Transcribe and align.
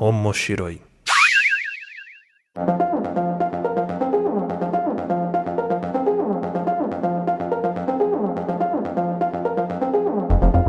Omoshiroi. 0.00 0.80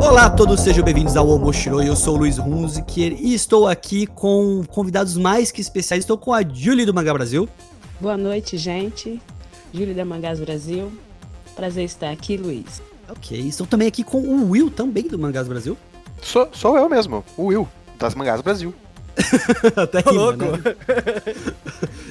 Olá 0.01 0.25
a 0.25 0.29
todos, 0.31 0.61
sejam 0.61 0.83
bem-vindos 0.83 1.15
ao 1.15 1.27
Omoshiroi. 1.27 1.87
Eu 1.87 1.95
sou 1.95 2.15
o 2.15 2.17
Luiz 2.17 2.39
Hunziker 2.39 3.13
e 3.13 3.35
estou 3.35 3.67
aqui 3.67 4.07
com 4.07 4.63
convidados 4.67 5.15
mais 5.15 5.51
que 5.51 5.61
especiais. 5.61 6.01
Estou 6.01 6.17
com 6.17 6.33
a 6.33 6.41
Julie 6.41 6.87
do 6.87 6.93
Mangá 6.93 7.13
Brasil. 7.13 7.47
Boa 7.99 8.17
noite, 8.17 8.57
gente. 8.57 9.21
Julie 9.71 9.93
da 9.93 10.03
Mangás 10.03 10.39
Brasil. 10.39 10.91
Prazer 11.55 11.85
estar 11.85 12.09
aqui, 12.09 12.35
Luiz. 12.35 12.81
Ok, 13.07 13.39
estou 13.39 13.67
também 13.67 13.87
aqui 13.87 14.03
com 14.03 14.21
o 14.21 14.49
Will, 14.49 14.71
também 14.71 15.03
do 15.03 15.19
Mangás 15.19 15.47
Brasil. 15.47 15.77
Sou, 16.19 16.49
sou 16.51 16.75
eu 16.75 16.89
mesmo, 16.89 17.23
o 17.37 17.45
Will, 17.45 17.69
das 17.99 18.15
Mangás 18.15 18.41
Brasil. 18.41 18.73
Até 19.75 20.01
que 20.01 20.11
louco. 20.11 20.45
Né? 20.45 20.75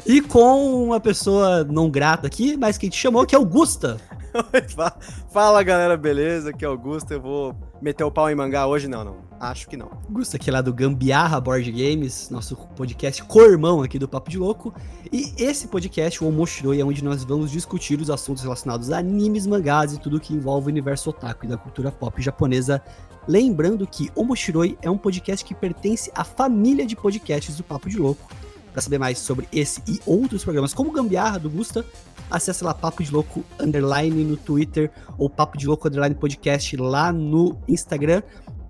e 0.07 0.21
com 0.21 0.85
uma 0.85 1.01
pessoa 1.01 1.65
não 1.65 1.91
grata 1.91 2.27
aqui, 2.27 2.57
mas 2.57 2.79
que 2.79 2.89
te 2.89 2.97
chamou, 2.97 3.27
que 3.27 3.35
é 3.35 3.39
Augusta. 3.39 3.99
Fala 5.33 5.63
galera, 5.63 5.97
beleza? 5.97 6.51
Aqui 6.51 6.65
é 6.65 6.69
Augusto. 6.69 7.13
Eu 7.13 7.21
vou 7.21 7.57
meter 7.81 8.05
o 8.05 8.11
pau 8.11 8.31
em 8.31 8.35
mangá 8.35 8.67
hoje? 8.67 8.89
Não, 8.89 9.05
não. 9.05 9.28
Acho 9.41 9.69
que 9.69 9.77
não. 9.77 9.91
Augusto 10.09 10.35
aqui 10.35 10.51
lá 10.51 10.61
do 10.61 10.75
Gambiarra 10.75 11.41
Board 11.41 11.71
Games, 11.71 12.29
nosso 12.29 12.57
podcast 12.75 13.23
co-irmão 13.23 13.83
aqui 13.83 13.97
do 13.97 14.09
Papo 14.09 14.29
de 14.29 14.37
Louco. 14.37 14.75
E 15.13 15.33
esse 15.39 15.69
podcast, 15.69 16.25
o 16.25 16.27
Omoshiroi, 16.27 16.81
é 16.81 16.85
onde 16.85 17.05
nós 17.05 17.23
vamos 17.23 17.53
discutir 17.53 18.01
os 18.01 18.11
assuntos 18.11 18.43
relacionados 18.43 18.91
a 18.91 18.99
animes, 18.99 19.47
mangás 19.47 19.93
e 19.93 20.01
tudo 20.01 20.19
que 20.19 20.35
envolve 20.35 20.67
o 20.67 20.71
universo 20.71 21.11
otaku 21.11 21.45
e 21.45 21.49
da 21.49 21.57
cultura 21.57 21.93
pop 21.93 22.21
japonesa. 22.21 22.83
Lembrando 23.29 23.87
que 23.87 24.11
Omoshiroi 24.17 24.77
é 24.83 24.91
um 24.91 24.99
podcast 24.99 25.45
que 25.45 25.55
pertence 25.55 26.11
à 26.17 26.25
família 26.25 26.85
de 26.85 26.97
podcasts 26.97 27.57
do 27.57 27.63
Papo 27.63 27.89
de 27.89 27.97
Louco. 27.97 28.29
Para 28.73 28.83
saber 28.83 28.99
mais 28.99 29.19
sobre 29.19 29.49
esse 29.53 29.81
e 29.87 30.01
outros 30.05 30.43
programas, 30.43 30.75
como 30.75 30.91
Gambiarra 30.91 31.39
do 31.39 31.49
Gusta, 31.49 31.85
acesse 32.31 32.65
lá 32.65 32.75
Papo 32.75 33.05
de 33.05 33.13
Louco 33.13 33.45
Underline 33.61 34.25
no 34.25 34.37
Twitter 34.37 34.91
ou 35.17 35.31
Papo 35.31 35.57
de 35.57 35.67
Louco 35.67 35.87
Underline 35.87 36.15
Podcast 36.15 36.77
lá 36.77 37.13
no 37.13 37.57
Instagram 37.69 38.23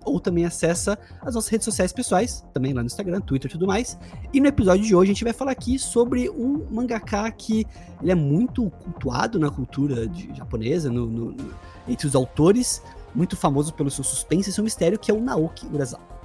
ou 0.09 0.21
também 0.21 0.45
acessa 0.45 0.99
as 1.21 1.35
nossas 1.35 1.51
redes 1.51 1.65
sociais 1.65 1.93
pessoais, 1.93 2.45
também 2.53 2.73
lá 2.73 2.83
no 2.83 2.87
Instagram, 2.87 3.21
Twitter 3.21 3.51
e 3.51 3.53
tudo 3.53 3.67
mais. 3.67 3.99
E 4.33 4.41
no 4.41 4.49
episódio 4.49 4.85
de 4.85 4.95
hoje 4.95 5.11
a 5.11 5.15
gente 5.15 5.25
vai 5.25 5.33
falar 5.33 5.53
aqui 5.53 5.79
sobre 5.79 6.29
um 6.31 6.67
mangaka 6.71 7.31
que 7.31 7.67
ele 8.03 8.13
é 8.13 8.15
muito 8.15 8.71
cultuado 8.71 9.39
na 9.39 9.51
cultura 9.51 10.07
de, 10.07 10.35
japonesa, 10.35 10.91
no, 10.91 11.07
no, 11.07 11.33
no, 11.33 11.55
entre 11.87 12.07
os 12.07 12.15
autores, 12.15 12.83
muito 13.15 13.37
famoso 13.37 13.73
pelo 13.75 13.91
seu 13.91 14.05
suspense 14.05 14.51
e 14.51 14.53
seu 14.53 14.65
mistério, 14.65 14.99
que 14.99 15.11
é 15.11 15.15
o 15.15 15.21
Naoki 15.21 15.67
Urasawa. 15.67 16.18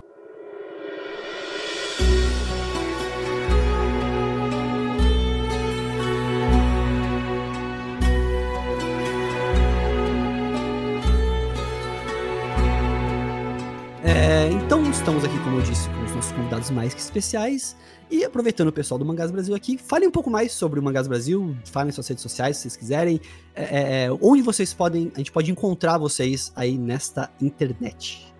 Estamos 15.03 15.25
aqui, 15.25 15.37
como 15.39 15.57
eu 15.57 15.61
disse, 15.61 15.89
com 15.89 16.05
os 16.05 16.15
nossos 16.15 16.31
convidados 16.31 16.69
mais 16.69 16.93
que 16.93 17.01
especiais. 17.01 17.75
E 18.09 18.23
aproveitando 18.23 18.69
o 18.69 18.71
pessoal 18.71 18.97
do 18.97 19.03
Mangás 19.03 19.31
Brasil 19.31 19.53
aqui, 19.53 19.77
falem 19.77 20.07
um 20.07 20.11
pouco 20.11 20.29
mais 20.29 20.53
sobre 20.53 20.79
o 20.79 20.83
Mangás 20.83 21.09
Brasil, 21.09 21.57
falem 21.65 21.91
suas 21.91 22.07
redes 22.07 22.21
sociais 22.21 22.55
se 22.55 22.61
vocês 22.61 22.77
quiserem. 22.77 23.19
É, 23.53 23.63
é, 23.63 24.05
é, 24.05 24.11
onde 24.21 24.41
vocês 24.41 24.73
podem. 24.73 25.11
A 25.13 25.17
gente 25.17 25.29
pode 25.29 25.51
encontrar 25.51 25.97
vocês 25.97 26.53
aí 26.55 26.77
nesta 26.77 27.29
internet. 27.41 28.33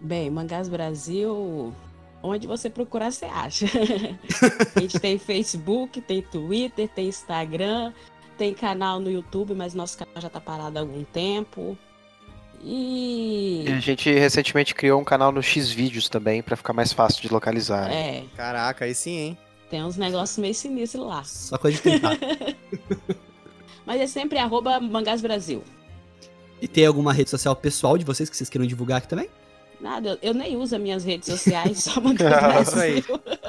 Bem, 0.00 0.30
Mangás 0.30 0.70
Brasil, 0.70 1.70
onde 2.22 2.46
você 2.46 2.70
procurar, 2.70 3.12
você 3.12 3.26
acha. 3.26 3.66
a 4.74 4.80
gente 4.80 4.98
tem 4.98 5.18
Facebook, 5.18 6.00
tem 6.00 6.22
Twitter, 6.22 6.88
tem 6.88 7.08
Instagram, 7.08 7.92
tem 8.38 8.54
canal 8.54 9.00
no 9.00 9.10
YouTube, 9.10 9.52
mas 9.54 9.74
nosso 9.74 9.98
canal 9.98 10.14
já 10.16 10.30
tá 10.30 10.40
parado 10.40 10.78
há 10.78 10.80
algum 10.80 11.04
tempo. 11.04 11.76
E... 12.62 13.64
e... 13.66 13.72
a 13.72 13.80
gente 13.80 14.12
recentemente 14.12 14.74
criou 14.74 15.00
um 15.00 15.04
canal 15.04 15.32
no 15.32 15.42
Xvideos 15.42 16.08
também 16.08 16.42
para 16.42 16.56
ficar 16.56 16.72
mais 16.72 16.92
fácil 16.92 17.22
de 17.22 17.32
localizar. 17.32 17.88
Né? 17.88 18.18
É. 18.18 18.24
Caraca, 18.36 18.84
aí 18.84 18.94
sim, 18.94 19.16
hein? 19.16 19.38
Tem 19.70 19.84
uns 19.84 19.96
negócios 19.96 20.36
meio 20.38 20.54
sinistros 20.54 21.06
lá. 21.06 21.22
Só 21.24 21.56
coisa 21.56 21.76
de 21.76 21.82
tentar. 21.82 22.18
Mas 23.86 24.00
é 24.00 24.06
sempre 24.06 24.38
arroba 24.38 24.80
Mangás 24.80 25.22
Brasil. 25.22 25.62
E 26.60 26.68
tem 26.68 26.84
alguma 26.84 27.12
rede 27.12 27.30
social 27.30 27.56
pessoal 27.56 27.96
de 27.96 28.04
vocês 28.04 28.28
que 28.28 28.36
vocês 28.36 28.50
queiram 28.50 28.66
divulgar 28.66 28.98
aqui 28.98 29.08
também? 29.08 29.28
Nada, 29.80 30.18
eu 30.20 30.34
nem 30.34 30.56
uso 30.56 30.76
as 30.76 30.82
minhas 30.82 31.04
redes 31.04 31.26
sociais, 31.26 31.78
só 31.84 32.00
Mangás 32.00 32.72
Brasil. 32.74 33.02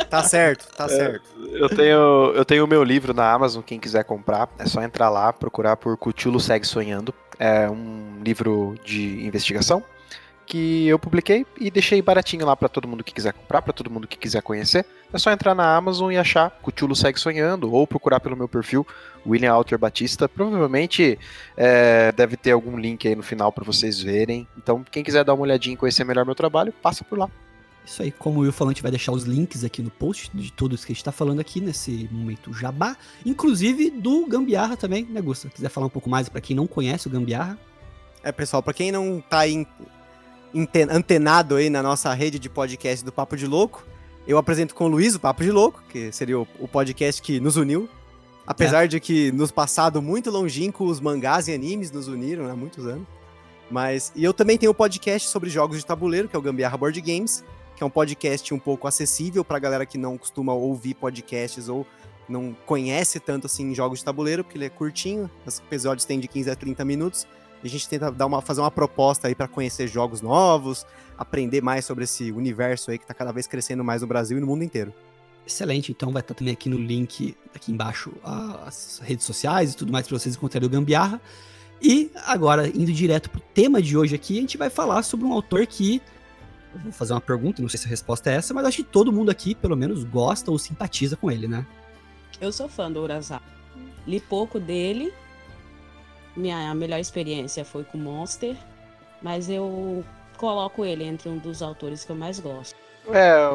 Tá 0.10 0.24
certo, 0.24 0.68
tá 0.74 0.86
é, 0.86 0.88
certo. 0.88 1.26
Eu 1.52 1.68
tenho 1.68 2.34
eu 2.34 2.46
tenho 2.46 2.64
o 2.64 2.68
meu 2.68 2.84
livro 2.84 3.14
na 3.14 3.30
Amazon, 3.30 3.62
quem 3.62 3.80
quiser 3.80 4.06
comprar, 4.06 4.50
é 4.58 4.66
só 4.66 4.82
entrar 4.82 5.10
lá, 5.10 5.34
procurar 5.34 5.76
por 5.76 5.98
Cutulo 5.98 6.40
Segue 6.40 6.66
Sonhando 6.66 7.14
é 7.42 7.68
um 7.68 8.22
livro 8.24 8.76
de 8.86 9.26
investigação 9.26 9.84
que 10.46 10.88
eu 10.88 11.00
publiquei 11.00 11.46
e 11.60 11.72
deixei 11.72 12.02
baratinho 12.02 12.46
lá 12.46 12.56
para 12.56 12.70
todo 12.70 12.88
mundo 12.88 13.04
que 13.04 13.14
quiser 13.14 13.34
comprar, 13.34 13.62
para 13.64 13.74
todo 13.74 13.90
mundo 13.90 14.08
que 14.08 14.18
quiser 14.18 14.44
conhecer. 14.44 14.86
É 15.12 15.18
só 15.18 15.32
entrar 15.32 15.56
na 15.56 15.76
Amazon 15.76 16.12
e 16.12 16.18
achar 16.18 16.52
Cthulhu 16.62 16.96
Segue 16.96 17.20
Sonhando 17.20 17.72
ou 17.72 17.88
procurar 17.88 18.20
pelo 18.20 18.38
meu 18.38 18.48
perfil, 18.48 18.86
William 19.26 19.54
Alter 19.54 19.80
Batista. 19.80 20.30
Provavelmente 20.30 21.18
é, 21.58 22.12
deve 22.12 22.38
ter 22.38 22.52
algum 22.52 22.78
link 22.78 23.08
aí 23.08 23.16
no 23.16 23.24
final 23.24 23.52
para 23.52 23.64
vocês 23.64 24.00
verem. 24.02 24.48
Então, 24.58 24.84
quem 24.92 25.04
quiser 25.04 25.24
dar 25.24 25.34
uma 25.34 25.44
olhadinha 25.44 25.74
e 25.74 25.78
conhecer 25.78 26.04
melhor 26.04 26.26
meu 26.26 26.36
trabalho, 26.36 26.72
passa 26.82 27.04
por 27.04 27.18
lá. 27.18 27.30
Isso 27.86 28.04
aí, 28.04 28.12
como 28.12 28.40
o 28.40 28.44
Will 28.44 28.54
falou, 28.54 28.70
a 28.70 28.74
gente 28.74 28.84
vai 28.84 28.92
deixar 28.92 29.12
os 29.12 29.24
links 29.24 29.64
aqui 29.64 29.82
no 29.82 29.90
post 29.90 30.30
de 30.34 30.52
todos 30.52 30.86
que 30.86 30.92
a 30.92 30.96
gente 30.96 31.04
tá 31.04 31.12
falando 31.12 31.40
aqui 31.40 31.60
nesse 31.60 32.08
momento 32.12 32.54
jabá, 32.54 32.96
inclusive 33.26 33.90
do 33.90 34.26
Gambiarra 34.28 34.78
também, 34.78 35.06
né, 35.06 35.20
Gusta? 35.20 35.50
Quiser 35.50 35.70
falar 35.70 35.88
um 35.88 35.90
pouco 35.90 36.10
mais 36.10 36.30
para 36.30 36.40
quem 36.40 36.56
não 36.56 36.68
conhece 36.68 37.08
o 37.08 37.10
Gambiarra? 37.10 37.58
É, 38.24 38.32
pessoal, 38.32 38.62
para 38.62 38.74
quem 38.74 38.92
não 38.92 39.20
tá 39.20 39.40
aí 39.40 39.66
antenado 40.90 41.56
aí 41.56 41.70
na 41.70 41.82
nossa 41.82 42.14
rede 42.14 42.38
de 42.38 42.50
podcast 42.50 43.04
do 43.04 43.12
Papo 43.12 43.36
de 43.36 43.48
Louco, 43.48 43.86
eu 44.28 44.38
apresento 44.38 44.76
com 44.76 44.86
o 44.86 44.88
Luiz 44.88 45.16
o 45.16 45.20
Papo 45.20 45.44
de 45.44 45.52
Louco, 45.52 45.82
que 45.90 46.12
seria 46.12 46.40
o, 46.40 46.68
podcast 46.68 47.22
que 47.22 47.40
nos 47.40 47.58
uniu. 47.58 47.90
Apesar 48.46 48.86
é. 48.86 48.88
de 48.88 49.00
que 49.00 49.32
nos 49.32 49.52
passado 49.52 50.02
muito 50.02 50.30
longínquo 50.30 50.86
os 50.86 51.00
mangás 51.00 51.48
e 51.48 51.54
animes 51.54 51.92
nos 51.92 52.08
uniram 52.08 52.50
há 52.50 52.56
muitos 52.56 52.86
anos. 52.86 53.08
Mas 53.70 54.12
e 54.16 54.24
eu 54.24 54.34
também 54.34 54.58
tenho 54.58 54.72
o 54.72 54.74
um 54.74 54.76
podcast 54.76 55.30
sobre 55.30 55.50
jogos 55.50 55.78
de 55.78 55.86
tabuleiro, 55.86 56.28
que 56.28 56.36
é 56.36 56.40
o 56.40 56.42
Gambiarra 56.42 56.78
Board 56.78 57.00
Games, 57.00 57.44
que 57.82 57.84
é 57.84 57.88
um 57.88 57.90
podcast 57.90 58.54
um 58.54 58.60
pouco 58.60 58.88
acessível 58.88 59.44
para 59.44 59.58
galera 59.58 59.88
que 59.88 59.98
não 59.98 60.16
costuma 60.16 60.54
ouvir 60.54 60.94
podcasts 60.94 61.68
ou 61.68 61.84
não 62.30 62.56
conhece 62.64 63.20
tanto 63.20 63.48
assim 63.48 63.74
jogos 63.74 64.00
de 64.00 64.06
tabuleiro, 64.06 64.44
porque 64.44 64.56
ele 64.56 64.66
é 64.66 64.70
curtinho, 64.70 65.28
os 65.48 65.58
episódios 65.58 66.06
têm 66.06 66.20
de 66.20 66.28
15 66.28 66.52
a 66.52 66.56
30 66.56 66.86
minutos. 66.86 67.26
A 67.64 67.68
gente 67.68 67.90
tenta 67.90 68.12
dar 68.12 68.28
uma, 68.28 68.40
fazer 68.40 68.62
uma 68.62 68.70
proposta 68.70 69.28
aí 69.28 69.34
para 69.34 69.48
conhecer 69.48 69.88
jogos 69.88 70.22
novos, 70.22 70.86
aprender 71.18 71.64
mais 71.64 71.84
sobre 71.84 72.04
esse 72.04 72.32
universo 72.32 72.92
aí 72.92 73.00
que 73.00 73.04
está 73.04 73.16
cada 73.16 73.32
vez 73.32 73.48
crescendo 73.48 73.84
mais 73.84 74.04
no 74.04 74.08
Brasil 74.08 74.38
e 74.38 74.42
no 74.42 74.46
mundo 74.46 74.64
inteiro. 74.64 74.94
Excelente, 75.46 75.92
então 75.92 76.12
vai 76.12 76.22
estar 76.22 76.36
também 76.36 76.54
aqui 76.54 76.70
no 76.70 76.78
link, 76.78 77.36
aqui 77.56 77.72
embaixo, 77.72 78.14
as 78.24 79.02
redes 79.04 79.26
sociais 79.26 79.74
e 79.74 79.76
tudo 79.76 79.92
mais 79.92 80.08
para 80.08 80.20
vocês 80.20 80.36
encontrarem 80.36 80.68
o 80.68 80.72
Gambiarra. 80.72 81.20
E 81.82 82.12
agora, 82.28 82.68
indo 82.68 82.94
direto 82.94 83.32
pro 83.32 83.42
tema 83.56 83.82
de 83.82 83.98
hoje 83.98 84.14
aqui, 84.14 84.38
a 84.38 84.42
gente 84.42 84.56
vai 84.56 84.70
falar 84.70 85.02
sobre 85.02 85.26
um 85.26 85.34
autor 85.34 85.66
que 85.66 86.00
vou 86.76 86.92
fazer 86.92 87.14
uma 87.14 87.22
pergunta, 87.22 87.62
não 87.62 87.70
sei 87.70 87.80
se 87.80 87.86
a 87.86 87.90
resposta 87.90 88.30
é 88.32 88.36
essa, 88.36 88.54
mas 88.54 88.66
acho 88.66 88.78
que 88.78 88.84
todo 88.84 89.12
mundo 89.12 89.30
aqui, 89.30 89.56
pelo 89.56 89.76
menos, 89.76 90.04
gosta 90.04 90.52
ou 90.52 90.58
simpatiza 90.58 91.16
com 91.16 91.30
ele, 91.30 91.48
né? 91.48 91.66
Eu 92.40 92.52
sou 92.52 92.68
fã 92.68 92.92
do 92.92 93.02
Urasawa. 93.02 93.42
Li 94.08 94.20
pouco 94.20 94.60
dele. 94.60 95.14
Minha 96.36 96.74
melhor 96.74 97.00
experiência 97.00 97.66
foi 97.66 97.84
com 97.84 97.98
Monster, 97.98 98.56
mas 99.22 99.50
eu 99.50 100.04
coloco 100.38 100.86
ele 100.86 101.04
entre 101.04 101.30
um 101.30 101.38
dos 101.38 101.62
autores 101.62 102.04
que 102.04 102.12
eu 102.12 102.16
mais 102.16 102.40
gosto. 102.40 102.76
É, 103.10 103.48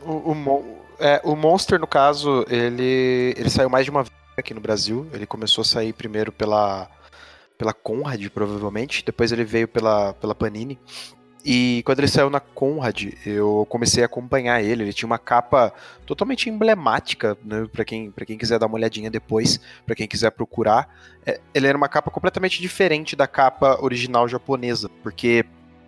o, 0.00 0.32
o, 0.32 0.84
é, 0.98 1.20
o 1.24 1.36
Monster, 1.36 1.78
no 1.78 1.86
caso, 1.86 2.44
ele, 2.48 3.34
ele 3.36 3.50
saiu 3.50 3.68
mais 3.68 3.84
de 3.84 3.90
uma 3.90 4.02
vez 4.02 4.14
aqui 4.36 4.54
no 4.54 4.60
Brasil. 4.60 5.06
Ele 5.12 5.26
começou 5.26 5.62
a 5.62 5.64
sair 5.64 5.92
primeiro 5.92 6.32
pela, 6.32 6.88
pela 7.56 7.72
Conrad, 7.72 8.26
provavelmente. 8.30 9.04
Depois 9.04 9.30
ele 9.30 9.44
veio 9.44 9.68
pela, 9.68 10.14
pela 10.14 10.34
Panini. 10.34 10.80
E 11.44 11.82
quando 11.84 11.98
ele 11.98 12.08
saiu 12.08 12.30
na 12.30 12.38
Conrad, 12.38 13.14
eu 13.26 13.66
comecei 13.68 14.02
a 14.02 14.06
acompanhar 14.06 14.62
ele. 14.62 14.84
Ele 14.84 14.92
tinha 14.92 15.06
uma 15.06 15.18
capa 15.18 15.72
totalmente 16.06 16.48
emblemática, 16.48 17.36
né, 17.44 17.66
para 17.72 17.84
quem, 17.84 18.12
quem 18.26 18.38
quiser 18.38 18.58
dar 18.58 18.66
uma 18.66 18.76
olhadinha 18.76 19.10
depois, 19.10 19.58
para 19.84 19.96
quem 19.96 20.06
quiser 20.06 20.30
procurar. 20.30 20.88
É, 21.26 21.40
ele 21.52 21.66
era 21.66 21.76
uma 21.76 21.88
capa 21.88 22.10
completamente 22.10 22.60
diferente 22.60 23.16
da 23.16 23.26
capa 23.26 23.78
original 23.82 24.28
japonesa, 24.28 24.88
porque 25.02 25.44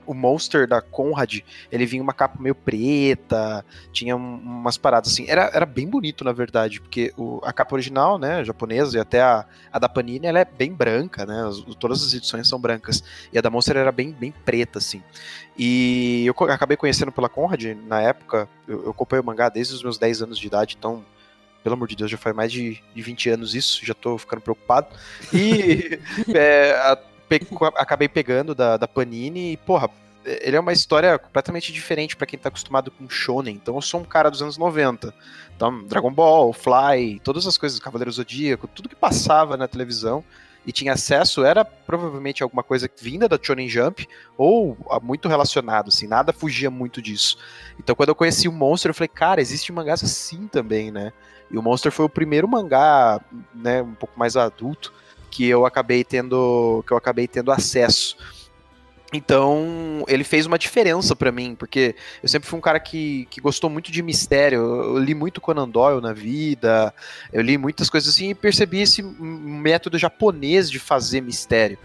o 0.07 0.15
Monster 0.15 0.67
da 0.67 0.81
Conrad, 0.81 1.41
ele 1.71 1.87
vinha 1.87 2.03
uma 2.03 2.13
capa 2.13 2.41
meio 2.41 2.55
preta, 2.55 3.65
tinha 3.93 4.17
um, 4.17 4.37
umas 4.37 4.77
paradas 4.77 5.13
assim. 5.13 5.27
Era, 5.29 5.51
era 5.53 5.67
bem 5.67 5.87
bonito, 5.87 6.25
na 6.25 6.33
verdade, 6.33 6.81
porque 6.81 7.13
o, 7.17 7.41
a 7.43 7.53
capa 7.53 7.75
original, 7.75 8.19
né, 8.19 8.45
japonesa, 8.45 8.97
e 8.97 9.01
até 9.01 9.21
a, 9.21 9.45
a 9.73 9.79
da 9.79 9.89
Panini, 9.89 10.27
ela 10.27 10.41
é 10.41 10.45
bem 10.45 10.73
branca, 10.73 11.27
né? 11.27 11.47
As, 11.47 11.59
todas 11.77 12.05
as 12.05 12.15
edições 12.15 12.49
são 12.49 12.59
brancas. 12.59 13.03
E 13.33 13.39
a 13.39 13.41
da 13.41 13.51
Monster 13.51 13.77
era 13.77 13.93
bem, 13.93 14.13
bem 14.13 14.33
preta, 14.45 14.79
assim. 14.79 15.03
E 15.57 16.25
eu 16.27 16.35
acabei 16.51 16.77
conhecendo 16.77 17.13
pela 17.13 17.29
Conrad 17.29 17.63
na 17.87 18.01
época. 18.01 18.49
Eu, 18.67 18.85
eu 18.85 18.91
acompanho 18.91 19.23
o 19.23 19.27
mangá 19.27 19.49
desde 19.49 19.75
os 19.75 19.83
meus 19.83 19.99
10 19.99 20.23
anos 20.23 20.39
de 20.39 20.47
idade, 20.47 20.77
então 20.79 21.05
pelo 21.65 21.77
amor 21.77 21.89
de 21.89 21.97
Deus, 21.97 22.11
já 22.11 22.19
faz 22.19 22.37
mais 22.37 22.53
de, 22.53 22.79
de 22.95 23.03
20 23.03 23.31
anos 23.31 23.55
isso, 23.55 23.85
já 23.87 23.95
tô 23.95 24.19
ficando 24.19 24.43
preocupado. 24.43 24.87
E 25.33 25.99
é, 26.29 26.73
a, 26.73 26.99
pe 27.29 27.41
acabei 27.77 28.09
pegando 28.09 28.55
da, 28.55 28.77
da 28.77 28.89
Panini 28.89 29.53
e, 29.53 29.57
porra, 29.57 29.89
ele 30.25 30.57
é 30.57 30.61
uma 30.61 30.73
história 30.73 31.19
completamente 31.19 31.73
diferente 31.73 32.17
para 32.17 32.27
quem 32.27 32.39
tá 32.39 32.49
acostumado 32.49 32.91
com 32.91 33.09
shonen. 33.09 33.55
Então 33.55 33.75
eu 33.75 33.83
sou 33.83 34.01
um 34.01 34.05
cara 34.05 34.31
dos 34.31 34.43
anos 34.43 34.57
90. 34.57 35.15
Então, 35.55 35.85
Dragon 35.85 36.13
Ball, 36.13 36.53
Fly, 36.53 37.21
todas 37.23 37.47
as 37.47 37.59
coisas, 37.59 37.79
Cavaleiro 37.79 38.11
Zodíaco, 38.11 38.67
tudo 38.67 38.89
que 38.89 38.97
passava 38.97 39.57
na 39.57 39.69
televisão 39.69 40.25
e 40.67 40.73
tinha 40.73 40.95
acesso 40.95 41.45
era 41.45 41.65
provavelmente 41.65 42.43
alguma 42.43 42.63
coisa 42.63 42.91
vinda 43.01 43.29
da 43.29 43.39
Shonen 43.41 43.69
Jump 43.69 44.09
ou 44.37 44.77
muito 45.03 45.29
relacionado, 45.29 45.89
assim, 45.89 46.07
nada 46.07 46.33
fugia 46.33 46.71
muito 46.71 47.03
disso. 47.03 47.37
Então 47.79 47.95
quando 47.95 48.09
eu 48.09 48.15
conheci 48.15 48.49
o 48.49 48.53
Monster, 48.53 48.91
eu 48.91 48.95
falei, 48.95 49.09
cara, 49.09 49.43
existe 49.43 49.71
mangás 49.73 50.03
assim 50.03 50.49
também, 50.49 50.91
né? 50.91 51.13
E 51.51 51.59
o 51.59 51.63
Monster 51.63 51.93
foi 51.93 52.07
o 52.07 52.09
primeiro 52.09 52.49
mangá, 52.49 53.21
né, 53.55 53.83
um 53.83 53.95
pouco 53.95 54.19
mais 54.19 54.37
adulto 54.37 54.93
que 55.35 55.49
eu 55.49 55.67
acabei 55.67 56.05
tendo 56.05 56.85
que 56.87 56.93
eu 56.93 56.97
acabei 56.97 57.27
tendo 57.27 57.51
acesso. 57.51 58.17
Então, 59.13 60.05
ele 60.07 60.23
fez 60.23 60.47
uma 60.47 60.59
diferença 60.59 61.15
para 61.15 61.33
mim, 61.33 61.57
porque 61.57 61.97
eu 62.23 62.29
sempre 62.29 62.49
fui 62.49 62.57
um 62.59 62.63
cara 62.63 62.79
que, 62.79 63.27
que 63.31 63.41
gostou 63.41 63.69
muito 63.69 63.91
de 63.91 64.01
mistério. 64.01 64.59
Eu, 64.61 64.99
li 64.99 65.13
muito 65.13 65.41
Conan 65.41 65.69
Doyle 65.69 66.01
na 66.01 66.13
vida, 66.13 66.95
eu 67.33 67.43
li 67.43 67.59
muitas 67.59 67.91
coisas 67.91 68.15
assim 68.15 68.31
e 68.31 68.35
percebi 68.35 68.81
esse 68.81 69.03
método 69.03 69.99
japonês 69.99 70.71
de 70.71 70.79
fazer 70.79 71.21
mistério. 71.21 71.79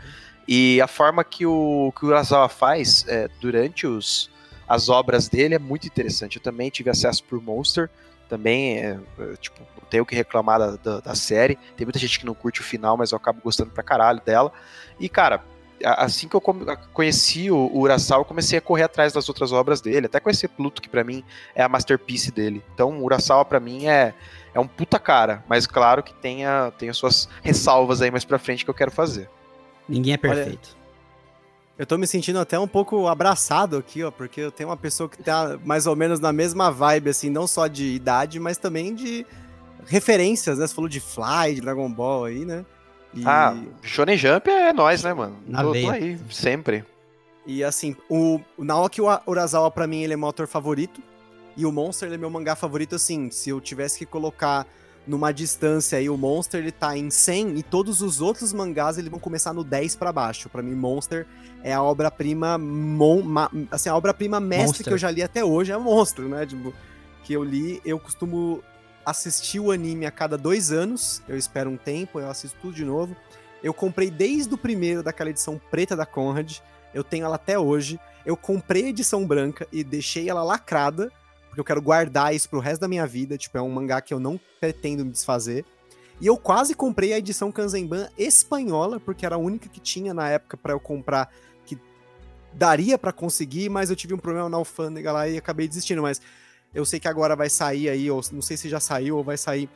E 0.48 0.80
a 0.80 0.88
forma 0.88 1.24
que 1.24 1.46
o, 1.46 1.92
que 1.98 2.06
o 2.06 2.10
Urasawa 2.10 2.50
faz 2.50 3.04
é, 3.08 3.28
durante 3.42 3.88
os, 3.88 4.30
as 4.68 4.90
obras 4.90 5.28
dele 5.28 5.56
é 5.56 5.60
muito 5.60 5.88
interessante. 5.88 6.38
Eu 6.38 6.44
também 6.44 6.70
tive 6.70 6.92
acesso 6.92 7.24
por 7.24 7.42
Monster, 7.42 7.90
também, 8.30 8.78
é, 8.78 9.00
é, 9.20 9.36
tipo, 9.40 9.60
não 9.76 9.90
tenho 9.90 10.04
o 10.04 10.06
que 10.06 10.16
reclamar 10.16 10.60
da, 10.60 10.76
da, 10.76 11.00
da 11.00 11.16
série. 11.16 11.58
Tem 11.76 11.86
muita 11.86 12.00
gente 12.00 12.20
que 12.20 12.26
não 12.26 12.36
curte 12.36 12.62
o 12.62 12.64
final, 12.64 12.96
mas 12.96 13.12
eu 13.12 13.18
acabo 13.18 13.42
gostando 13.44 13.72
pra 13.72 13.84
caralho 13.84 14.22
dela. 14.24 14.54
E, 15.00 15.10
cara, 15.10 15.44
assim 15.84 16.28
que 16.28 16.36
eu 16.36 16.42
conheci 16.94 17.50
o, 17.50 17.70
Urasawa, 17.74 18.22
eu 18.22 18.26
comecei 18.26 18.60
a 18.60 18.62
correr 18.62 18.84
atrás 18.84 19.12
das 19.14 19.28
outras 19.28 19.52
obras 19.52 19.82
dele, 19.82 20.06
até 20.06 20.20
conhecer 20.20 20.48
Pluto, 20.48 20.82
que 20.82 20.90
para 20.90 21.04
mim 21.04 21.24
é 21.56 21.64
a 21.64 21.70
masterpiece 21.70 22.32
dele. 22.32 22.64
Então, 22.74 23.00
o 23.00 23.04
Urasawa 23.04 23.44
para 23.44 23.60
mim 23.60 23.88
é, 23.88 24.14
é 24.54 24.60
um 24.60 24.68
puta 24.68 25.00
cara, 25.00 25.44
mas 25.48 25.66
claro 25.66 26.04
que 26.04 26.14
tem, 26.14 26.46
a, 26.46 26.72
tem 26.78 26.90
as 26.90 26.98
suas 26.98 27.28
ressalvas 27.42 28.02
aí 28.02 28.12
mais 28.12 28.24
pra 28.24 28.38
frente 28.38 28.64
que 28.64 28.70
eu 28.70 28.76
quero 28.76 28.92
fazer. 28.92 29.30
Ninguém 29.88 30.14
é 30.14 30.18
perfeito. 30.18 30.70
Olha, 30.72 30.79
eu 31.80 31.86
tô 31.86 31.98
me 31.98 32.06
sentindo 32.06 32.38
até 32.40 32.60
um 32.60 32.68
pouco 32.68 33.08
abraçado 33.08 33.78
aqui, 33.78 34.04
ó, 34.04 34.12
porque 34.12 34.42
eu 34.42 34.52
tenho 34.52 34.68
uma 34.68 34.76
pessoa 34.76 35.08
que 35.08 35.24
tá 35.24 35.58
mais 35.64 35.88
ou 35.88 35.96
menos 35.96 36.20
na 36.20 36.34
mesma 36.34 36.70
vibe, 36.70 37.10
assim, 37.10 37.30
não 37.30 37.48
só 37.48 37.68
de 37.68 37.86
idade, 37.86 38.38
mas 38.38 38.58
também 38.58 38.94
de 38.94 39.26
referências, 39.86 40.60
né? 40.60 40.68
Você 40.68 40.76
falou 40.76 40.90
de 40.90 41.00
Fly, 41.00 41.56
de 41.56 41.62
Dragon 41.62 41.90
Ball 41.90 42.26
aí, 42.26 42.44
né? 42.44 42.66
E... 43.14 43.24
Ah, 43.26 43.56
Shonen 43.82 44.18
Jump 44.18 44.50
é 44.50 44.74
nós, 44.74 45.04
né, 45.04 45.14
mano? 45.14 45.38
Na 45.48 45.64
tô, 45.64 45.72
tô 45.72 45.90
aí, 45.90 46.20
sempre. 46.30 46.84
E 47.46 47.64
assim, 47.64 47.96
o 48.10 48.42
Naoki 48.58 49.00
Urasawa, 49.26 49.72
pra 49.72 49.88
mim, 49.88 50.04
ele 50.04 50.14
é 50.14 50.18
meu 50.18 50.28
autor 50.28 50.48
favorito. 50.48 51.02
E 51.56 51.66
o 51.66 51.72
Monster, 51.72 52.10
ele 52.10 52.16
é 52.16 52.18
meu 52.18 52.30
mangá 52.30 52.58
favorito, 52.58 52.96
assim. 52.96 53.32
Se 53.32 53.50
eu 53.50 53.62
tivesse 53.62 53.98
que 53.98 54.06
colocar 54.06 54.68
numa 55.10 55.34
distância 55.34 55.98
aí, 55.98 56.08
o 56.08 56.16
Monster, 56.16 56.60
ele 56.62 56.72
tá 56.72 56.96
em 56.96 57.10
100 57.10 57.58
e 57.58 57.64
todos 57.64 58.02
os 58.02 58.22
outros 58.22 58.54
mangás, 58.54 59.00
eles 59.00 59.10
vão 59.10 59.20
começar 59.20 59.52
no 59.54 59.64
10 59.64 59.96
para 59.96 60.14
baixo. 60.14 60.48
Para 60.50 60.62
mim, 60.62 60.76
Monster 60.76 61.26
é 61.64 61.74
a 61.74 61.82
obra-prima, 61.82 62.60
assim, 63.72 63.90
a 63.90 63.96
obra-prima 63.96 64.40
mestre 64.40 64.68
Monster. 64.68 64.86
que 64.86 64.94
eu 64.94 64.98
já 65.00 65.10
li 65.10 65.24
até 65.24 65.44
hoje 65.44 65.72
é 65.72 65.78
Monstro, 65.78 66.30
né? 66.30 66.46
Tipo, 66.46 66.72
que 67.24 67.34
eu 67.34 67.44
li, 67.44 67.82
eu 67.84 68.00
costumo 68.00 68.64
assistir 69.04 69.60
o 69.60 69.72
anime 69.72 70.06
a 70.06 70.12
cada 70.12 70.38
dois 70.38 70.72
anos. 70.72 71.24
Eu 71.28 71.36
espero 71.36 71.72
um 71.72 71.78
tempo, 71.78 72.20
eu 72.20 72.30
assisto 72.30 72.58
tudo 72.62 72.76
de 72.76 72.86
novo. 72.86 73.16
Eu 73.64 73.74
comprei 73.74 74.12
desde 74.12 74.54
o 74.54 74.58
primeiro 74.58 75.02
daquela 75.02 75.32
edição 75.32 75.60
preta 75.72 75.96
da 75.96 76.06
Conrad. 76.06 76.58
Eu 76.94 77.04
tenho 77.04 77.26
ela 77.26 77.36
até 77.36 77.58
hoje. 77.58 78.00
Eu 78.24 78.38
comprei 78.38 78.86
a 78.86 78.90
edição 78.90 79.26
branca 79.26 79.68
e 79.72 79.84
deixei 79.84 80.30
ela 80.30 80.44
lacrada, 80.44 81.12
porque 81.50 81.60
eu 81.60 81.66
quero 81.66 81.82
guardar 81.82 82.34
isso 82.34 82.48
pro 82.50 82.60
resto 82.60 82.82
da 82.82 82.88
minha 82.88 83.06
vida. 83.06 83.38
Tipo, 83.38 83.58
é 83.58 83.62
um 83.62 83.70
mangá 83.70 84.00
que 84.02 84.14
eu 84.14 84.20
não 84.20 84.40
pretendo 84.60 85.04
me 85.04 85.12
desfazer. 85.12 85.66
E 86.22 86.28
eu 86.28 86.38
quase 86.38 86.76
comprei 86.76 87.14
a 87.14 87.18
edição 87.18 87.52
Kanzenban 87.52 88.10
espanhola, 88.18 89.00
porque 89.00 89.26
era 89.26 89.36
a 89.36 89.40
única 89.40 89.70
que 89.70 89.80
tinha 89.80 90.14
na 90.14 90.30
época 90.30 90.58
para 90.58 90.74
eu 90.74 90.80
comprar, 90.80 91.32
que 91.66 91.78
daria 92.54 92.98
para 92.98 93.14
conseguir, 93.14 93.70
mas 93.70 93.90
eu 93.90 93.96
tive 93.96 94.14
um 94.14 94.18
problema 94.18 94.50
na 94.50 94.58
alfândega 94.58 95.12
lá 95.12 95.28
e 95.28 95.38
acabei 95.38 95.68
desistindo. 95.68 96.02
Mas 96.02 96.22
eu 96.74 96.86
sei 96.86 97.00
que 97.00 97.08
agora 97.08 97.36
vai 97.36 97.50
sair 97.50 97.90
aí, 97.90 98.12
ou 98.12 98.22
não 98.32 98.42
sei 98.42 98.58
se 98.58 98.68
já 98.68 98.80
saiu 98.80 99.18
ou 99.18 99.24
vai 99.24 99.38
sair 99.38 99.70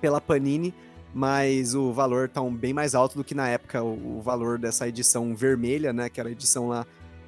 pela 0.00 0.20
Panini, 0.20 0.74
mas 1.14 1.74
o 1.74 1.92
valor 1.92 2.28
tá 2.28 2.42
um 2.42 2.54
bem 2.54 2.74
mais 2.74 2.94
alto 2.94 3.16
do 3.16 3.24
que 3.24 3.34
na 3.34 3.48
época 3.48 3.82
o, 3.82 4.18
o 4.18 4.22
valor 4.22 4.58
dessa 4.58 4.86
edição 4.88 5.34
vermelha, 5.34 5.92
né? 5.92 6.10
Que 6.10 6.20
era 6.20 6.28
a 6.28 6.32
edição 6.32 6.68
lá 6.68 6.84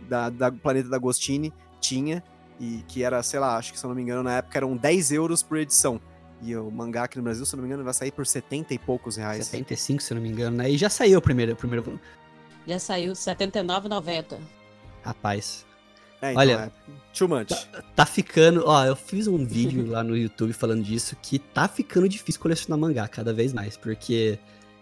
da, 0.08 0.28
da 0.30 0.50
Planeta 0.50 0.88
da 0.88 0.96
Agostini, 0.96 1.54
tinha, 1.80 2.22
e 2.60 2.84
que 2.88 3.02
era, 3.02 3.22
sei 3.22 3.38
lá, 3.38 3.56
acho 3.56 3.72
que 3.72 3.78
se 3.78 3.84
eu 3.84 3.88
não 3.88 3.94
me 3.94 4.02
engano, 4.02 4.22
na 4.22 4.38
época 4.38 4.58
eram 4.58 4.76
10 4.76 5.12
euros 5.12 5.42
por 5.42 5.58
edição. 5.58 6.00
E 6.40 6.54
o 6.54 6.70
mangá 6.70 7.04
aqui 7.04 7.16
no 7.16 7.22
Brasil, 7.24 7.44
se 7.44 7.54
eu 7.54 7.56
não 7.56 7.62
me 7.62 7.68
engano, 7.68 7.84
vai 7.84 7.94
sair 7.94 8.12
por 8.12 8.26
70 8.26 8.74
e 8.74 8.78
poucos 8.78 9.16
reais. 9.16 9.46
75, 9.46 10.02
se 10.02 10.12
eu 10.12 10.16
não 10.16 10.22
me 10.22 10.28
engano, 10.28 10.56
né? 10.56 10.70
E 10.70 10.78
já 10.78 10.88
saiu 10.88 11.18
o 11.18 11.22
primeiro, 11.22 11.52
o 11.52 11.56
primeiro. 11.56 12.00
Já 12.66 12.78
saiu, 12.78 13.12
79,90. 13.12 14.38
Rapaz, 15.02 15.66
é, 16.20 16.32
então, 16.32 16.40
Olha, 16.40 16.52
é 16.52 17.16
too 17.16 17.28
much. 17.28 17.48
Tá, 17.48 17.82
tá, 17.94 18.06
ficando. 18.06 18.64
Ó, 18.66 18.84
eu 18.84 18.96
fiz 18.96 19.26
um 19.26 19.44
vídeo 19.44 19.86
lá 19.86 20.02
no 20.02 20.16
YouTube 20.16 20.52
falando 20.52 20.82
disso 20.82 21.16
que 21.22 21.38
tá 21.38 21.68
ficando 21.68 22.08
difícil 22.08 22.40
colecionar 22.40 22.78
mangá 22.78 23.06
cada 23.06 23.32
vez 23.32 23.52
mais, 23.52 23.76
porque 23.76 24.38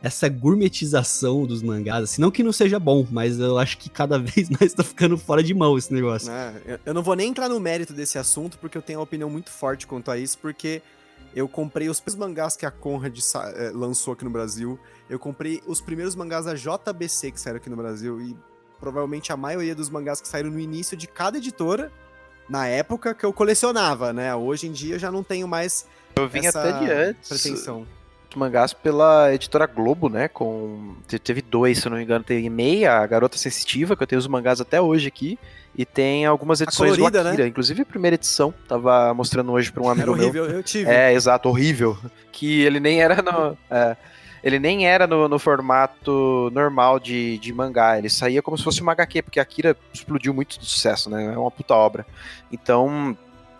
essa 0.06 0.28
gourmetização 0.28 1.44
dos 1.44 1.62
mangás, 1.62 2.04
assim, 2.04 2.22
não 2.22 2.30
que 2.30 2.42
não 2.42 2.52
seja 2.52 2.78
bom, 2.78 3.04
mas 3.10 3.40
eu 3.40 3.58
acho 3.58 3.76
que 3.76 3.90
cada 3.90 4.18
vez 4.20 4.48
mais 4.48 4.72
tá 4.72 4.84
ficando 4.84 5.18
fora 5.18 5.42
de 5.42 5.52
mão 5.52 5.76
esse 5.76 5.92
negócio. 5.92 6.30
É, 6.30 6.78
eu 6.86 6.94
não 6.94 7.02
vou 7.02 7.16
nem 7.16 7.28
entrar 7.28 7.48
no 7.48 7.58
mérito 7.58 7.92
desse 7.92 8.16
assunto, 8.16 8.56
porque 8.58 8.78
eu 8.78 8.82
tenho 8.82 9.00
uma 9.00 9.02
opinião 9.02 9.28
muito 9.28 9.50
forte 9.50 9.86
quanto 9.86 10.10
a 10.10 10.16
isso, 10.16 10.38
porque 10.38 10.80
eu 11.34 11.48
comprei 11.48 11.88
os 11.88 11.98
primeiros 12.00 12.28
mangás 12.28 12.56
que 12.56 12.64
a 12.64 12.70
Conrad 12.70 13.18
eh, 13.18 13.70
lançou 13.74 14.14
aqui 14.14 14.24
no 14.24 14.30
Brasil. 14.30 14.78
Eu 15.10 15.18
comprei 15.18 15.60
os 15.66 15.80
primeiros 15.80 16.14
mangás 16.14 16.46
da 16.46 16.54
JBC 16.54 17.32
que 17.32 17.40
saíram 17.40 17.58
aqui 17.58 17.68
no 17.68 17.76
Brasil. 17.76 18.20
E 18.20 18.36
provavelmente 18.80 19.32
a 19.32 19.36
maioria 19.36 19.74
dos 19.74 19.90
mangás 19.90 20.20
que 20.20 20.28
saíram 20.28 20.50
no 20.50 20.60
início 20.60 20.96
de 20.96 21.06
cada 21.06 21.36
editora, 21.36 21.92
na 22.48 22.66
época 22.68 23.12
que 23.12 23.24
eu 23.24 23.32
colecionava, 23.32 24.12
né? 24.12 24.34
Hoje 24.34 24.66
em 24.66 24.72
dia 24.72 24.94
eu 24.94 24.98
já 24.98 25.10
não 25.10 25.22
tenho 25.22 25.46
mais 25.46 25.86
eu 26.14 26.28
vim 26.28 26.46
essa 26.46 26.60
até 26.60 26.78
de 26.78 26.90
antes. 26.90 27.28
pretensão. 27.28 27.86
Mangás 28.38 28.72
pela 28.72 29.32
editora 29.34 29.66
Globo, 29.66 30.08
né? 30.08 30.28
Com 30.28 30.94
teve 31.22 31.42
dois, 31.42 31.78
se 31.78 31.86
eu 31.86 31.90
não 31.90 31.98
me 31.98 32.04
engano, 32.04 32.24
tem 32.24 32.48
meia, 32.50 32.98
a 32.98 33.06
Garota 33.06 33.38
Sensitiva, 33.38 33.96
que 33.96 34.02
eu 34.02 34.06
tenho 34.06 34.18
os 34.18 34.26
mangás 34.26 34.60
até 34.60 34.80
hoje 34.80 35.08
aqui, 35.08 35.38
e 35.76 35.84
tem 35.84 36.26
algumas 36.26 36.60
edições 36.60 36.96
colorida, 36.96 37.22
do 37.22 37.28
Akira, 37.28 37.44
né? 37.44 37.48
inclusive 37.48 37.82
a 37.82 37.86
primeira 37.86 38.14
edição, 38.14 38.52
tava 38.68 39.12
mostrando 39.14 39.52
hoje 39.52 39.72
para 39.72 39.82
um 39.82 39.88
amigo 39.90 40.02
era 40.02 40.10
horrível, 40.10 40.44
meu. 40.46 40.56
eu 40.56 40.62
tive. 40.62 40.90
É, 40.90 41.12
exato, 41.12 41.48
horrível, 41.48 41.96
que 42.32 42.62
ele 42.62 42.80
nem 42.80 43.00
era 43.00 43.22
no 43.22 43.56
é, 43.70 43.96
ele 44.46 44.60
nem 44.60 44.86
era 44.86 45.08
no, 45.08 45.28
no 45.28 45.40
formato 45.40 46.50
normal 46.52 47.00
de, 47.00 47.36
de 47.38 47.52
mangá, 47.52 47.98
ele 47.98 48.08
saía 48.08 48.40
como 48.40 48.56
se 48.56 48.62
fosse 48.62 48.80
uma 48.80 48.92
HQ, 48.92 49.22
porque 49.22 49.40
Akira 49.40 49.76
explodiu 49.92 50.32
muito 50.32 50.56
de 50.56 50.64
sucesso, 50.64 51.10
né? 51.10 51.34
É 51.34 51.36
uma 51.36 51.50
puta 51.50 51.74
obra. 51.74 52.06
Então, 52.52 53.18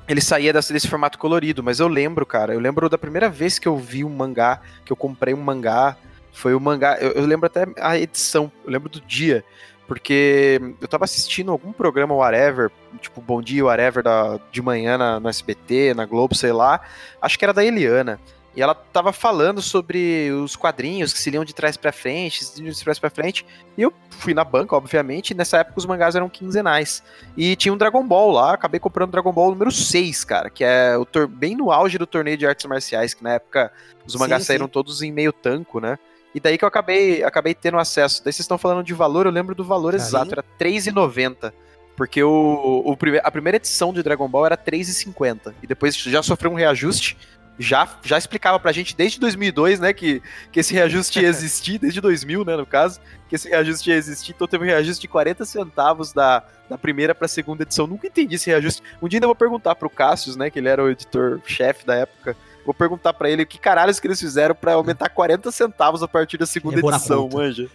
ele 0.09 0.21
saía 0.21 0.53
desse, 0.53 0.89
formato 0.89 1.19
colorido, 1.19 1.63
mas 1.63 1.81
eu 1.81 1.89
lembro, 1.89 2.25
cara, 2.25 2.55
eu 2.55 2.61
lembro 2.61 2.89
da 2.89 2.97
primeira 2.97 3.29
vez 3.29 3.59
que 3.59 3.67
eu 3.67 3.77
vi 3.77 4.05
um 4.05 4.09
mangá, 4.09 4.61
que 4.85 4.93
eu 4.93 4.97
comprei 4.97 5.35
um 5.35 5.43
mangá, 5.43 5.97
foi 6.33 6.55
o 6.55 6.61
mangá, 6.61 6.97
eu, 7.01 7.13
eu 7.13 7.27
lembro 7.27 7.47
até 7.47 7.67
a 7.81 7.99
edição, 7.99 8.51
eu 8.65 8.71
lembro 8.71 8.89
do 8.89 9.01
dia, 9.01 9.45
porque 9.87 10.61
eu 10.81 10.89
tava 10.89 11.05
assistindo 11.05 11.51
algum 11.51 11.73
programa 11.73 12.15
whatever, 12.15 12.71
tipo 13.01 13.21
Bom 13.21 13.41
Dia 13.41 13.65
Whatever 13.65 14.03
da, 14.03 14.39
de 14.51 14.61
manhã 14.61 14.99
na, 14.99 15.21
no 15.21 15.29
SBT, 15.29 15.95
na 15.95 16.05
Globo, 16.05 16.35
sei 16.35 16.53
lá, 16.53 16.81
acho 17.21 17.39
que 17.39 17.45
era 17.45 17.55
da 17.55 17.65
Eliana. 17.65 18.21
E 18.57 18.63
ela 18.63 18.75
tava 18.75 19.13
falando 19.13 19.61
sobre 19.61 20.31
os 20.33 20.57
quadrinhos 20.57 21.13
que 21.13 21.19
se 21.19 21.29
liam 21.29 21.45
de 21.45 21.55
trás 21.55 21.77
para 21.77 21.93
frente, 21.93 22.43
de 22.55 22.83
trás 22.83 22.99
para 22.99 23.11
frente. 23.11 23.45
E 23.77 23.83
eu 23.83 23.93
fui 24.09 24.33
na 24.33 24.45
banca, 24.45 24.75
obviamente, 24.75 25.31
e 25.31 25.35
nessa 25.35 25.59
época 25.59 25.79
os 25.79 25.85
mangás 25.85 26.17
eram 26.17 26.27
quinzenais. 26.27 27.03
E 27.37 27.55
tinha 27.55 27.73
um 27.73 27.77
Dragon 27.77 28.03
Ball 28.07 28.31
lá, 28.31 28.55
acabei 28.55 28.81
comprando 28.81 29.11
Dragon 29.11 29.31
Ball 29.31 29.51
número 29.51 29.71
6, 29.71 30.25
cara, 30.25 30.49
que 30.49 30.65
é 30.65 30.97
o 30.97 31.07
bem 31.29 31.55
no 31.55 31.71
auge 31.71 31.99
do 31.99 32.07
torneio 32.07 32.39
de 32.39 32.47
artes 32.47 32.65
marciais, 32.65 33.13
que 33.13 33.23
na 33.23 33.35
época 33.35 33.71
os 34.07 34.17
mangás 34.17 34.43
sim, 34.43 34.47
saíram 34.47 34.67
sim. 34.67 34.73
todos 34.73 35.03
em 35.03 35.13
meio 35.13 35.35
tanco, 35.35 35.79
né? 35.79 35.99
E 36.35 36.41
daí 36.41 36.57
que 36.57 36.65
eu 36.65 36.69
acabei, 36.69 37.23
acabei 37.23 37.55
tendo 37.55 37.79
acesso. 37.79 38.25
Daí 38.25 38.33
vocês 38.33 38.45
estão 38.45 38.57
falando 38.57 38.83
de 38.83 38.95
valor, 38.95 39.27
eu 39.27 39.33
lembro 39.33 39.55
do 39.55 39.65
valor 39.65 39.93
Carinho. 39.93 40.07
exato, 40.07 40.33
era 40.33 40.45
R$3,90 40.59 41.53
Porque 41.95 42.23
o, 42.23 42.83
o 42.85 42.97
a 43.23 43.31
primeira 43.31 43.57
edição 43.57 43.93
de 43.93 44.03
Dragon 44.03 44.29
Ball 44.29 44.47
era 44.47 44.57
3,50. 44.57 45.55
E 45.63 45.67
depois 45.67 45.95
já 45.95 46.23
sofreu 46.23 46.51
um 46.51 46.55
reajuste. 46.55 47.19
Já, 47.59 47.89
já 48.03 48.19
explicava 48.19 48.59
pra 48.59 48.73
gente 48.73 48.95
desde 48.95 49.19
2002, 49.19 49.81
né, 49.81 49.93
que, 49.93 50.23
que 50.53 50.61
esse 50.61 50.75
reajuste 50.75 51.21
ia 51.21 51.29
existir, 51.29 51.79
desde 51.79 52.01
2000, 52.01 52.45
né, 52.45 52.57
no 52.57 52.67
caso, 52.67 53.01
que 53.29 53.35
esse 53.35 53.49
reajuste 53.49 53.91
ia 53.91 53.97
existir. 53.97 54.33
Então 54.33 54.47
teve 54.47 54.65
um 54.65 54.67
reajuste 54.67 55.01
de 55.01 55.09
40 55.09 55.45
centavos 55.45 56.13
da, 56.13 56.45
da 56.69 56.77
primeira 56.77 57.15
pra 57.15 57.27
segunda 57.27 57.63
edição. 57.63 57.87
Nunca 57.87 58.07
entendi 58.07 58.35
esse 58.35 58.51
reajuste. 58.51 58.83
Um 59.01 59.09
dia 59.09 59.17
ainda 59.17 59.27
vou 59.27 59.35
perguntar 59.35 59.75
pro 59.75 59.89
Cassius, 59.89 60.37
né, 60.37 60.51
que 60.51 60.59
ele 60.59 60.69
era 60.69 60.83
o 60.83 60.91
editor-chefe 60.91 61.87
da 61.87 61.95
época. 61.95 62.37
Vou 62.65 62.75
perguntar 62.75 63.15
para 63.15 63.31
ele 63.31 63.45
o 63.45 63.47
que 63.47 63.59
caralhos 63.59 64.01
que 64.01 64.07
eles 64.07 64.21
fizeram 64.21 64.55
para 64.55 64.73
aumentar 64.73 65.09
40 65.09 65.51
centavos 65.53 66.03
a 66.03 66.09
partir 66.09 66.37
da 66.37 66.47
segunda 66.47 66.81
edição, 66.81 67.29
manja. 67.33 67.71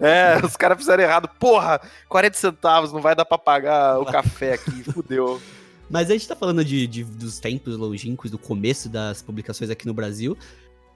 É, 0.00 0.36
os 0.44 0.56
caras 0.56 0.76
fizeram 0.76 1.02
errado. 1.02 1.30
Porra, 1.38 1.80
40 2.08 2.36
centavos, 2.36 2.92
não 2.92 3.00
vai 3.00 3.14
dar 3.14 3.24
pra 3.24 3.38
pagar 3.38 4.00
o 4.00 4.04
café 4.04 4.54
aqui, 4.54 4.82
fudeu. 4.82 5.40
Mas 5.92 6.08
a 6.08 6.14
gente 6.14 6.26
tá 6.26 6.34
falando 6.34 6.64
de, 6.64 6.86
de, 6.86 7.04
dos 7.04 7.38
tempos 7.38 7.76
longínquos, 7.76 8.30
do 8.30 8.38
começo 8.38 8.88
das 8.88 9.20
publicações 9.20 9.68
aqui 9.68 9.86
no 9.86 9.92
Brasil. 9.92 10.34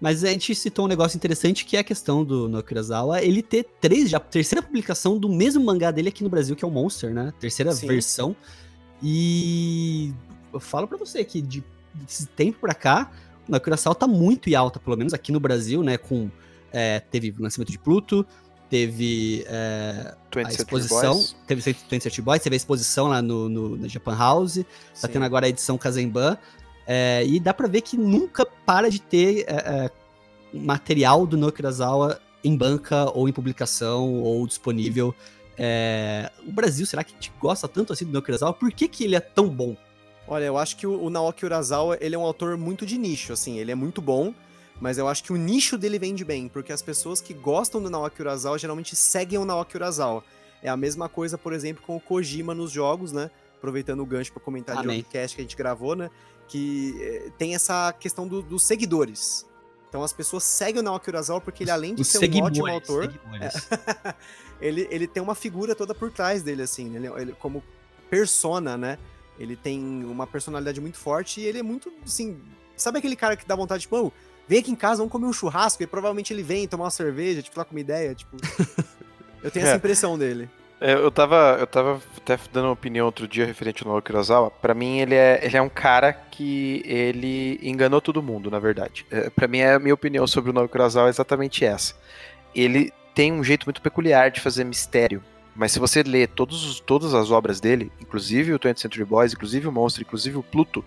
Mas 0.01 0.25
a 0.25 0.29
gente 0.29 0.55
citou 0.55 0.87
um 0.87 0.89
negócio 0.89 1.19
interessante 1.19 1.67
que 1.67 1.77
é 1.77 1.81
a 1.81 1.85
questão 1.85 2.25
do 2.25 2.49
no 2.49 2.63
Kurosawa, 2.63 3.23
ele 3.23 3.43
ter 3.43 3.67
três, 3.79 4.09
já 4.09 4.19
terceira 4.19 4.63
publicação 4.63 5.19
do 5.19 5.29
mesmo 5.29 5.63
mangá 5.63 5.91
dele 5.91 6.09
aqui 6.09 6.25
no 6.25 6.31
Brasil, 6.31 6.57
que 6.57 6.65
é 6.65 6.69
o 6.69 6.71
Monster, 6.71 7.13
né? 7.13 7.31
Terceira 7.39 7.73
Sim. 7.73 7.87
versão. 7.87 8.35
E 9.03 10.15
eu 10.51 10.61
falo 10.61 10.89
para 10.89 10.97
você 10.97 11.23
que 11.25 11.43
de, 11.43 11.63
desse 11.93 12.27
tempo 12.29 12.59
pra 12.61 12.73
cá, 12.73 13.13
o 13.47 13.61
Kurosawa 13.61 13.95
tá 13.95 14.07
muito 14.07 14.49
em 14.49 14.55
alta, 14.55 14.81
pelo 14.81 14.97
menos 14.97 15.13
aqui 15.13 15.31
no 15.31 15.39
Brasil, 15.39 15.83
né? 15.83 15.99
Com 15.99 16.31
é, 16.73 17.01
teve 17.01 17.35
o 17.39 17.43
lançamento 17.43 17.71
de 17.71 17.79
Pluto, 17.79 18.27
teve 18.69 19.45
é, 19.47 20.15
a 20.37 20.43
exposição, 20.51 21.25
teve 21.47 21.61
27 21.61 22.23
Boys, 22.23 22.43
teve 22.43 22.55
a 22.55 22.59
exposição 22.59 23.09
lá 23.09 23.23
no, 23.23 23.49
no, 23.49 23.77
no 23.77 23.89
Japan 23.89 24.17
House, 24.17 24.55
tá 24.55 24.63
Sim. 24.93 25.03
tá 25.03 25.09
tendo 25.09 25.25
agora 25.25 25.47
a 25.47 25.49
edição 25.49 25.79
Kazemban, 25.79 26.37
é, 26.87 27.25
e 27.27 27.41
dá 27.41 27.53
pra 27.53 27.67
ver 27.67 27.81
que 27.81 27.97
nunca 27.97 28.45
para 28.45 28.91
de 28.91 29.01
ter 29.01 29.45
é, 29.49 29.55
é 29.55 29.91
material 30.53 31.27
do 31.27 31.37
Nokurazawa 31.37 32.21
em 32.43 32.57
banca, 32.57 33.11
ou 33.13 33.29
em 33.29 33.33
publicação, 33.33 34.15
ou 34.23 34.47
disponível. 34.47 35.15
É, 35.59 36.31
o 36.47 36.53
Brasil, 36.53 36.87
será 36.87 37.03
que 37.03 37.15
te 37.15 37.33
gosta 37.41 37.67
tanto 37.67 37.93
assim 37.93 38.05
do 38.05 38.13
Nokurazawa? 38.13 38.53
Por 38.53 38.71
que, 38.71 38.87
que 38.87 39.05
ele 39.05 39.17
é 39.17 39.21
tão 39.21 39.49
bom? 39.49 39.77
Olha, 40.29 40.45
eu 40.45 40.59
acho 40.59 40.77
que 40.77 40.87
o, 40.87 41.03
o 41.03 41.11
Naoki 41.11 41.45
Urasawa, 41.45 41.99
ele 42.01 42.15
é 42.15 42.19
um 42.19 42.25
autor 42.25 42.57
muito 42.57 42.85
de 42.85 42.99
nicho, 42.99 43.33
assim, 43.33 43.59
ele 43.59 43.71
é 43.71 43.75
muito 43.75 44.01
bom, 44.01 44.35
mas 44.81 44.99
eu 44.99 45.09
acho 45.09 45.25
que 45.25 45.33
o 45.33 45.37
nicho 45.37 45.79
dele 45.79 45.99
vende 45.99 46.25
bem, 46.25 46.49
porque 46.49 46.73
as 46.73 46.83
pessoas 46.83 47.21
que 47.21 47.33
gostam 47.33 47.83
do 47.83 47.89
Naoki 47.89 48.21
Urasawa 48.21 48.59
geralmente 48.59 48.95
seguem 48.95 49.39
o 49.39 49.45
Naoki 49.45 49.77
Urasawa. 49.77 50.23
É 50.63 50.69
a 50.69 50.77
mesma 50.77 51.09
coisa, 51.09 51.39
por 51.39 51.53
exemplo, 51.53 51.83
com 51.87 51.97
o 51.97 52.01
Kojima 52.01 52.55
nos 52.55 52.71
jogos, 52.71 53.13
né? 53.13 53.31
Aproveitando 53.57 54.01
o 54.01 54.07
gancho 54.07 54.33
para 54.33 54.43
comentar 54.43 54.77
Amém. 54.77 54.99
de 54.99 55.03
podcast 55.05 55.37
que 55.37 55.41
a 55.41 55.45
gente 55.45 55.57
gravou, 55.57 55.95
né? 55.95 56.11
Que 56.49 56.95
eh, 57.01 57.31
tem 57.39 57.55
essa 57.55 57.93
questão 57.93 58.27
do, 58.29 58.43
dos 58.43 58.63
seguidores. 58.63 59.47
Então 59.89 60.03
as 60.03 60.13
pessoas 60.13 60.45
seguem 60.45 60.81
o 60.81 60.83
Naoki 60.83 61.09
Urasawa 61.09 61.41
porque 61.41 61.63
ele, 61.63 61.71
além 61.71 61.95
de 61.95 62.03
Os 62.03 62.09
ser 62.09 62.31
um 62.31 62.43
ótimo 62.43 62.67
autor, 62.67 63.13
é, 63.41 64.15
ele, 64.61 64.87
ele 64.91 65.07
tem 65.07 65.23
uma 65.23 65.35
figura 65.35 65.75
toda 65.75 65.95
por 65.95 66.11
trás 66.11 66.43
dele, 66.43 66.63
assim, 66.63 66.95
ele, 66.95 67.07
ele, 67.07 67.33
como 67.33 67.63
persona, 68.11 68.77
né? 68.77 68.99
Ele 69.39 69.57
tem 69.57 70.05
uma 70.05 70.27
personalidade 70.27 70.81
muito 70.81 70.99
forte 70.99 71.41
e 71.41 71.45
ele 71.45 71.59
é 71.59 71.63
muito, 71.63 71.93
assim... 72.05 72.39
Sabe 72.77 72.99
aquele 72.99 73.17
cara 73.17 73.37
que 73.37 73.47
dá 73.47 73.57
vontade, 73.57 73.83
tipo, 73.83 73.97
oh, 73.97 74.13
vem 74.49 74.61
aqui 74.61 74.71
em 74.71 74.77
casa, 74.77 74.99
vamos 74.99 75.13
comer 75.13 75.27
um 75.27 75.33
churrasco, 75.33 75.83
e 75.83 75.87
provavelmente 75.87 76.33
ele 76.33 76.43
vem 76.43 76.67
tomar 76.69 76.85
uma 76.85 76.91
cerveja, 76.91 77.43
tipo, 77.43 77.65
com 77.65 77.71
uma 77.71 77.81
ideia, 77.81 78.15
tipo. 78.15 78.37
eu 79.43 79.51
tenho 79.51 79.65
é. 79.65 79.69
essa 79.69 79.77
impressão 79.77 80.19
dele. 80.19 80.49
É, 80.81 80.93
eu 80.93 81.11
tava, 81.11 81.57
eu 81.59 81.67
tava 81.67 82.03
até 82.17 82.39
dando 82.53 82.67
uma 82.67 82.73
opinião 82.73 83.07
outro 83.07 83.27
dia 83.27 83.47
referente 83.47 83.83
ao 83.83 83.91
Naoki 83.91 84.13
Kurosawa. 84.13 84.51
Pra 84.51 84.75
mim, 84.75 84.99
ele 84.99 85.15
é, 85.15 85.41
ele 85.43 85.57
é 85.57 85.63
um 85.63 85.71
cara 85.71 86.13
que 86.13 86.83
ele 86.85 87.59
enganou 87.63 88.01
todo 88.01 88.23
mundo, 88.23 88.51
na 88.51 88.59
verdade. 88.59 89.07
É, 89.11 89.31
pra 89.31 89.49
mim, 89.49 89.63
a 89.63 89.79
minha 89.79 89.95
opinião 89.95 90.27
sobre 90.27 90.51
o 90.51 90.53
Naoki 90.53 90.73
Kurosawa 90.73 91.07
é 91.07 91.11
exatamente 91.11 91.65
essa. 91.65 91.95
Ele 92.55 92.93
tem 93.15 93.33
um 93.33 93.43
jeito 93.43 93.65
muito 93.65 93.81
peculiar 93.81 94.31
de 94.31 94.41
fazer 94.41 94.65
mistério. 94.65 95.23
Mas 95.55 95.73
se 95.73 95.79
você 95.79 96.03
lê 96.03 96.27
todos, 96.27 96.81
todas 96.81 97.15
as 97.15 97.31
obras 97.31 97.59
dele, 97.59 97.91
inclusive 97.99 98.53
o 98.53 98.59
20th 98.59 98.79
Century 98.79 99.05
Boys, 99.07 99.33
inclusive 99.33 99.67
o 99.67 99.73
Monstro, 99.73 100.03
inclusive 100.03 100.37
o 100.37 100.43
Pluto, 100.43 100.85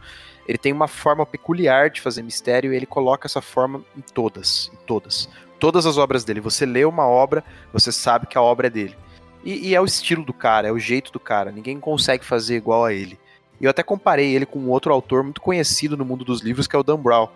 ele 0.49 0.57
tem 0.57 0.73
uma 0.73 0.87
forma 0.87 1.27
peculiar 1.27 1.91
de 1.91 2.01
fazer 2.01 2.23
mistério 2.23 2.73
e 2.73 2.75
ele 2.75 2.87
coloca 2.87 3.27
essa 3.27 3.39
forma 3.39 3.85
em 3.95 4.01
todas, 4.01 4.71
em 4.73 4.85
todas. 4.87 5.29
Todas 5.59 5.85
as 5.85 5.95
obras 5.95 6.23
dele. 6.23 6.39
Você 6.39 6.65
lê 6.65 6.83
uma 6.85 7.07
obra, 7.07 7.43
você 7.71 7.91
sabe 7.91 8.25
que 8.25 8.35
a 8.35 8.41
obra 8.41 8.65
é 8.65 8.69
dele. 8.71 8.97
E, 9.45 9.67
e 9.67 9.75
é 9.75 9.79
o 9.79 9.85
estilo 9.85 10.25
do 10.25 10.33
cara, 10.33 10.67
é 10.67 10.71
o 10.71 10.79
jeito 10.79 11.11
do 11.11 11.19
cara. 11.19 11.51
Ninguém 11.51 11.79
consegue 11.79 12.25
fazer 12.25 12.55
igual 12.55 12.83
a 12.83 12.91
ele. 12.91 13.19
Eu 13.61 13.69
até 13.69 13.83
comparei 13.83 14.33
ele 14.35 14.47
com 14.47 14.57
um 14.57 14.71
outro 14.71 14.91
autor 14.91 15.23
muito 15.23 15.39
conhecido 15.39 15.95
no 15.95 16.03
mundo 16.03 16.25
dos 16.25 16.41
livros, 16.41 16.65
que 16.65 16.75
é 16.75 16.79
o 16.79 16.83
Dan 16.83 16.97
Brown 16.97 17.29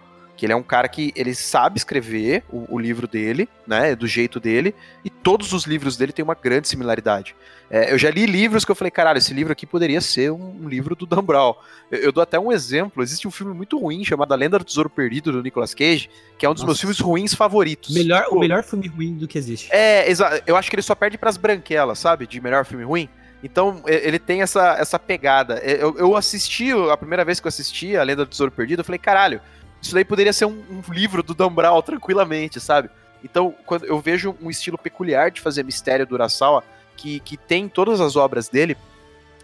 que 0.43 0.45
ele 0.45 0.51
é 0.51 0.57
um 0.57 0.61
cara 0.61 0.89
que 0.89 1.13
ele 1.15 1.33
sabe 1.33 1.77
escrever 1.77 2.43
o, 2.51 2.75
o, 2.75 2.77
livro 2.77 3.07
dele, 3.07 3.47
né, 3.65 3.95
do 3.95 4.05
jeito 4.05 4.41
dele, 4.41 4.75
e 5.01 5.09
todos 5.09 5.53
os 5.53 5.63
livros 5.63 5.95
dele 5.95 6.11
têm 6.11 6.21
uma 6.21 6.35
grande 6.35 6.67
similaridade. 6.67 7.33
É, 7.71 7.93
eu 7.93 7.97
já 7.97 8.11
li 8.11 8.25
livros 8.25 8.65
que 8.65 8.71
eu 8.71 8.75
falei, 8.75 8.91
caralho, 8.91 9.19
esse 9.19 9.33
livro 9.33 9.53
aqui 9.53 9.65
poderia 9.65 10.01
ser 10.01 10.33
um, 10.33 10.63
um 10.63 10.67
livro 10.67 10.97
do 10.97 11.05
Dan 11.05 11.23
Brown. 11.23 11.55
Eu, 11.89 11.99
eu, 11.99 12.11
dou 12.11 12.21
até 12.21 12.37
um 12.37 12.51
exemplo, 12.51 13.01
existe 13.01 13.25
um 13.25 13.31
filme 13.31 13.53
muito 13.53 13.79
ruim 13.79 14.03
chamado 14.03 14.33
A 14.33 14.35
Lenda 14.35 14.59
do 14.59 14.65
Tesouro 14.65 14.89
Perdido, 14.89 15.31
do 15.31 15.41
Nicolas 15.41 15.73
Cage, 15.73 16.09
que 16.37 16.45
é 16.45 16.49
um 16.49 16.53
dos 16.53 16.63
Nossa. 16.63 16.71
meus 16.71 16.79
filmes 16.81 16.99
ruins 16.99 17.33
favoritos. 17.33 17.95
Melhor, 17.95 18.25
Pô, 18.25 18.35
o 18.35 18.39
melhor 18.41 18.63
filme 18.63 18.89
ruim 18.89 19.15
do 19.15 19.29
que 19.29 19.37
existe. 19.37 19.69
É, 19.71 20.05
eu 20.45 20.57
acho 20.57 20.69
que 20.69 20.75
ele 20.75 20.83
só 20.83 20.93
perde 20.93 21.17
pras 21.17 21.37
branquelas, 21.37 21.99
sabe, 21.99 22.27
de 22.27 22.41
melhor 22.41 22.65
filme 22.65 22.83
ruim. 22.83 23.07
Então, 23.41 23.81
ele 23.85 24.19
tem 24.19 24.41
essa, 24.41 24.75
essa 24.77 24.99
pegada. 24.99 25.55
Eu, 25.59 25.97
eu 25.97 26.15
assisti, 26.17 26.71
a 26.91 26.97
primeira 26.97 27.23
vez 27.23 27.39
que 27.39 27.47
eu 27.47 27.49
assisti 27.49 27.95
A 27.95 28.03
Lenda 28.03 28.25
do 28.25 28.29
Tesouro 28.29 28.51
Perdido, 28.51 28.79
eu 28.79 28.85
falei, 28.85 28.99
caralho, 28.99 29.41
isso 29.83 29.93
daí 29.93 30.05
poderia 30.05 30.31
ser 30.31 30.45
um, 30.45 30.63
um 30.69 30.93
livro 30.93 31.21
do 31.21 31.33
Dan 31.33 31.51
tranquilamente, 31.85 32.59
sabe? 32.59 32.89
Então, 33.21 33.53
quando 33.65 33.85
eu 33.85 33.99
vejo 33.99 34.35
um 34.41 34.49
estilo 34.49 34.77
peculiar 34.77 35.29
de 35.29 35.41
fazer 35.41 35.63
mistério 35.63 36.07
do 36.07 36.15
Urasawa, 36.15 36.63
que, 36.95 37.19
que 37.19 37.35
tem 37.35 37.67
todas 37.67 37.99
as 37.99 38.15
obras 38.15 38.47
dele, 38.47 38.77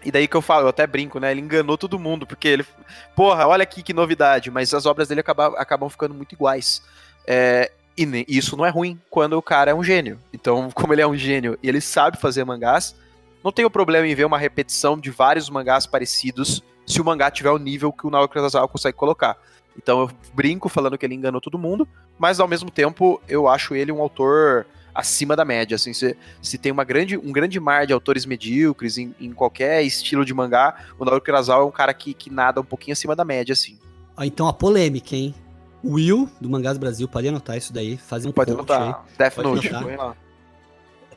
e 0.02 0.10
daí 0.10 0.26
que 0.26 0.34
eu 0.34 0.40
falo, 0.40 0.64
eu 0.64 0.70
até 0.70 0.86
brinco, 0.86 1.20
né? 1.20 1.30
Ele 1.30 1.42
enganou 1.42 1.76
todo 1.76 1.98
mundo, 1.98 2.26
porque 2.26 2.48
ele. 2.48 2.66
Porra, 3.14 3.46
olha 3.46 3.62
aqui 3.62 3.82
que 3.82 3.92
novidade, 3.92 4.50
mas 4.50 4.72
as 4.72 4.86
obras 4.86 5.08
dele 5.08 5.20
acabam, 5.20 5.54
acabam 5.58 5.90
ficando 5.90 6.14
muito 6.14 6.32
iguais. 6.32 6.82
É, 7.26 7.70
e 7.98 8.24
isso 8.26 8.56
não 8.56 8.64
é 8.64 8.70
ruim 8.70 8.98
quando 9.10 9.34
o 9.34 9.42
cara 9.42 9.72
é 9.72 9.74
um 9.74 9.84
gênio. 9.84 10.18
Então, 10.32 10.70
como 10.74 10.94
ele 10.94 11.02
é 11.02 11.06
um 11.06 11.16
gênio 11.16 11.58
e 11.62 11.68
ele 11.68 11.82
sabe 11.82 12.18
fazer 12.18 12.44
mangás, 12.44 12.96
não 13.44 13.52
tenho 13.52 13.70
problema 13.70 14.06
em 14.06 14.14
ver 14.14 14.24
uma 14.24 14.38
repetição 14.38 14.98
de 14.98 15.10
vários 15.10 15.50
mangás 15.50 15.86
parecidos 15.86 16.62
se 16.86 16.98
o 16.98 17.04
mangá 17.04 17.30
tiver 17.30 17.50
o 17.50 17.58
nível 17.58 17.92
que 17.92 18.06
o 18.06 18.10
Naoki 18.10 18.38
Urasawa 18.38 18.66
consegue 18.66 18.96
colocar. 18.96 19.36
Então 19.76 20.00
eu 20.00 20.10
brinco 20.34 20.68
falando 20.68 20.98
que 20.98 21.06
ele 21.06 21.14
enganou 21.14 21.40
todo 21.40 21.58
mundo, 21.58 21.86
mas 22.18 22.40
ao 22.40 22.48
mesmo 22.48 22.70
tempo 22.70 23.20
eu 23.28 23.48
acho 23.48 23.74
ele 23.74 23.92
um 23.92 24.00
autor 24.00 24.66
acima 24.94 25.34
da 25.34 25.44
média. 25.44 25.74
Assim, 25.74 25.92
se, 25.92 26.16
se 26.42 26.58
tem 26.58 26.70
uma 26.70 26.84
grande, 26.84 27.16
um 27.16 27.32
grande 27.32 27.58
mar 27.58 27.86
de 27.86 27.92
autores 27.92 28.26
medíocres 28.26 28.98
em, 28.98 29.14
em 29.20 29.32
qualquer 29.32 29.82
estilo 29.82 30.24
de 30.24 30.34
mangá, 30.34 30.74
o 30.98 31.04
Naoki 31.04 31.30
Urasawa 31.30 31.64
é 31.64 31.66
um 31.66 31.70
cara 31.70 31.94
que, 31.94 32.12
que 32.14 32.30
nada 32.30 32.60
um 32.60 32.64
pouquinho 32.64 32.92
acima 32.92 33.16
da 33.16 33.24
média, 33.24 33.52
assim. 33.52 33.78
Ah, 34.16 34.26
então 34.26 34.46
a 34.46 34.52
polêmica, 34.52 35.16
hein? 35.16 35.34
Will, 35.82 36.28
do 36.38 36.50
Mangás 36.50 36.76
Brasil, 36.76 37.08
pode 37.08 37.28
anotar 37.28 37.56
isso 37.56 37.72
daí, 37.72 37.96
fazer 37.96 38.28
um 38.28 38.32
Pode 38.32 38.50
anotar. 38.50 38.82
Aí. 38.82 39.16
Death 39.16 39.34
pode 39.34 39.48
Note, 39.48 39.68
anotar. 39.74 40.16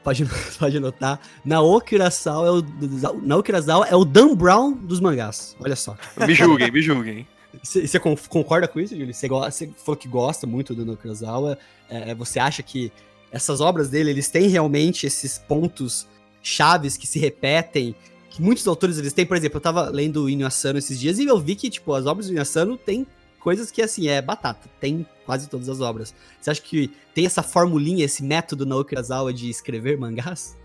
Pode, 0.01 0.25
pode 0.57 0.77
anotar. 0.77 1.19
Naoki 1.43 1.95
Urasawa 1.95 2.47
é 2.47 2.51
o, 2.51 3.21
Naoki 3.21 3.51
Urasawa 3.51 3.87
é 3.87 3.95
o 3.95 4.05
Dan 4.05 4.35
Brown 4.35 4.71
dos 4.71 4.99
mangás. 5.01 5.55
Olha 5.59 5.75
só. 5.75 5.97
Me 6.25 6.33
julguem, 6.33 6.71
me 6.71 6.81
julguem. 6.81 7.27
Você 7.61 7.99
concorda 7.99 8.67
com 8.67 8.79
isso, 8.79 8.95
Júlio? 8.95 9.13
Você, 9.13 9.27
falou 9.27 9.97
que 9.97 10.07
gosta 10.07 10.47
muito 10.47 10.73
do 10.73 10.85
Nokurazawa. 10.85 11.57
É, 11.89 12.15
você 12.15 12.39
acha 12.39 12.63
que 12.63 12.91
essas 13.31 13.61
obras 13.61 13.89
dele, 13.89 14.11
eles 14.11 14.29
têm 14.29 14.47
realmente 14.47 15.05
esses 15.05 15.37
pontos 15.37 16.07
chaves 16.41 16.97
que 16.97 17.07
se 17.07 17.19
repetem, 17.19 17.95
que 18.29 18.41
muitos 18.41 18.67
autores 18.67 18.97
eles 18.97 19.13
têm. 19.13 19.25
Por 19.25 19.37
exemplo, 19.37 19.57
eu 19.57 19.61
tava 19.61 19.89
lendo 19.89 20.23
o 20.23 20.29
Inyo 20.29 20.47
Asano 20.47 20.79
esses 20.79 20.99
dias 20.99 21.19
e 21.19 21.25
eu 21.25 21.39
vi 21.39 21.55
que, 21.55 21.69
tipo, 21.69 21.93
as 21.93 22.05
obras 22.05 22.27
do 22.27 22.33
Inyo 22.33 22.41
Asano 22.41 22.77
têm 22.77 23.05
coisas 23.39 23.69
que, 23.69 23.81
assim, 23.81 24.07
é 24.07 24.21
batata. 24.21 24.69
Tem 24.79 25.05
quase 25.25 25.49
todas 25.49 25.69
as 25.69 25.81
obras. 25.81 26.13
Você 26.39 26.49
acha 26.49 26.61
que 26.61 26.91
tem 27.13 27.25
essa 27.25 27.43
formulinha, 27.43 28.05
esse 28.05 28.23
método 28.23 28.65
na 28.65 28.75
Okurazawa 28.75 29.33
de 29.33 29.49
escrever 29.49 29.97
mangás? 29.97 30.55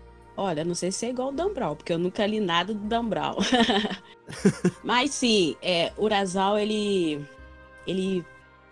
Olha, 0.41 0.63
não 0.63 0.73
sei 0.73 0.89
se 0.89 1.05
é 1.05 1.09
igual 1.09 1.27
o 1.27 1.31
Dan 1.33 1.51
Brown, 1.51 1.75
porque 1.75 1.91
eu 1.91 1.99
nunca 1.99 2.25
li 2.25 2.39
nada 2.39 2.73
do 2.73 2.79
Dan 2.79 3.03
Brown. 3.03 3.35
Mas 4.81 5.11
sim, 5.11 5.57
é, 5.61 5.91
Urasawa, 5.97 6.61
ele, 6.61 7.19
ele 7.85 8.25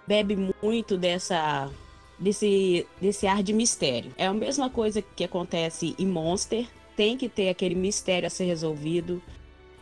bebe 0.07 0.53
muito 0.63 0.97
dessa 0.97 1.69
desse, 2.17 2.87
desse 3.01 3.27
ar 3.27 3.43
de 3.43 3.51
mistério. 3.51 4.13
É 4.17 4.27
a 4.27 4.33
mesma 4.33 4.69
coisa 4.69 5.01
que 5.01 5.25
acontece 5.25 5.93
em 5.99 6.05
Monster, 6.05 6.65
tem 6.95 7.17
que 7.17 7.27
ter 7.27 7.49
aquele 7.49 7.75
mistério 7.75 8.27
a 8.27 8.29
ser 8.29 8.45
resolvido. 8.45 9.21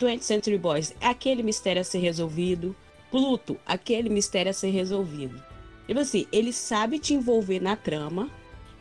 20th 0.01 0.21
Century 0.23 0.57
Boys, 0.57 0.95
aquele 0.99 1.43
mistério 1.43 1.81
a 1.81 1.85
ser 1.85 1.99
resolvido. 1.99 2.75
Pluto, 3.11 3.59
aquele 3.63 4.09
mistério 4.09 4.49
a 4.49 4.53
ser 4.53 4.71
resolvido. 4.71 5.39
Tipo 5.85 5.99
assim, 5.99 6.25
ele 6.31 6.51
sabe 6.51 6.97
te 6.97 7.13
envolver 7.13 7.61
na 7.61 7.75
trama 7.75 8.27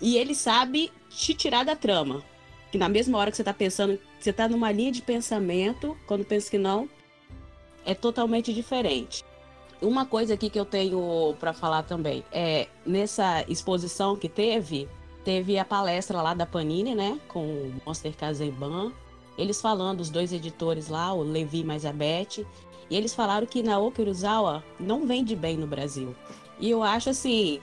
e 0.00 0.16
ele 0.16 0.34
sabe 0.34 0.90
te 1.10 1.34
tirar 1.34 1.64
da 1.64 1.76
trama 1.76 2.24
que 2.74 2.78
na 2.78 2.88
mesma 2.88 3.18
hora 3.18 3.30
que 3.30 3.36
você 3.36 3.44
tá 3.44 3.54
pensando, 3.54 4.00
você 4.18 4.32
tá 4.32 4.48
numa 4.48 4.72
linha 4.72 4.90
de 4.90 5.00
pensamento, 5.00 5.96
quando 6.08 6.24
pensa 6.24 6.50
que 6.50 6.58
não, 6.58 6.88
é 7.86 7.94
totalmente 7.94 8.52
diferente. 8.52 9.24
Uma 9.80 10.04
coisa 10.04 10.34
aqui 10.34 10.50
que 10.50 10.58
eu 10.58 10.64
tenho 10.64 11.36
para 11.38 11.52
falar 11.52 11.84
também 11.84 12.24
é 12.32 12.66
nessa 12.84 13.44
exposição 13.46 14.16
que 14.16 14.28
teve, 14.28 14.88
teve 15.22 15.56
a 15.56 15.64
palestra 15.64 16.20
lá 16.20 16.34
da 16.34 16.44
Panini, 16.44 16.96
né, 16.96 17.16
com 17.28 17.44
o 17.44 17.74
Monster 17.86 18.12
Kazemban, 18.16 18.92
eles 19.38 19.60
falando, 19.60 20.00
os 20.00 20.10
dois 20.10 20.32
editores 20.32 20.88
lá, 20.88 21.12
o 21.12 21.22
Levi 21.22 21.62
mais 21.62 21.86
a 21.86 21.92
Beth, 21.92 22.44
e 22.90 22.96
eles 22.96 23.14
falaram 23.14 23.46
que 23.46 23.62
Naoki 23.62 24.02
Urasawa 24.02 24.64
não 24.80 25.06
vende 25.06 25.36
bem 25.36 25.56
no 25.56 25.68
Brasil. 25.68 26.12
E 26.58 26.68
eu 26.70 26.82
acho 26.82 27.08
assim 27.08 27.60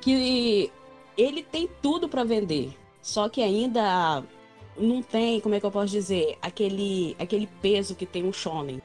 que 0.00 0.72
ele 1.18 1.42
tem 1.42 1.68
tudo 1.82 2.08
para 2.08 2.24
vender, 2.24 2.74
só 3.02 3.28
que 3.28 3.42
ainda 3.42 4.22
não 4.78 5.02
tem, 5.02 5.40
como 5.40 5.54
é 5.54 5.60
que 5.60 5.66
eu 5.66 5.70
posso 5.70 5.92
dizer, 5.92 6.38
aquele 6.40 7.16
aquele 7.18 7.48
peso 7.60 7.94
que 7.94 8.06
tem 8.06 8.24
um 8.24 8.32
shonen. 8.32 8.80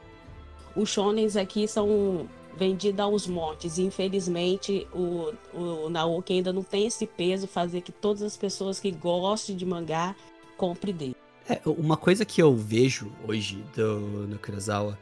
Os 0.75 0.89
shonens 0.89 1.37
aqui 1.37 1.67
são 1.67 2.27
vendidos 2.57 2.99
aos 2.99 3.27
montes 3.27 3.77
e 3.77 3.83
infelizmente 3.83 4.87
o, 4.91 5.31
o 5.53 5.89
Naoki 5.89 6.33
ainda 6.33 6.51
não 6.51 6.63
tem 6.63 6.87
esse 6.87 7.05
peso 7.05 7.47
fazer 7.47 7.81
que 7.81 7.91
todas 7.91 8.23
as 8.23 8.35
pessoas 8.35 8.79
que 8.79 8.91
gostem 8.91 9.55
de 9.55 9.65
mangá 9.65 10.15
comprem 10.57 10.93
dele. 10.93 11.15
É, 11.47 11.61
uma 11.65 11.95
coisa 11.95 12.25
que 12.25 12.41
eu 12.41 12.55
vejo 12.55 13.11
hoje 13.25 13.63
do, 13.75 13.99
no 14.27 14.37
Kurosawa, 14.39 14.97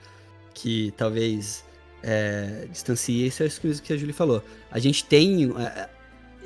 que 0.53 0.93
talvez 0.95 1.65
é, 2.03 2.67
distancie 2.71 3.25
isso 3.25 3.41
é 3.41 3.47
isso 3.47 3.81
que 3.81 3.93
a 3.93 3.97
Julie 3.97 4.13
falou. 4.13 4.43
A 4.69 4.77
gente 4.77 5.03
tem, 5.05 5.51
é, 5.57 5.89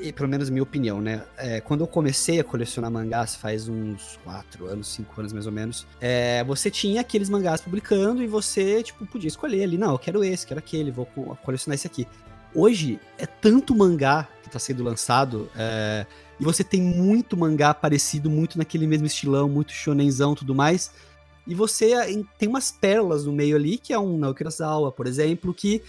é 0.02 0.12
pelo 0.12 0.30
menos 0.30 0.50
minha 0.50 0.64
opinião, 0.64 1.02
né? 1.02 1.24
É, 1.38 1.62
quando 1.62 1.82
eu 1.82 1.88
comecei 1.88 2.40
a 2.40 2.44
colecionar 2.44 2.90
mangás, 2.90 3.36
faz 3.36 3.68
uns 3.68 4.18
4 4.24 4.68
anos, 4.68 4.88
5 4.88 5.20
anos 5.20 5.34
mais 5.34 5.46
ou 5.46 5.52
menos, 5.52 5.86
é, 6.00 6.44
você 6.44 6.72
tinha 6.72 7.02
aqueles 7.02 7.30
mangás 7.30 7.62
publicando 7.62 8.24
e 8.24 8.28
você, 8.28 8.82
tipo, 8.84 9.06
podia 9.06 9.28
escolher 9.28 9.64
ali, 9.64 9.78
não, 9.78 9.92
eu 9.92 10.00
quero 10.00 10.24
esse, 10.24 10.46
quero 10.48 10.60
aquele, 10.60 10.92
vou 10.92 11.06
colecionar 11.44 11.76
esse 11.76 11.88
aqui. 11.88 12.08
Hoje, 12.54 13.00
é 13.18 13.26
tanto 13.26 13.76
mangá 13.76 14.28
que 14.42 14.48
está 14.48 14.58
sendo 14.58 14.84
lançado, 14.84 15.50
é, 15.56 16.06
e 16.40 16.44
você 16.44 16.64
tem 16.64 16.82
muito 16.82 17.36
mangá 17.36 17.74
parecido, 17.74 18.30
muito 18.30 18.58
naquele 18.58 18.88
mesmo 18.88 19.06
estilão, 19.06 19.50
muito 19.50 19.72
shonenzão 19.72 20.34
tudo 20.34 20.56
mais. 20.56 20.92
E 21.46 21.54
você 21.54 22.24
tem 22.38 22.48
umas 22.48 22.72
pérolas 22.72 23.26
no 23.26 23.34
meio 23.34 23.56
ali, 23.56 23.78
que 23.78 23.92
é 23.92 24.00
um 24.00 24.18
Naoki 24.18 24.44
Urasawa, 24.44 24.92
por 24.92 25.08
exemplo, 25.08 25.54
que 25.54 25.82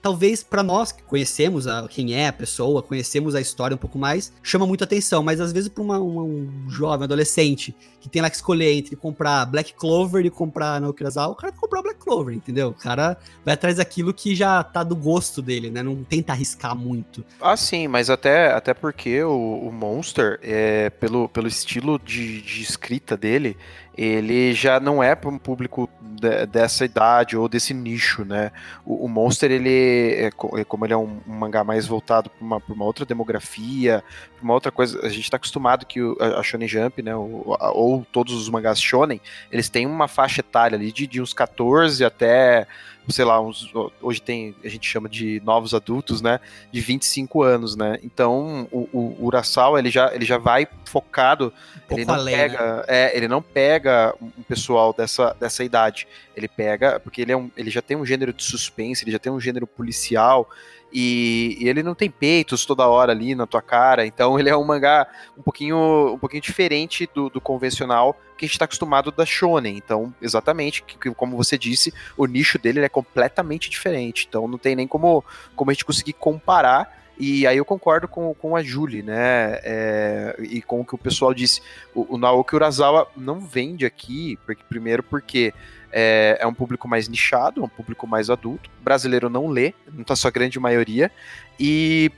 talvez 0.00 0.42
para 0.42 0.62
nós 0.62 0.92
que 0.92 1.02
conhecemos 1.02 1.66
a, 1.66 1.86
quem 1.88 2.14
é 2.14 2.28
a 2.28 2.32
pessoa, 2.32 2.82
conhecemos 2.82 3.34
a 3.34 3.40
história 3.40 3.74
um 3.74 3.78
pouco 3.78 3.98
mais, 3.98 4.32
chama 4.42 4.66
muita 4.66 4.84
atenção, 4.84 5.22
mas 5.22 5.40
às 5.40 5.52
vezes 5.52 5.68
para 5.68 5.82
um 5.82 6.68
jovem, 6.68 7.04
adolescente, 7.04 7.74
que 8.00 8.08
tem 8.08 8.22
lá 8.22 8.30
que 8.30 8.36
escolher 8.36 8.72
entre 8.72 8.94
comprar 8.94 9.44
Black 9.46 9.74
Clover 9.74 10.24
e 10.24 10.30
comprar 10.30 10.80
no 10.80 10.90
Urasawa, 10.90 11.32
o 11.32 11.36
cara 11.36 11.50
vai 11.52 11.60
comprar 11.60 11.82
Black 11.82 11.98
Clover, 11.98 12.34
entendeu? 12.34 12.68
O 12.68 12.74
cara 12.74 13.16
vai 13.44 13.54
atrás 13.54 13.76
daquilo 13.76 14.14
que 14.14 14.34
já 14.34 14.62
tá 14.62 14.84
do 14.84 14.94
gosto 14.94 15.42
dele, 15.42 15.70
né? 15.70 15.82
Não 15.82 16.04
tenta 16.04 16.32
arriscar 16.32 16.76
muito. 16.76 17.24
Ah, 17.40 17.56
sim, 17.56 17.88
mas 17.88 18.08
até, 18.08 18.52
até 18.52 18.72
porque 18.72 19.22
o, 19.24 19.68
o 19.68 19.72
Monster, 19.72 20.38
é, 20.42 20.90
pelo, 20.90 21.28
pelo 21.28 21.48
estilo 21.48 21.98
de, 21.98 22.40
de 22.42 22.62
escrita 22.62 23.16
dele, 23.16 23.56
ele 23.96 24.52
já 24.52 24.78
não 24.78 25.02
é 25.02 25.14
para 25.14 25.30
um 25.30 25.38
público 25.38 25.88
de, 26.00 26.46
dessa 26.46 26.84
idade 26.84 27.36
ou 27.36 27.48
desse 27.48 27.72
nicho, 27.72 28.24
né? 28.24 28.52
O, 28.84 29.06
o 29.06 29.08
Monster, 29.08 29.50
ele, 29.50 29.70
é, 29.70 30.26
é 30.26 30.64
como 30.64 30.84
ele 30.84 30.92
é 30.92 30.96
um, 30.96 31.20
um 31.26 31.32
mangá 31.32 31.64
mais 31.64 31.86
voltado 31.86 32.28
para 32.28 32.44
uma, 32.44 32.62
uma, 32.68 32.84
outra 32.84 33.06
demografia, 33.06 34.04
uma 34.42 34.54
outra 34.54 34.70
coisa, 34.70 35.00
a 35.04 35.08
gente 35.08 35.24
está 35.24 35.36
acostumado 35.36 35.86
que 35.86 36.00
o, 36.00 36.16
a 36.20 36.42
Shonen 36.42 36.68
Jump, 36.68 37.02
né, 37.02 37.14
ou, 37.14 37.56
ou, 37.60 38.06
todos 38.12 38.34
os 38.34 38.48
mangás 38.48 38.80
Shonen, 38.80 39.20
eles 39.50 39.68
têm 39.68 39.86
uma 39.86 40.08
faixa 40.08 40.40
etária 40.40 40.76
ali 40.76 40.92
de, 40.92 41.06
de 41.06 41.20
uns 41.20 41.32
14 41.32 42.04
até 42.04 42.66
sei 43.08 43.24
lá, 43.24 43.40
uns, 43.40 43.72
hoje 44.02 44.20
tem, 44.20 44.54
a 44.64 44.68
gente 44.68 44.88
chama 44.88 45.08
de 45.08 45.40
novos 45.44 45.74
adultos, 45.74 46.20
né, 46.20 46.40
de 46.72 46.80
25 46.80 47.42
anos, 47.42 47.76
né, 47.76 47.98
então 48.02 48.68
o, 48.72 48.88
o 48.92 49.26
Urasawa, 49.26 49.78
ele 49.78 49.90
já, 49.90 50.12
ele 50.14 50.24
já 50.24 50.38
vai 50.38 50.66
focado, 50.84 51.52
um 51.90 51.94
ele 51.94 52.04
não 52.04 52.14
além, 52.14 52.36
pega, 52.36 52.76
né? 52.76 52.82
é, 52.88 53.16
ele 53.16 53.28
não 53.28 53.40
pega 53.40 54.14
um 54.20 54.42
pessoal 54.42 54.92
dessa, 54.92 55.36
dessa 55.38 55.62
idade, 55.62 56.08
ele 56.34 56.48
pega, 56.48 56.98
porque 56.98 57.22
ele, 57.22 57.32
é 57.32 57.36
um, 57.36 57.50
ele 57.56 57.70
já 57.70 57.80
tem 57.80 57.96
um 57.96 58.04
gênero 58.04 58.32
de 58.32 58.42
suspense, 58.42 59.04
ele 59.04 59.12
já 59.12 59.18
tem 59.18 59.32
um 59.32 59.40
gênero 59.40 59.66
policial, 59.66 60.48
e, 60.92 61.58
e, 61.60 61.68
ele 61.68 61.82
não 61.82 61.94
tem 61.94 62.10
peitos 62.10 62.64
toda 62.64 62.88
hora 62.88 63.12
ali 63.12 63.34
na 63.34 63.46
tua 63.46 63.60
cara, 63.60 64.06
então 64.06 64.38
ele 64.38 64.48
é 64.48 64.56
um 64.56 64.64
mangá 64.64 65.06
um 65.36 65.42
pouquinho, 65.42 66.14
um 66.14 66.18
pouquinho 66.18 66.42
diferente 66.42 67.08
do, 67.14 67.28
do 67.28 67.40
convencional 67.40 68.16
que 68.36 68.44
a 68.44 68.46
gente 68.46 68.54
está 68.54 68.66
acostumado 68.66 69.10
da 69.10 69.24
shonen. 69.24 69.76
Então, 69.76 70.14
exatamente, 70.20 70.82
que, 70.82 71.10
como 71.14 71.36
você 71.36 71.56
disse, 71.58 71.92
o 72.16 72.26
nicho 72.26 72.58
dele 72.58 72.80
é 72.80 72.88
completamente 72.88 73.68
diferente. 73.70 74.26
Então, 74.28 74.46
não 74.46 74.58
tem 74.58 74.76
nem 74.76 74.86
como, 74.86 75.24
como 75.54 75.70
a 75.70 75.74
gente 75.74 75.84
conseguir 75.84 76.12
comparar. 76.12 77.04
E 77.18 77.46
aí 77.46 77.56
eu 77.56 77.64
concordo 77.64 78.06
com, 78.06 78.34
com 78.34 78.54
a 78.54 78.62
Julie, 78.62 79.02
né? 79.02 79.58
É, 79.64 80.36
e 80.38 80.60
com 80.60 80.80
o 80.80 80.84
que 80.84 80.94
o 80.94 80.98
pessoal 80.98 81.32
disse. 81.32 81.62
O, 81.94 82.14
o 82.14 82.18
Naoki 82.18 82.54
Urasawa 82.54 83.10
não 83.16 83.40
vende 83.40 83.86
aqui, 83.86 84.38
porque, 84.44 84.62
primeiro 84.68 85.02
porque 85.02 85.54
é, 85.98 86.36
é 86.40 86.46
um 86.46 86.52
público 86.52 86.86
mais 86.86 87.08
nichado, 87.08 87.62
é 87.62 87.64
um 87.64 87.68
público 87.68 88.06
mais 88.06 88.28
adulto. 88.28 88.68
O 88.80 88.84
brasileiro 88.84 89.30
não 89.30 89.48
lê, 89.48 89.72
não 89.90 90.04
tá 90.04 90.14
sua 90.14 90.30
grande 90.30 90.60
maioria. 90.60 91.10
E 91.58 92.12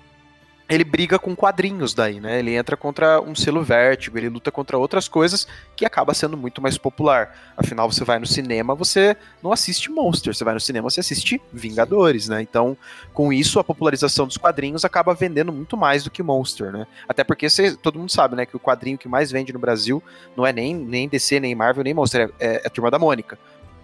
ele 0.69 0.83
briga 0.83 1.17
com 1.17 1.35
quadrinhos 1.35 1.95
daí, 1.95 2.21
né? 2.21 2.41
Ele 2.41 2.55
entra 2.55 2.77
contra 2.77 3.21
um 3.21 3.37
selo 3.37 3.63
vértigo, 3.63 4.19
ele 4.19 4.29
luta 4.29 4.51
contra 4.51 4.77
outras 4.77 5.07
coisas 5.07 5.47
que 5.77 5.87
acaba 5.87 6.13
sendo 6.13 6.37
muito 6.37 6.61
mais 6.61 6.77
popular. 6.77 7.55
Afinal, 7.57 7.91
você 7.91 8.05
vai 8.05 8.19
no 8.19 8.27
cinema, 8.27 8.75
você 8.75 9.17
não 9.41 9.53
assiste 9.53 9.91
Monster, 9.91 10.35
você 10.35 10.45
vai 10.45 10.55
no 10.55 10.61
cinema, 10.61 10.91
você 10.91 10.99
assiste 10.99 11.41
Vingadores, 11.53 12.29
né? 12.29 12.43
Então, 12.43 12.77
com 13.15 13.33
isso, 13.33 13.61
a 13.61 13.65
popularização 13.65 14.27
dos 14.27 14.37
quadrinhos 14.37 14.85
acaba 14.85 15.15
vendendo 15.15 15.53
muito 15.53 15.77
mais 15.77 16.03
do 16.03 16.11
que 16.11 16.23
Monster, 16.23 16.73
né? 16.73 16.85
Até 17.09 17.23
porque 17.23 17.47
todo 17.81 17.99
mundo 17.99 18.11
sabe, 18.11 18.35
né, 18.35 18.45
que 18.45 18.57
o 18.57 18.61
quadrinho 18.61 18.99
que 18.99 19.09
mais 19.09 19.31
vende 19.31 19.53
no 19.53 19.59
Brasil 19.61 20.03
não 20.37 20.45
é 20.45 20.53
nem, 20.53 20.75
nem 20.75 21.09
DC, 21.09 21.39
nem 21.39 21.55
Marvel, 21.55 21.85
nem 21.85 21.95
Monster, 21.95 22.31
é, 22.41 22.57
é 22.57 22.67
a 22.67 22.71
Turma 22.71 22.91
da 22.91 22.99
Mônica. 22.99 23.39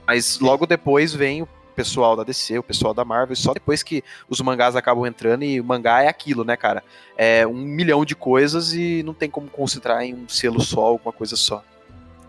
Mas 0.06 0.38
logo 0.38 0.66
depois 0.66 1.14
vem 1.14 1.42
o 1.42 1.48
pessoal 1.74 2.16
da 2.16 2.22
DC, 2.22 2.58
o 2.58 2.62
pessoal 2.62 2.94
da 2.94 3.04
Marvel, 3.04 3.34
só 3.34 3.52
depois 3.52 3.82
que 3.82 4.02
os 4.28 4.40
mangás 4.40 4.76
acabam 4.76 5.06
entrando 5.06 5.44
e 5.44 5.60
o 5.60 5.64
mangá 5.64 6.02
é 6.02 6.08
aquilo, 6.08 6.44
né, 6.44 6.56
cara? 6.56 6.82
É 7.16 7.46
um 7.46 7.54
milhão 7.54 8.04
de 8.04 8.14
coisas 8.14 8.72
e 8.72 9.02
não 9.02 9.12
tem 9.12 9.28
como 9.28 9.48
concentrar 9.48 10.02
em 10.02 10.14
um 10.14 10.28
selo 10.28 10.60
só, 10.60 10.80
alguma 10.80 11.12
coisa 11.12 11.36
só. 11.36 11.64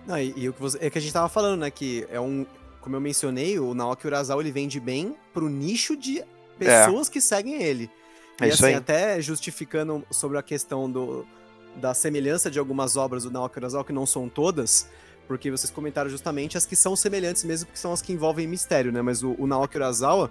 Não, 0.08 0.18
e, 0.18 0.34
e 0.36 0.50
o 0.50 0.54
que 0.54 0.62
você, 0.62 0.78
é 0.82 0.90
que 0.90 0.98
a 0.98 1.02
gente 1.02 1.14
tava 1.14 1.30
falando, 1.30 1.62
né, 1.62 1.70
que 1.70 2.08
é 2.10 2.20
um, 2.20 2.46
como 2.82 2.96
eu 2.96 3.02
mencionei, 3.02 3.60
o 3.60 3.74
Naoki 3.74 4.08
Urasawa 4.08 4.42
ele 4.42 4.52
vende 4.52 4.80
bem 4.80 5.16
pro 5.34 5.50
nicho 5.50 5.96
de 5.96 6.24
pessoas 6.58 7.08
é. 7.08 7.12
que 7.12 7.22
seguem 7.22 7.62
ele. 7.62 7.90
É 8.40 8.48
e 8.48 8.52
assim, 8.52 8.66
aí. 8.66 8.76
até 8.76 9.22
justificando 9.22 10.04
sobre 10.12 10.38
a 10.38 10.44
questão 10.44 10.90
do, 10.90 11.26
da 11.76 11.94
semelhança 11.94 12.52
de 12.52 12.60
algumas 12.60 12.98
obras 12.98 13.24
do 13.24 13.32
Naoki 13.32 13.58
Urasawa, 13.58 13.84
que 13.84 13.94
não 13.94 14.06
são 14.06 14.30
todas, 14.30 14.88
porque 15.28 15.52
vocês 15.52 15.72
comentaram 15.72 16.10
justamente 16.10 16.58
as 16.58 16.66
que 16.66 16.76
são 16.76 16.96
semelhantes 16.96 17.44
mesmo, 17.44 17.68
porque 17.68 17.80
são 17.80 17.92
as 17.92 18.02
que 18.02 18.14
envolvem 18.14 18.48
mistério, 18.48 18.92
né? 18.92 19.02
Mas 19.02 19.24
o, 19.24 19.36
o 19.38 19.48
Naoki 19.48 19.78
Urasawa, 19.78 20.30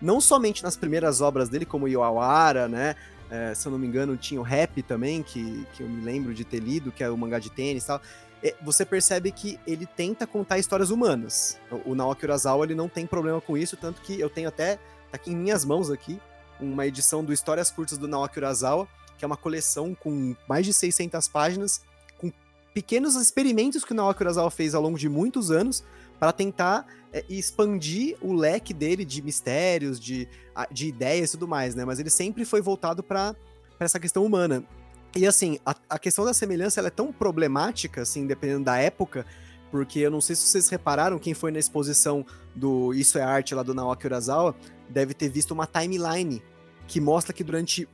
não 0.00 0.20
somente 0.20 0.62
nas 0.62 0.76
primeiras 0.76 1.20
obras 1.20 1.48
dele, 1.48 1.64
como 1.64 1.88
Yoawara, 1.88 2.68
né? 2.68 2.94
É, 3.30 3.54
se 3.54 3.66
eu 3.66 3.72
não 3.72 3.78
me 3.78 3.86
engano, 3.86 4.16
tinha 4.16 4.40
o 4.40 4.44
Rap 4.44 4.82
também, 4.82 5.22
que, 5.22 5.66
que 5.72 5.82
eu 5.82 5.88
me 5.88 6.02
lembro 6.02 6.34
de 6.34 6.44
ter 6.44 6.60
lido, 6.60 6.92
que 6.92 7.02
é 7.02 7.10
o 7.10 7.16
mangá 7.16 7.38
de 7.38 7.50
tênis 7.50 7.84
e 7.84 7.86
tal. 7.86 8.00
É, 8.42 8.54
você 8.62 8.84
percebe 8.84 9.32
que 9.32 9.58
ele 9.66 9.86
tenta 9.86 10.26
contar 10.26 10.58
histórias 10.58 10.90
humanas. 10.90 11.58
O, 11.70 11.92
o 11.92 11.94
Naoki 11.94 12.24
Urasawa, 12.26 12.64
ele 12.64 12.74
não 12.74 12.88
tem 12.88 13.06
problema 13.06 13.40
com 13.40 13.56
isso, 13.56 13.76
tanto 13.76 14.02
que 14.02 14.20
eu 14.20 14.28
tenho 14.28 14.48
até, 14.48 14.76
tá 14.76 15.14
aqui 15.14 15.32
em 15.32 15.36
minhas 15.36 15.64
mãos 15.64 15.90
aqui, 15.90 16.20
uma 16.60 16.86
edição 16.86 17.24
do 17.24 17.32
Histórias 17.32 17.70
Curtas 17.70 17.98
do 17.98 18.06
Naoki 18.06 18.38
Urasawa, 18.38 18.86
que 19.16 19.24
é 19.24 19.26
uma 19.26 19.36
coleção 19.36 19.94
com 19.94 20.36
mais 20.48 20.66
de 20.66 20.74
600 20.74 21.26
páginas, 21.28 21.82
pequenos 22.74 23.14
experimentos 23.14 23.84
que 23.84 23.92
o 23.92 23.94
Naoki 23.94 24.22
Urasawa 24.22 24.50
fez 24.50 24.74
ao 24.74 24.82
longo 24.82 24.98
de 24.98 25.08
muitos 25.08 25.52
anos 25.52 25.84
para 26.18 26.32
tentar 26.32 26.86
é, 27.12 27.24
expandir 27.28 28.16
o 28.20 28.32
leque 28.32 28.74
dele 28.74 29.04
de 29.04 29.22
mistérios, 29.22 30.00
de, 30.00 30.28
de 30.72 30.88
ideias 30.88 31.30
e 31.30 31.32
tudo 31.32 31.46
mais, 31.46 31.74
né? 31.76 31.84
Mas 31.84 32.00
ele 32.00 32.10
sempre 32.10 32.44
foi 32.44 32.60
voltado 32.60 33.02
para 33.02 33.36
essa 33.78 34.00
questão 34.00 34.24
humana. 34.26 34.64
E 35.14 35.26
assim, 35.26 35.58
a, 35.64 35.76
a 35.88 35.98
questão 35.98 36.24
da 36.24 36.34
semelhança 36.34 36.80
é 36.80 36.90
tão 36.90 37.12
problemática, 37.12 38.02
assim, 38.02 38.26
dependendo 38.26 38.64
da 38.64 38.76
época, 38.76 39.24
porque 39.70 40.00
eu 40.00 40.10
não 40.10 40.20
sei 40.20 40.34
se 40.34 40.42
vocês 40.42 40.68
repararam, 40.68 41.18
quem 41.18 41.34
foi 41.34 41.52
na 41.52 41.58
exposição 41.58 42.26
do 42.54 42.92
Isso 42.92 43.18
é 43.18 43.22
Arte 43.22 43.54
lá 43.54 43.62
do 43.62 43.74
Naoki 43.74 44.06
Urasawa, 44.06 44.54
deve 44.88 45.14
ter 45.14 45.28
visto 45.28 45.52
uma 45.52 45.66
timeline 45.66 46.42
que 46.88 47.00
mostra 47.00 47.32
que 47.32 47.44
durante 47.44 47.88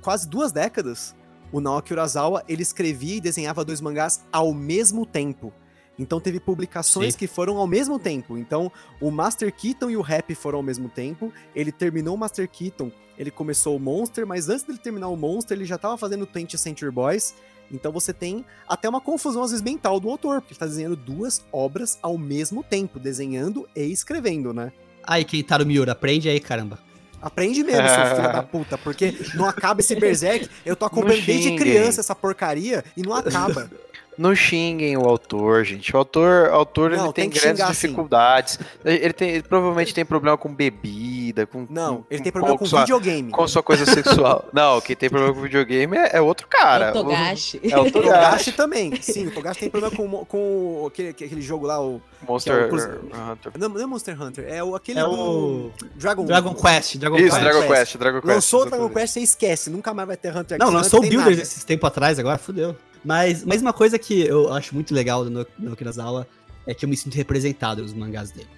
quase 0.00 0.28
duas 0.28 0.50
décadas 0.50 1.14
o 1.54 1.60
Naoki 1.60 1.92
Urasawa, 1.92 2.42
ele 2.48 2.62
escrevia 2.62 3.14
e 3.14 3.20
desenhava 3.20 3.64
dois 3.64 3.80
mangás 3.80 4.24
ao 4.32 4.52
mesmo 4.52 5.06
tempo. 5.06 5.52
Então 5.96 6.18
teve 6.18 6.40
publicações 6.40 7.12
Sim. 7.12 7.18
que 7.20 7.28
foram 7.28 7.58
ao 7.58 7.66
mesmo 7.68 7.96
tempo. 7.96 8.36
Então 8.36 8.72
o 9.00 9.08
Master 9.08 9.54
Keaton 9.54 9.88
e 9.88 9.96
o 9.96 10.00
Rap 10.00 10.34
foram 10.34 10.58
ao 10.58 10.64
mesmo 10.64 10.88
tempo. 10.88 11.32
Ele 11.54 11.70
terminou 11.70 12.16
o 12.16 12.18
Master 12.18 12.50
Keaton, 12.50 12.90
ele 13.16 13.30
começou 13.30 13.76
o 13.76 13.78
Monster, 13.78 14.26
mas 14.26 14.48
antes 14.48 14.64
dele 14.64 14.78
terminar 14.78 15.06
o 15.06 15.16
Monster, 15.16 15.56
ele 15.56 15.64
já 15.64 15.76
estava 15.76 15.96
fazendo 15.96 16.26
20th 16.26 16.56
Century 16.56 16.90
Boys. 16.90 17.36
Então 17.70 17.92
você 17.92 18.12
tem 18.12 18.44
até 18.68 18.88
uma 18.88 19.00
confusão, 19.00 19.44
às 19.44 19.52
vezes, 19.52 19.62
mental 19.62 20.00
do 20.00 20.10
autor, 20.10 20.40
porque 20.40 20.54
ele 20.54 20.58
tá 20.58 20.66
desenhando 20.66 20.96
duas 20.96 21.46
obras 21.52 22.00
ao 22.02 22.18
mesmo 22.18 22.64
tempo, 22.64 22.98
desenhando 22.98 23.68
e 23.76 23.84
escrevendo, 23.84 24.52
né? 24.52 24.72
Aí, 25.04 25.24
Keitaro 25.24 25.64
Miura, 25.64 25.92
aprende 25.92 26.28
aí, 26.28 26.40
caramba. 26.40 26.80
Aprende 27.24 27.64
mesmo, 27.64 27.88
seu 27.88 28.16
filho 28.16 28.32
da 28.34 28.42
puta, 28.44 28.76
porque 28.76 29.16
não 29.34 29.46
acaba 29.46 29.80
esse 29.80 29.96
Berserk. 29.96 30.46
Eu 30.64 30.76
tô 30.76 30.84
acompanhando 30.84 31.24
desde 31.24 31.56
criança 31.56 32.02
essa 32.02 32.14
porcaria 32.14 32.84
e 32.94 33.00
não 33.00 33.14
acaba. 33.14 33.70
Não 34.16 34.34
xinguem 34.34 34.96
o 34.96 35.02
autor, 35.08 35.64
gente. 35.64 35.94
O 35.94 35.98
autor, 35.98 36.48
o 36.50 36.54
autor 36.54 36.90
Não, 36.90 37.04
ele 37.04 37.12
tem, 37.12 37.28
tem 37.30 37.40
grandes 37.40 37.66
dificuldades. 37.66 38.58
Ele, 38.84 39.12
tem, 39.12 39.30
ele 39.30 39.42
provavelmente 39.42 39.92
tem 39.92 40.04
problema 40.04 40.36
com 40.36 40.54
bebida, 40.54 41.46
com. 41.46 41.66
Não, 41.68 41.96
com- 41.98 42.04
ele 42.10 42.22
tem 42.22 42.30
problema 42.32 42.56
com 42.58 42.64
sua, 42.66 42.80
videogame. 42.80 43.30
com 43.30 43.48
sua 43.48 43.62
coisa 43.62 43.84
sexual. 43.86 44.48
Não, 44.54 44.80
quem 44.80 44.94
tem 44.94 45.10
problema 45.10 45.34
com 45.34 45.40
videogame 45.42 45.96
é, 45.96 46.16
é 46.16 46.20
outro 46.20 46.46
cara. 46.48 46.90
o 46.90 46.92
Togashi. 46.92 47.60
É 47.62 47.78
o 47.78 47.90
Togashi. 47.90 48.52
Também. 48.52 48.94
Sim, 49.02 49.26
o 49.26 49.30
Togashi 49.32 49.60
tem 49.60 49.70
problema 49.70 49.94
com, 49.96 50.24
com 50.24 50.84
aquele, 50.86 51.08
aquele 51.08 51.42
jogo 51.42 51.66
lá, 51.66 51.80
o. 51.82 52.00
Monster 52.26 52.54
é 52.54 52.66
o- 52.72 53.32
Hunter. 53.32 53.52
Não, 53.58 53.68
não 53.68 53.80
é 53.80 53.86
Monster 53.86 54.20
Hunter, 54.22 54.46
é 54.48 54.62
o, 54.62 54.74
aquele 54.74 54.98
É 55.00 55.02
do 55.02 55.10
o 55.10 55.72
Dragon, 55.96 56.24
Dragon 56.24 56.54
Quest, 56.54 56.96
Dragon 56.96 57.16
Isso, 57.16 57.30
Quest. 57.30 57.40
Dragon 57.42 57.60
Quest. 57.60 57.74
Quest, 57.74 57.96
Dragon 57.98 58.20
Quest. 58.20 58.34
Lançou 58.34 58.62
o 58.62 58.64
Dragon. 58.66 58.88
Quest, 58.88 59.12
você 59.14 59.20
esquece, 59.20 59.70
nunca 59.70 59.92
mais 59.92 60.06
vai 60.06 60.16
ter 60.16 60.34
Hunter 60.34 60.58
Não, 60.58 60.68
x 60.68 60.74
lançou 60.74 61.00
o 61.00 61.02
Builders 61.08 61.38
esses 61.38 61.64
tempo 61.64 61.86
atrás, 61.86 62.18
agora 62.18 62.38
fudeu. 62.38 62.74
Mas, 63.04 63.44
mas 63.44 63.60
uma 63.60 63.72
coisa 63.72 63.98
que 63.98 64.20
eu 64.22 64.52
acho 64.52 64.74
muito 64.74 64.94
legal 64.94 65.24
do 65.24 65.46
No- 65.58 65.76
Kirazawa 65.76 66.26
é 66.66 66.72
que 66.72 66.84
eu 66.84 66.88
me 66.88 66.96
sinto 66.96 67.14
representado 67.14 67.82
nos 67.82 67.92
mangás 67.92 68.30
dele. 68.30 68.48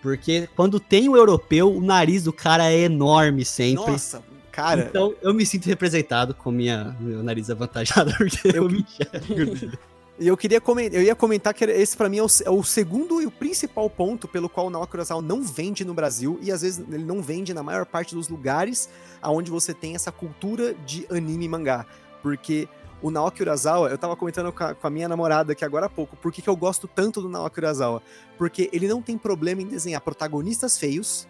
Porque 0.00 0.48
quando 0.54 0.78
tem 0.78 1.08
o 1.08 1.16
europeu, 1.16 1.74
o 1.74 1.80
nariz 1.80 2.24
do 2.24 2.32
cara 2.32 2.70
é 2.70 2.80
enorme 2.82 3.44
sempre. 3.44 3.90
Nossa, 3.90 4.22
cara, 4.52 4.86
Então 4.88 5.14
eu 5.20 5.34
me 5.34 5.44
sinto 5.44 5.66
representado 5.66 6.32
com 6.32 6.50
minha, 6.50 6.96
meu 7.00 7.22
nariz 7.22 7.50
avantajado, 7.50 8.12
porque 8.16 8.56
eu, 8.56 8.68
me 8.68 8.80
enxergo. 8.80 9.76
E 10.18 10.26
eu 10.28 10.36
queria 10.36 10.62
comentar, 10.62 10.98
eu 10.98 11.04
ia 11.04 11.14
comentar 11.14 11.52
que 11.52 11.62
esse 11.64 11.94
pra 11.94 12.08
mim 12.08 12.16
é 12.16 12.22
o, 12.22 12.26
é 12.46 12.50
o 12.50 12.62
segundo 12.64 13.20
e 13.20 13.26
o 13.26 13.30
principal 13.30 13.90
ponto 13.90 14.26
pelo 14.26 14.48
qual 14.48 14.68
o 14.68 14.70
Naoki 14.70 14.96
não 15.22 15.42
vende 15.42 15.84
no 15.84 15.92
Brasil 15.92 16.38
e 16.40 16.50
às 16.50 16.62
vezes 16.62 16.82
ele 16.90 17.04
não 17.04 17.20
vende 17.20 17.52
na 17.52 17.62
maior 17.62 17.84
parte 17.84 18.14
dos 18.14 18.26
lugares 18.30 18.88
aonde 19.20 19.50
você 19.50 19.74
tem 19.74 19.94
essa 19.94 20.10
cultura 20.10 20.72
de 20.86 21.06
anime 21.10 21.44
e 21.44 21.48
mangá, 21.48 21.84
porque 22.22 22.66
o 23.02 23.10
Naoki 23.10 23.42
Urasawa, 23.42 23.88
eu 23.90 23.98
tava 23.98 24.16
comentando 24.16 24.52
com 24.52 24.64
a, 24.64 24.74
com 24.74 24.86
a 24.86 24.90
minha 24.90 25.08
namorada 25.08 25.52
aqui 25.52 25.64
agora 25.64 25.86
há 25.86 25.88
pouco, 25.88 26.16
por 26.16 26.32
que 26.32 26.40
que 26.42 26.48
eu 26.48 26.56
gosto 26.56 26.88
tanto 26.88 27.20
do 27.20 27.28
Naoki 27.28 27.58
Urasawa? 27.60 28.02
Porque 28.38 28.68
ele 28.72 28.88
não 28.88 29.02
tem 29.02 29.18
problema 29.18 29.62
em 29.62 29.66
desenhar 29.66 30.00
protagonistas 30.00 30.78
feios, 30.78 31.28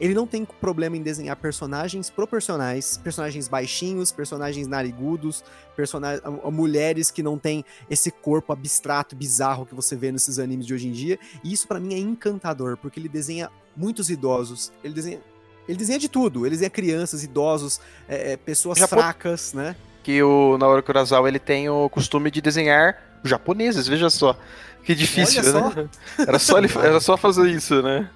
ele 0.00 0.12
não 0.12 0.26
tem 0.26 0.44
problema 0.44 0.96
em 0.96 1.02
desenhar 1.02 1.36
personagens 1.36 2.10
proporcionais, 2.10 2.96
personagens 2.96 3.46
baixinhos, 3.46 4.10
personagens 4.10 4.66
narigudos, 4.66 5.44
persona- 5.76 6.20
a- 6.24 6.48
a- 6.48 6.50
mulheres 6.50 7.10
que 7.12 7.22
não 7.22 7.38
têm 7.38 7.64
esse 7.88 8.10
corpo 8.10 8.52
abstrato, 8.52 9.14
bizarro 9.14 9.64
que 9.64 9.74
você 9.74 9.94
vê 9.94 10.10
nesses 10.10 10.38
animes 10.40 10.66
de 10.66 10.74
hoje 10.74 10.88
em 10.88 10.92
dia. 10.92 11.18
E 11.44 11.52
isso 11.52 11.68
pra 11.68 11.78
mim 11.78 11.94
é 11.94 11.98
encantador, 11.98 12.76
porque 12.76 12.98
ele 12.98 13.08
desenha 13.08 13.50
muitos 13.76 14.10
idosos, 14.10 14.72
ele 14.82 14.94
desenha. 14.94 15.20
Ele 15.66 15.78
desenha 15.78 15.98
de 15.98 16.08
tudo, 16.10 16.40
ele 16.44 16.50
desenha 16.50 16.68
crianças, 16.68 17.24
idosos, 17.24 17.80
é, 18.08 18.32
é, 18.32 18.36
pessoas 18.36 18.78
fracas, 19.00 19.52
né? 19.54 19.74
Que 20.04 20.22
o 20.22 20.56
Naoki 20.58 20.82
Kurosawa 20.82 21.26
ele 21.26 21.38
tem 21.40 21.68
o 21.68 21.88
costume 21.88 22.30
de 22.30 22.40
desenhar 22.40 22.96
japoneses, 23.24 23.88
veja 23.88 24.08
só. 24.10 24.38
Que 24.84 24.94
difícil, 24.94 25.40
Olha 25.42 25.50
só. 25.50 25.70
né? 25.70 25.88
Era 26.18 26.38
só, 26.38 26.58
ele, 26.58 26.68
era 26.76 27.00
só 27.00 27.16
fazer 27.16 27.50
isso, 27.50 27.82
né? 27.82 28.08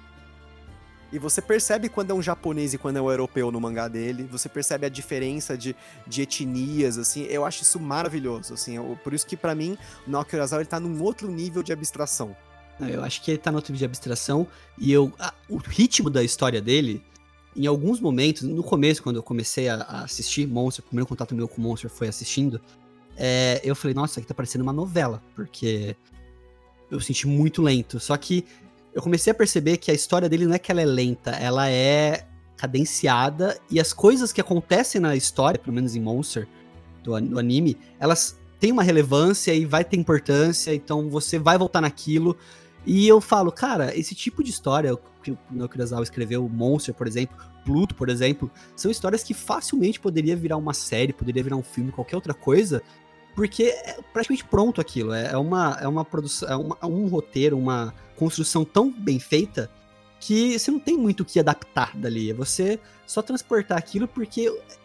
E 1.11 1.17
você 1.17 1.41
percebe 1.41 1.89
quando 1.89 2.11
é 2.11 2.13
um 2.13 2.21
japonês 2.21 2.71
e 2.75 2.77
quando 2.77 2.97
é 2.97 3.01
um 3.01 3.09
europeu 3.09 3.51
no 3.51 3.59
mangá 3.59 3.87
dele. 3.87 4.29
Você 4.31 4.47
percebe 4.47 4.85
a 4.85 4.89
diferença 4.89 5.57
de, 5.57 5.75
de 6.05 6.21
etnias, 6.21 6.99
assim. 6.99 7.23
Eu 7.23 7.43
acho 7.43 7.63
isso 7.63 7.79
maravilhoso, 7.79 8.53
assim. 8.53 8.75
eu- 8.75 8.95
por 9.03 9.11
isso 9.15 9.25
que 9.25 9.35
pra 9.35 9.55
mim, 9.55 9.75
o 10.07 10.11
Naoki 10.11 10.35
Urasawa 10.35 10.61
ele 10.61 10.69
tá 10.69 10.79
num 10.79 11.01
outro 11.01 11.27
nível 11.31 11.63
de 11.63 11.73
abstração. 11.73 12.37
Eu 12.79 13.03
acho 13.03 13.23
que 13.23 13.31
ele 13.31 13.39
tá 13.39 13.49
no 13.51 13.57
outro 13.57 13.73
nível 13.73 13.79
de 13.87 13.91
abstração 13.91 14.45
e 14.77 14.93
eu, 14.93 15.11
a- 15.19 15.33
o 15.49 15.57
ritmo 15.57 16.07
da 16.11 16.23
história 16.23 16.61
dele, 16.61 17.03
em 17.59 17.67
alguns 17.67 17.99
momentos, 17.99 18.43
no 18.43 18.63
começo, 18.63 19.03
quando 19.03 19.17
eu 19.17 19.23
comecei 19.23 19.67
a, 19.67 19.75
a 19.75 20.03
assistir 20.03 20.47
Monster, 20.47 20.83
o 20.83 20.87
primeiro 20.87 21.05
contato 21.05 21.35
meu 21.35 21.45
com 21.45 21.61
Monster 21.61 21.89
foi 21.89 22.07
assistindo, 22.07 22.61
é, 23.17 23.59
eu 23.65 23.75
falei, 23.75 23.93
nossa, 23.93 24.13
isso 24.13 24.19
aqui 24.19 24.27
tá 24.29 24.33
parecendo 24.33 24.63
uma 24.63 24.71
novela, 24.71 25.21
porque 25.35 25.93
eu 26.89 27.01
senti 27.01 27.27
muito 27.27 27.61
lento. 27.61 27.99
Só 27.99 28.15
que 28.15 28.45
eu 28.93 29.01
comecei 29.01 29.31
a 29.31 29.33
perceber 29.33 29.75
que 29.75 29.91
a 29.91 29.93
história 29.93 30.29
dele 30.29 30.45
não 30.45 30.53
é 30.53 30.59
que 30.59 30.71
ela 30.71 30.81
é 30.81 30.85
lenta, 30.85 31.31
ela 31.31 31.69
é 31.69 32.25
cadenciada 32.55 33.59
e 33.69 33.77
as 33.77 33.91
coisas 33.91 34.31
que 34.31 34.39
acontecem 34.39 35.01
na 35.01 35.13
história, 35.13 35.59
pelo 35.59 35.73
menos 35.73 35.97
em 35.97 35.99
Monster, 35.99 36.47
do, 37.03 37.19
do 37.19 37.39
anime, 37.39 37.75
elas 37.99 38.39
têm 38.57 38.71
uma 38.71 38.83
relevância 38.83 39.53
e 39.53 39.65
vai 39.65 39.83
ter 39.83 39.97
importância, 39.97 40.73
então 40.73 41.09
você 41.09 41.37
vai 41.37 41.57
voltar 41.57 41.81
naquilo. 41.81 42.37
E 42.85 43.07
eu 43.07 43.19
falo, 43.21 43.51
cara, 43.51 43.95
esse 43.97 44.15
tipo 44.15 44.43
de 44.43 44.49
história 44.49 44.97
que 45.21 45.31
o 45.31 45.37
Naoki 45.51 45.75
Urasawa 45.75 46.01
escreveu, 46.03 46.47
Monster, 46.49 46.93
por 46.93 47.07
exemplo, 47.07 47.37
Pluto, 47.65 47.93
por 47.93 48.09
exemplo, 48.09 48.49
são 48.75 48.89
histórias 48.89 49.21
que 49.21 49.33
facilmente 49.33 49.99
poderia 49.99 50.35
virar 50.35 50.57
uma 50.57 50.73
série, 50.73 51.13
poderia 51.13 51.43
virar 51.43 51.57
um 51.57 51.61
filme, 51.63 51.91
qualquer 51.91 52.15
outra 52.15 52.33
coisa, 52.33 52.81
porque 53.35 53.63
é 53.63 53.99
praticamente 54.13 54.45
pronto 54.45 54.81
aquilo. 54.81 55.13
É 55.13 55.33
é 55.33 55.37
uma, 55.37 55.77
é 55.81 55.87
uma 55.87 56.03
produção, 56.05 56.49
é 56.49 56.55
uma- 56.55 56.77
um 56.87 57.07
roteiro, 57.07 57.57
uma 57.57 57.93
construção 58.15 58.63
tão 58.65 58.91
bem 58.91 59.19
feita 59.19 59.69
que 60.19 60.57
você 60.57 60.71
não 60.71 60.79
tem 60.79 60.97
muito 60.97 61.21
o 61.21 61.25
que 61.25 61.39
adaptar 61.39 61.95
dali. 61.95 62.31
É 62.31 62.33
você 62.33 62.79
só 63.05 63.21
transportar 63.21 63.77
aquilo 63.77 64.07
porque 64.07 64.41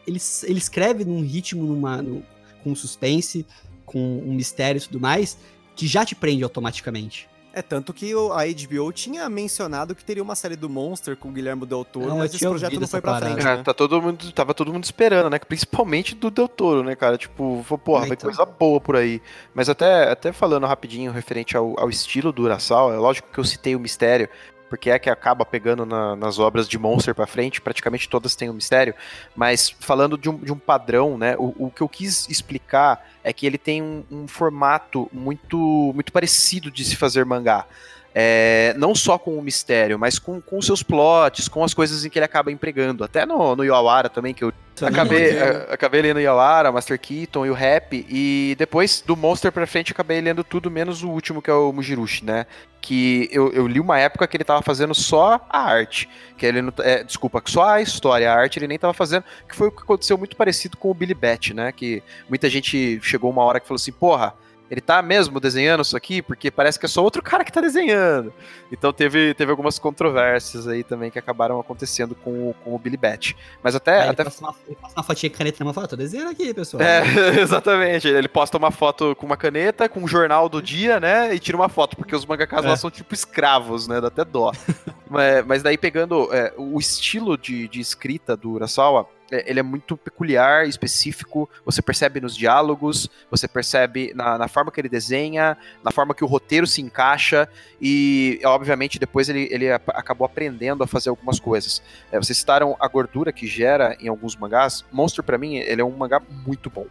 ele, 0.07 0.21
ele 0.45 0.59
escreve 0.59 1.05
num 1.05 1.23
ritmo, 1.23 1.65
numa, 1.65 2.03
no- 2.03 2.23
com 2.63 2.75
suspense, 2.75 3.47
com 3.87 4.19
um 4.19 4.35
mistério 4.35 4.79
e 4.79 4.83
tudo 4.83 5.01
mais, 5.01 5.39
que 5.75 5.87
já 5.87 6.05
te 6.05 6.15
prende 6.15 6.43
automaticamente. 6.45 7.29
É 7.57 7.63
tanto 7.63 7.95
que 7.95 8.13
o- 8.15 8.33
a 8.33 8.43
HBO 8.45 8.91
tinha 8.93 9.29
mencionado 9.31 9.95
que 9.95 10.05
teria 10.05 10.23
uma 10.23 10.35
série 10.35 10.57
do 10.57 10.69
Monster 10.69 11.17
com 11.17 11.29
o 11.29 11.33
Guilherme 11.33 11.65
Del 11.65 11.85
Toro, 11.85 12.07
eu 12.09 12.17
mas 12.17 12.35
esse 12.35 12.45
projeto 12.45 12.81
não 12.81 12.89
foi 12.89 13.01
pra 13.01 13.13
parada. 13.13 13.33
frente, 13.33 13.47
É, 13.47 13.57
né? 13.59 13.63
tá 13.63 13.73
todo 13.73 14.03
mundo, 14.03 14.33
tava 14.33 14.53
todo 14.53 14.73
mundo 14.73 14.83
esperando, 14.83 15.31
né? 15.31 15.39
Principalmente 15.39 16.17
do 16.17 16.31
Del 16.31 16.49
Toro, 16.49 16.83
né, 16.83 16.97
cara? 16.97 17.17
Tipo, 17.17 17.65
porra, 17.85 18.07
É, 18.07 18.09
vai 18.09 18.17
então. 18.17 18.29
coisa 18.29 18.45
boa 18.45 18.81
por 18.81 18.97
aí. 18.97 19.23
Mas 19.55 19.69
até, 19.69 20.11
até 20.11 20.33
falando 20.33 20.67
rapidinho 20.67 21.13
referente 21.13 21.57
ao, 21.57 21.79
ao 21.79 21.89
estilo 21.89 22.33
do 22.33 22.43
Urasawa, 22.43 22.93
é 22.93 22.99
lógico 22.99 23.29
que 23.33 23.39
eu 23.39 23.45
citei 23.45 23.77
o 23.77 23.81
mistério, 23.81 24.29
porque 24.75 24.91
é 24.91 24.99
que 24.99 25.09
acaba 25.09 25.45
pegando 25.45 25.87
na- 25.87 26.17
nas 26.17 26.41
obras 26.41 26.69
de 26.69 26.77
Monster 26.77 27.15
pra 27.15 27.29
frente, 27.29 27.61
praticamente 27.61 28.09
todas 28.09 28.35
têm 28.35 28.51
um 28.51 28.55
mistério, 28.55 28.93
mas 29.37 29.73
falando 29.79 30.19
de 30.19 30.29
um, 30.29 30.37
de 30.37 30.53
um 30.53 30.59
padrão, 30.59 31.17
né? 31.17 31.37
O, 31.39 31.67
o 31.67 31.71
que 31.71 31.81
eu 31.81 31.89
quis 31.89 32.29
explicar 32.29 33.09
é 33.23 33.33
que 33.33 33.47
ele 33.47 33.57
tem 33.57 33.81
um, 33.81 34.05
um 34.11 34.27
formato 34.27 35.09
muito, 35.13 35.93
muito 35.95 36.13
parecido 36.13 36.73
de 36.73 36.85
se 36.85 36.97
fazer 36.97 37.25
mangá. 37.25 37.67
É, 38.13 38.75
não 38.77 38.97
só 38.97 39.17
com 39.17 39.39
o 39.39 39.43
mistério, 39.43 39.97
mas 39.97 40.19
com, 40.19 40.41
com 40.41 40.61
seus 40.61 40.83
plots, 40.83 41.47
com 41.47 41.63
as 41.63 41.73
coisas 41.73 42.05
em 42.05 42.11
que 42.11 42.19
ele 42.19 42.27
acaba 42.27 42.51
empregando. 42.51 43.05
Até 43.05 43.25
no, 43.25 43.55
no 43.55 43.65
Yawara 43.65 44.09
também, 44.09 44.35
que 44.35 44.43
eu 44.43 44.53
acabei, 44.83 45.39
a- 45.41 45.67
acabei 45.75 46.03
lendo 46.03 46.21
Yawara, 46.21 46.73
Master 46.73 46.99
Keaton 46.99 47.47
e 47.47 47.51
o 47.51 47.55
Rap, 47.55 48.05
e 48.09 48.55
depois 48.59 49.03
do 49.07 49.17
Monster 49.17 49.53
pra 49.53 49.67
frente 49.67 49.93
acabei 49.93 50.21
lendo 50.21 50.43
tudo, 50.43 50.71
menos 50.71 51.03
o 51.03 51.09
último, 51.11 51.41
que 51.41 51.51
é 51.51 51.55
o 51.55 51.73
Mujirushi, 51.73 52.25
né? 52.25 52.47
Que 52.81 53.29
eu, 53.33 53.53
eu 53.53 53.67
li 53.67 53.81
uma 53.81 53.99
época 53.99 54.27
que 54.27 54.37
ele 54.37 54.45
tava 54.45 54.61
fazendo 54.63 54.95
só 54.95 55.41
a 55.49 55.59
arte. 55.59 56.09
Que 56.37 56.45
ele 56.47 56.61
não, 56.61 56.73
é, 56.81 57.03
desculpa, 57.05 57.43
só 57.47 57.65
a 57.69 57.81
história, 57.81 58.31
a 58.31 58.35
arte 58.35 58.59
ele 58.59 58.69
nem 58.69 58.79
tava 58.79 58.93
fazendo, 58.93 59.25
que 59.49 59.55
foi 59.55 59.69
o 59.69 59.73
que 59.73 59.83
aconteceu 59.83 60.19
muito 60.19 60.37
parecido 60.37 60.77
com 60.77 60.91
o 60.91 60.95
Billy 60.95 61.15
Bat, 61.15 61.55
né? 61.55 61.73
Que 61.73 62.03
muita 62.29 62.51
gente 62.51 62.99
chegou 63.03 63.31
uma 63.31 63.43
hora 63.45 63.61
que 63.61 63.67
falou 63.67 63.77
assim, 63.77 63.93
porra, 63.93 64.35
ele 64.75 64.81
tá 64.81 65.01
mesmo 65.01 65.41
desenhando 65.41 65.83
isso 65.83 65.97
aqui? 65.97 66.21
Porque 66.21 66.51
parece 66.51 66.79
que 66.79 66.85
é 66.85 66.89
só 66.89 67.03
outro 67.03 67.23
cara 67.23 67.45
que 67.45 67.53
tá 67.53 67.61
desenhando. 67.61 68.33
Então 68.71 68.93
teve, 68.93 69.33
teve 69.35 69.51
algumas 69.51 69.79
controvérsias 69.79 70.67
aí 70.69 70.83
também 70.83 71.11
que 71.11 71.19
acabaram 71.19 71.59
acontecendo 71.61 72.15
com, 72.15 72.51
o- 72.51 72.55
com 72.65 72.75
o 72.75 72.79
Billy 72.79 72.97
Bat. 72.97 73.37
Mas 73.63 73.75
até. 73.75 73.97
Aí 73.99 74.03
ele, 74.03 74.11
até 74.11 74.25
passa 74.25 74.45
uma, 74.45 74.55
ele 74.67 74.77
passa 74.81 74.95
uma 74.97 75.03
fatia 75.05 75.31
de 75.31 75.37
caneta 75.37 75.57
na 75.61 75.65
mão 75.65 75.73
e 75.73 75.75
fala, 75.75 75.89
tô 75.89 75.97
desenhando 75.97 76.31
aqui, 76.31 76.53
pessoal. 76.53 76.83
é, 76.83 77.03
exatamente. 77.41 78.09
Ele 78.09 78.29
posta 78.29 78.59
uma 78.59 78.71
foto 78.71 79.15
com 79.17 79.27
uma 79.27 79.37
caneta, 79.37 79.89
com 79.89 80.01
um 80.01 80.09
jornal 80.09 80.49
do 80.49 80.61
dia, 80.61 80.99
né? 81.01 81.35
E 81.35 81.39
tira 81.39 81.57
uma 81.57 81.69
foto, 81.69 81.97
porque 81.97 82.15
os 82.17 82.27
mangakas 82.27 82.65
É. 82.65 82.69
lá 82.69 82.77
são 82.77 82.91
tipo 82.91 83.15
escravos, 83.15 83.87
né? 83.89 84.01
Dá 84.01 84.09
até 84.09 84.25
dó. 84.25 84.51
mas, 85.09 85.47
mas 85.47 85.63
daí 85.63 85.79
pegando 85.79 86.29
é, 86.35 86.53
o 86.57 86.79
estilo 86.79 87.39
de, 87.39 87.69
de 87.69 87.81
escrita 87.81 88.37
do 88.37 88.51
Urasawa, 88.51 89.07
ele 89.47 89.61
é 89.61 89.63
muito 89.63 89.97
peculiar, 89.97 90.69
específico. 90.69 91.49
Você 91.65 91.83
percebe 91.83 92.21
nos 92.21 92.37
diálogos, 92.37 93.11
você 93.31 93.49
percebe 93.49 94.13
na, 94.15 94.39
na 94.39 94.49
forma 94.49 94.71
que 94.71 94.81
ele 94.81 94.89
desenha, 94.89 95.57
na 95.83 95.91
forma 95.91 96.15
que 96.15 96.25
o 96.25 96.27
roteiro 96.27 96.67
se 96.67 96.81
encaixa. 96.81 97.49
E, 97.81 98.41
obviamente, 98.45 98.99
depois 98.99 99.29
ele, 99.29 99.49
ele 99.51 99.71
acabou 99.73 100.25
aprendendo 100.25 100.85
a 100.85 100.87
fazer 100.87 101.11
algumas 101.11 101.41
coisas. 101.41 101.83
É, 102.13 102.19
vocês 102.19 102.39
citaram 102.39 102.77
a 102.79 102.89
gordura 102.89 103.33
que 103.33 103.47
gera 103.47 103.97
em 104.01 104.09
alguns 104.09 104.37
mangás. 104.37 104.85
Monster, 104.93 105.25
pra 105.25 105.39
mim, 105.39 105.57
ele 105.57 105.81
é 105.81 105.85
um 105.85 105.97
mangá 105.97 106.21
muito 106.47 106.71
bom. 106.71 106.87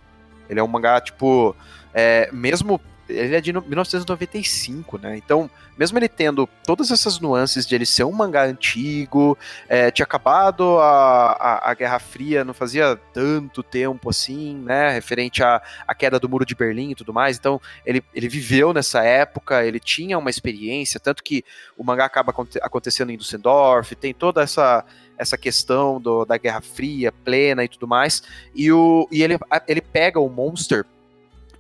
Ele 0.50 0.60
é 0.60 0.64
um 0.64 0.68
mangá, 0.68 1.00
tipo, 1.00 1.56
é, 1.94 2.30
mesmo 2.32 2.80
ele 3.08 3.36
é 3.36 3.42
de 3.42 3.52
1995, 3.52 4.98
né? 4.98 5.18
Então, 5.18 5.50
mesmo 5.78 5.98
ele 5.98 6.08
tendo 6.08 6.48
todas 6.66 6.92
essas 6.92 7.20
nuances 7.20 7.66
de 7.66 7.76
ele 7.76 7.86
ser 7.86 8.04
um 8.04 8.12
mangá 8.12 8.44
antigo, 8.46 9.38
é, 9.68 9.92
tinha 9.92 10.04
acabado 10.04 10.80
a, 10.80 11.32
a, 11.32 11.72
a, 11.72 11.74
Guerra 11.74 12.00
Fria, 12.00 12.44
não 12.44 12.54
fazia 12.54 13.00
tanto 13.14 13.62
tempo 13.62 14.10
assim, 14.10 14.56
né? 14.56 14.92
Referente 14.92 15.44
à, 15.44 15.62
à 15.88 15.94
queda 15.94 16.20
do 16.20 16.30
Muro 16.30 16.46
de 16.46 16.56
Berlim 16.56 16.92
e 16.92 16.96
tudo 16.96 17.14
mais. 17.14 17.38
Então, 17.38 17.60
ele, 17.86 18.04
ele 18.14 18.30
viveu 18.30 18.74
nessa 18.74 19.04
época, 19.04 19.66
ele 19.66 19.80
tinha 19.80 20.18
uma 20.18 20.30
experiência, 20.30 21.00
tanto 21.00 21.24
que 21.24 21.44
o 21.78 21.84
mangá 21.84 22.06
acaba 22.06 22.34
acontecendo 22.62 23.12
em 23.12 23.18
Düsseldorf, 23.18 23.96
tem 23.96 24.14
toda 24.14 24.42
essa 24.42 24.86
essa 25.16 25.38
questão 25.38 26.02
do, 26.02 26.26
da 26.26 26.38
Guerra 26.38 26.60
Fria 26.60 27.12
plena 27.12 27.64
e 27.64 27.68
tudo 27.68 27.88
mais. 27.88 28.24
E, 28.54 28.72
o, 28.72 29.08
e 29.12 29.22
ele, 29.24 29.38
ele 29.68 29.82
pega 29.82 30.20
o 30.20 30.28
Monster 30.28 30.86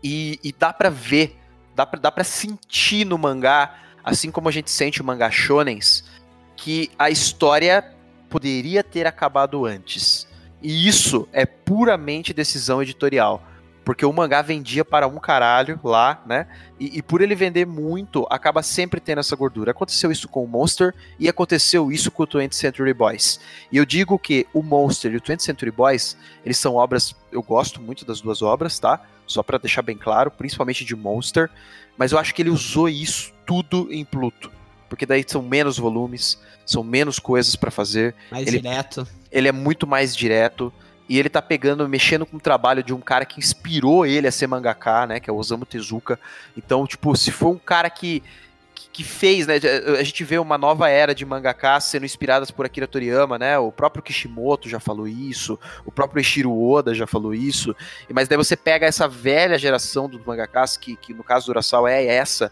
e, 0.03 0.39
e 0.43 0.51
dá 0.51 0.73
para 0.73 0.89
ver, 0.89 1.39
dá 1.75 1.85
pra, 1.85 1.99
dá 1.99 2.11
pra 2.11 2.23
sentir 2.23 3.05
no 3.05 3.17
mangá, 3.17 3.75
assim 4.03 4.29
como 4.29 4.49
a 4.49 4.51
gente 4.51 4.69
sente 4.69 5.01
o 5.01 5.05
mangá 5.05 5.31
shonens, 5.31 6.03
que 6.55 6.91
a 6.99 7.09
história 7.09 7.93
poderia 8.29 8.83
ter 8.83 9.07
acabado 9.07 9.65
antes. 9.65 10.27
E 10.61 10.87
isso 10.87 11.27
é 11.31 11.45
puramente 11.45 12.33
decisão 12.33 12.81
editorial. 12.81 13.43
Porque 13.83 14.05
o 14.05 14.13
mangá 14.13 14.41
vendia 14.41 14.85
para 14.85 15.07
um 15.07 15.19
caralho 15.19 15.79
lá, 15.83 16.21
né? 16.25 16.47
E, 16.79 16.99
e, 16.99 17.01
por 17.01 17.21
ele 17.21 17.35
vender 17.35 17.65
muito, 17.65 18.25
acaba 18.29 18.63
sempre 18.63 18.99
tendo 18.99 19.19
essa 19.19 19.35
gordura. 19.35 19.71
Aconteceu 19.71 20.11
isso 20.11 20.27
com 20.27 20.43
o 20.43 20.47
Monster 20.47 20.93
e 21.19 21.27
aconteceu 21.27 21.91
isso 21.91 22.09
com 22.09 22.23
o 22.23 22.27
20th 22.27 22.53
Century 22.53 22.93
Boys. 22.93 23.39
E 23.71 23.77
eu 23.77 23.85
digo 23.85 24.17
que 24.17 24.47
o 24.53 24.63
Monster 24.63 25.11
e 25.11 25.17
o 25.17 25.21
20th 25.21 25.41
Century 25.41 25.71
Boys, 25.71 26.17
eles 26.45 26.57
são 26.57 26.75
obras. 26.75 27.15
Eu 27.31 27.43
gosto 27.43 27.81
muito 27.81 28.05
das 28.05 28.21
duas 28.21 28.41
obras, 28.41 28.79
tá? 28.79 29.01
Só 29.27 29.43
para 29.43 29.57
deixar 29.57 29.81
bem 29.81 29.97
claro, 29.97 30.31
principalmente 30.31 30.85
de 30.85 30.95
Monster. 30.95 31.49
Mas 31.97 32.11
eu 32.11 32.17
acho 32.17 32.33
que 32.33 32.41
ele 32.41 32.49
usou 32.49 32.87
isso 32.87 33.33
tudo 33.45 33.87
em 33.91 34.05
Pluto. 34.05 34.51
Porque 34.87 35.05
daí 35.05 35.25
são 35.27 35.41
menos 35.41 35.77
volumes, 35.77 36.39
são 36.65 36.83
menos 36.83 37.19
coisas 37.19 37.55
para 37.55 37.71
fazer. 37.71 38.15
Mais 38.31 38.47
ele, 38.47 38.59
direto. 38.59 39.07
Ele 39.31 39.47
é 39.47 39.51
muito 39.51 39.87
mais 39.87 40.15
direto. 40.15 40.71
E 41.07 41.19
ele 41.19 41.29
tá 41.29 41.41
pegando, 41.41 41.87
mexendo 41.87 42.25
com 42.25 42.37
o 42.37 42.39
trabalho 42.39 42.83
de 42.83 42.93
um 42.93 43.01
cara 43.01 43.25
que 43.25 43.39
inspirou 43.39 44.05
ele 44.05 44.27
a 44.27 44.31
ser 44.31 44.47
mangaka, 44.47 45.05
né? 45.05 45.19
Que 45.19 45.29
é 45.29 45.33
o 45.33 45.35
Osamu 45.35 45.65
Tezuka. 45.65 46.19
Então, 46.55 46.87
tipo, 46.87 47.15
se 47.15 47.31
for 47.31 47.49
um 47.49 47.57
cara 47.57 47.89
que, 47.89 48.23
que, 48.91 49.03
fez, 49.03 49.45
né? 49.45 49.55
A 49.99 50.03
gente 50.03 50.23
vê 50.23 50.37
uma 50.37 50.57
nova 50.57 50.89
era 50.89 51.13
de 51.13 51.25
mangakas 51.25 51.85
sendo 51.85 52.05
inspiradas 52.05 52.51
por 52.51 52.65
Akira 52.65 52.87
Toriyama, 52.87 53.37
né? 53.37 53.57
O 53.59 53.71
próprio 53.71 54.01
Kishimoto 54.01 54.69
já 54.69 54.79
falou 54.79 55.07
isso, 55.07 55.59
o 55.85 55.91
próprio 55.91 56.21
Ishiro 56.21 56.57
Oda 56.57 56.93
já 56.93 57.05
falou 57.05 57.33
isso. 57.33 57.75
Mas 58.13 58.29
daí 58.29 58.37
você 58.37 58.55
pega 58.55 58.85
essa 58.85 59.07
velha 59.07 59.57
geração 59.57 60.07
dos 60.07 60.23
mangakas, 60.25 60.77
que, 60.77 60.95
que 60.95 61.13
no 61.13 61.23
caso 61.23 61.47
do 61.47 61.49
Urasawa 61.49 61.91
é 61.91 62.05
essa, 62.05 62.51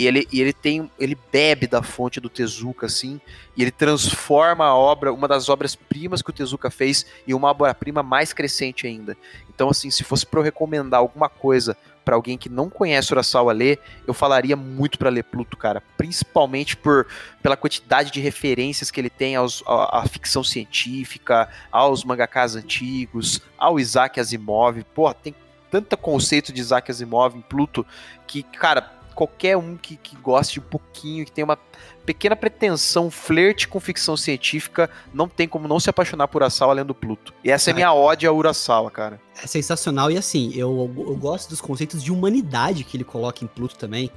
e 0.00 0.06
ele, 0.06 0.26
e 0.32 0.40
ele 0.40 0.54
tem. 0.54 0.90
Ele 0.98 1.14
bebe 1.30 1.66
da 1.66 1.82
fonte 1.82 2.20
do 2.20 2.30
Tezuka, 2.30 2.86
assim, 2.86 3.20
e 3.54 3.60
ele 3.60 3.70
transforma 3.70 4.64
a 4.64 4.74
obra, 4.74 5.12
uma 5.12 5.28
das 5.28 5.50
obras-primas 5.50 6.22
que 6.22 6.30
o 6.30 6.32
Tezuka 6.32 6.70
fez, 6.70 7.04
em 7.28 7.34
uma 7.34 7.50
obra-prima 7.50 8.02
mais 8.02 8.32
crescente 8.32 8.86
ainda. 8.86 9.14
Então, 9.54 9.68
assim, 9.68 9.90
se 9.90 10.02
fosse 10.02 10.24
para 10.24 10.40
eu 10.40 10.44
recomendar 10.44 11.00
alguma 11.00 11.28
coisa 11.28 11.76
para 12.02 12.14
alguém 12.14 12.38
que 12.38 12.48
não 12.48 12.70
conhece 12.70 13.12
Urasawa 13.12 13.52
ler, 13.52 13.78
eu 14.06 14.14
falaria 14.14 14.56
muito 14.56 14.98
para 14.98 15.10
ler 15.10 15.22
Pluto, 15.22 15.54
cara. 15.54 15.82
Principalmente 15.98 16.78
por 16.78 17.06
pela 17.42 17.54
quantidade 17.54 18.10
de 18.10 18.20
referências 18.20 18.90
que 18.90 18.98
ele 18.98 19.10
tem 19.10 19.36
aos, 19.36 19.62
à, 19.66 20.02
ficção 20.08 20.42
científica, 20.42 21.46
aos 21.70 22.04
mangakas 22.04 22.56
antigos, 22.56 23.42
ao 23.58 23.78
Isaac 23.78 24.18
Asimov. 24.18 24.82
Pô, 24.94 25.12
tem 25.12 25.34
tanto 25.70 25.94
conceito 25.98 26.54
de 26.54 26.60
Isaac 26.62 26.90
Asimov 26.90 27.36
em 27.36 27.42
Pluto 27.42 27.86
que, 28.26 28.42
cara, 28.42 28.98
qualquer 29.14 29.56
um 29.56 29.76
que, 29.76 29.96
que 29.96 30.16
goste 30.16 30.60
um 30.60 30.62
pouquinho, 30.62 31.24
que 31.24 31.32
tenha 31.32 31.44
uma 31.44 31.58
pequena 32.04 32.34
pretensão, 32.34 33.10
flerte 33.10 33.68
com 33.68 33.78
ficção 33.78 34.16
científica, 34.16 34.90
não 35.12 35.28
tem 35.28 35.46
como 35.46 35.68
não 35.68 35.78
se 35.78 35.90
apaixonar 35.90 36.28
por 36.28 36.38
Urasawa 36.38 36.74
lendo 36.74 36.94
Pluto. 36.94 37.32
E 37.44 37.50
essa 37.50 37.70
é, 37.70 37.72
é 37.72 37.74
minha 37.74 37.92
ode 37.92 38.26
a 38.26 38.32
Urasawa, 38.32 38.90
cara. 38.90 39.20
É 39.42 39.46
sensacional 39.46 40.10
e 40.10 40.16
assim, 40.16 40.52
eu, 40.54 40.92
eu 40.96 41.16
gosto 41.16 41.48
dos 41.50 41.60
conceitos 41.60 42.02
de 42.02 42.10
humanidade 42.10 42.84
que 42.84 42.96
ele 42.96 43.04
coloca 43.04 43.44
em 43.44 43.46
Pluto 43.46 43.76
também. 43.76 44.10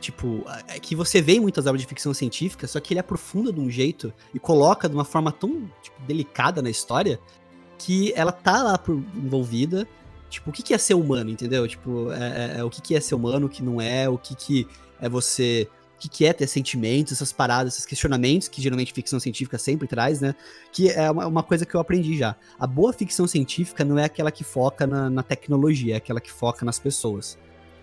Tipo, 0.00 0.44
é 0.66 0.80
que 0.80 0.96
você 0.96 1.22
vê 1.22 1.34
em 1.34 1.40
muitas 1.40 1.64
obras 1.64 1.80
de 1.80 1.86
ficção 1.86 2.12
científica, 2.12 2.66
só 2.66 2.80
que 2.80 2.92
ele 2.92 2.98
aprofunda 2.98 3.52
de 3.52 3.60
um 3.60 3.70
jeito 3.70 4.12
e 4.34 4.38
coloca 4.38 4.88
de 4.88 4.94
uma 4.94 5.04
forma 5.04 5.30
tão 5.30 5.70
tipo, 5.80 6.00
delicada 6.06 6.60
na 6.60 6.68
história 6.68 7.20
que 7.78 8.12
ela 8.16 8.32
tá 8.32 8.62
lá 8.62 8.78
por, 8.78 8.94
envolvida, 9.14 9.86
Tipo, 10.32 10.48
o 10.48 10.52
que, 10.52 10.62
que 10.62 10.72
é 10.72 10.78
ser 10.78 10.94
humano, 10.94 11.30
entendeu? 11.30 11.68
Tipo, 11.68 12.10
é, 12.10 12.54
é, 12.56 12.58
é, 12.58 12.64
o 12.64 12.70
que, 12.70 12.80
que 12.80 12.94
é 12.96 13.00
ser 13.00 13.14
humano, 13.14 13.46
o 13.46 13.48
que 13.50 13.62
não 13.62 13.80
é, 13.80 14.08
o 14.08 14.16
que, 14.16 14.34
que 14.34 14.66
é 15.00 15.08
você. 15.08 15.68
O 15.96 16.02
que, 16.02 16.08
que 16.08 16.24
é 16.24 16.32
ter 16.32 16.48
sentimentos, 16.48 17.12
essas 17.12 17.32
paradas, 17.32 17.74
esses 17.74 17.86
questionamentos 17.86 18.48
que 18.48 18.60
geralmente 18.60 18.92
ficção 18.92 19.20
científica 19.20 19.56
sempre 19.56 19.86
traz, 19.86 20.20
né? 20.20 20.34
Que 20.72 20.88
é 20.88 21.08
uma, 21.08 21.26
uma 21.26 21.42
coisa 21.44 21.64
que 21.64 21.74
eu 21.74 21.80
aprendi 21.80 22.16
já. 22.16 22.34
A 22.58 22.66
boa 22.66 22.92
ficção 22.92 23.24
científica 23.28 23.84
não 23.84 23.96
é 23.96 24.04
aquela 24.04 24.32
que 24.32 24.42
foca 24.42 24.84
na, 24.84 25.08
na 25.08 25.22
tecnologia, 25.22 25.94
é 25.94 25.96
aquela 25.98 26.20
que 26.20 26.32
foca 26.32 26.64
nas 26.64 26.78
pessoas. 26.78 27.38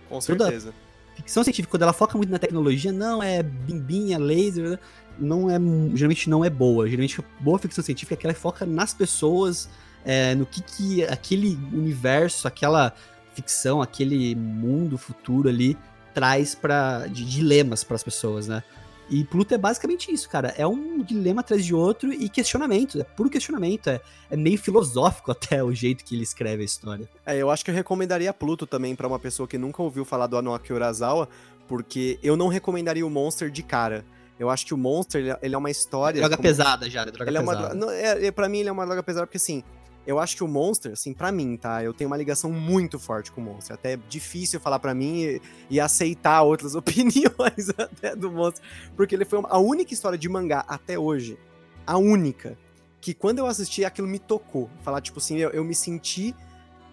Com 0.08 0.20
certeza. 0.20 0.72
Toda 0.72 0.90
ficção 1.14 1.44
científica, 1.44 1.70
quando 1.70 1.82
ela 1.82 1.92
foca 1.92 2.18
muito 2.18 2.30
na 2.30 2.38
tecnologia, 2.38 2.92
não 2.92 3.22
é 3.22 3.42
bimbinha, 3.42 4.18
laser, 4.18 4.78
não 5.18 5.48
é. 5.48 5.58
Geralmente 5.94 6.28
não 6.28 6.44
é 6.44 6.50
boa. 6.50 6.86
Geralmente, 6.88 7.24
boa 7.40 7.58
ficção 7.58 7.82
científica 7.82 8.14
é 8.14 8.16
aquela 8.16 8.34
que 8.34 8.40
foca 8.40 8.66
nas 8.66 8.92
pessoas 8.92 9.68
é, 10.04 10.34
no 10.34 10.46
que, 10.46 10.62
que 10.62 11.04
aquele 11.04 11.58
universo, 11.72 12.48
aquela 12.48 12.94
ficção, 13.34 13.80
aquele 13.80 14.34
mundo 14.34 14.98
futuro 14.98 15.48
ali 15.48 15.76
traz 16.14 16.54
para 16.54 17.06
de 17.06 17.24
dilemas 17.24 17.84
para 17.84 17.96
as 17.96 18.02
pessoas, 18.02 18.48
né? 18.48 18.62
E 19.10 19.24
Pluto 19.24 19.52
é 19.52 19.58
basicamente 19.58 20.12
isso, 20.12 20.30
cara. 20.30 20.54
É 20.56 20.64
um 20.64 21.02
dilema 21.02 21.40
atrás 21.40 21.64
de 21.64 21.74
outro 21.74 22.12
e 22.12 22.28
questionamento. 22.28 23.00
É 23.00 23.02
puro 23.02 23.28
questionamento. 23.28 23.88
É, 23.88 24.00
é 24.30 24.36
meio 24.36 24.56
filosófico 24.56 25.32
até 25.32 25.62
o 25.64 25.74
jeito 25.74 26.04
que 26.04 26.14
ele 26.14 26.22
escreve 26.22 26.62
a 26.62 26.64
história. 26.64 27.08
É, 27.26 27.36
eu 27.36 27.50
acho 27.50 27.64
que 27.64 27.72
eu 27.72 27.74
recomendaria 27.74 28.32
Pluto 28.32 28.68
também 28.68 28.94
para 28.94 29.08
uma 29.08 29.18
pessoa 29.18 29.48
que 29.48 29.58
nunca 29.58 29.82
ouviu 29.82 30.04
falar 30.04 30.28
do 30.28 30.36
Anoaki 30.36 30.72
Urasawa, 30.72 31.28
porque 31.66 32.20
eu 32.22 32.36
não 32.36 32.46
recomendaria 32.46 33.04
o 33.04 33.10
Monster 33.10 33.50
de 33.50 33.64
cara. 33.64 34.04
Eu 34.38 34.48
acho 34.48 34.64
que 34.64 34.72
o 34.72 34.78
Monster, 34.78 35.36
ele 35.42 35.54
é 35.54 35.58
uma 35.58 35.70
história... 35.70 36.20
droga 36.20 36.36
como... 36.36 36.48
pesada 36.48 36.88
já, 36.88 37.04
droga 37.04 37.30
ele 37.30 37.38
pesada. 37.40 37.60
É 37.60 37.66
uma... 37.66 37.74
Não, 37.74 37.90
é, 37.90 38.26
é, 38.26 38.30
pra 38.30 38.48
mim, 38.48 38.60
ele 38.60 38.68
é 38.68 38.72
uma 38.72 38.86
droga 38.86 39.02
pesada 39.02 39.26
porque, 39.26 39.36
assim, 39.36 39.62
eu 40.06 40.18
acho 40.18 40.36
que 40.36 40.42
o 40.42 40.48
Monster, 40.48 40.92
assim, 40.92 41.12
para 41.12 41.30
mim, 41.30 41.56
tá? 41.56 41.84
Eu 41.84 41.92
tenho 41.92 42.08
uma 42.08 42.16
ligação 42.16 42.50
muito 42.50 42.98
forte 42.98 43.30
com 43.30 43.40
o 43.40 43.44
Monster. 43.44 43.74
Até 43.74 43.92
é 43.92 43.98
difícil 44.08 44.58
falar 44.58 44.78
para 44.78 44.94
mim 44.94 45.22
e, 45.22 45.42
e, 45.70 45.80
aceitar 45.80 46.42
outras 46.42 46.74
opiniões 46.76 47.68
até 47.76 48.16
do 48.16 48.30
Monster. 48.30 48.64
Porque 48.96 49.14
ele 49.14 49.24
foi 49.24 49.40
a 49.44 49.58
única 49.58 49.92
história 49.92 50.18
de 50.18 50.28
mangá 50.28 50.64
até 50.66 50.98
hoje. 50.98 51.38
A 51.86 51.98
única. 51.98 52.58
Que 53.00 53.14
quando 53.14 53.38
eu 53.38 53.46
assisti, 53.46 53.84
aquilo 53.84 54.08
me 54.08 54.18
tocou. 54.18 54.70
Falar, 54.82 55.00
tipo 55.00 55.18
assim, 55.18 55.36
eu, 55.38 55.50
eu 55.50 55.64
me 55.64 55.74
senti, 55.74 56.34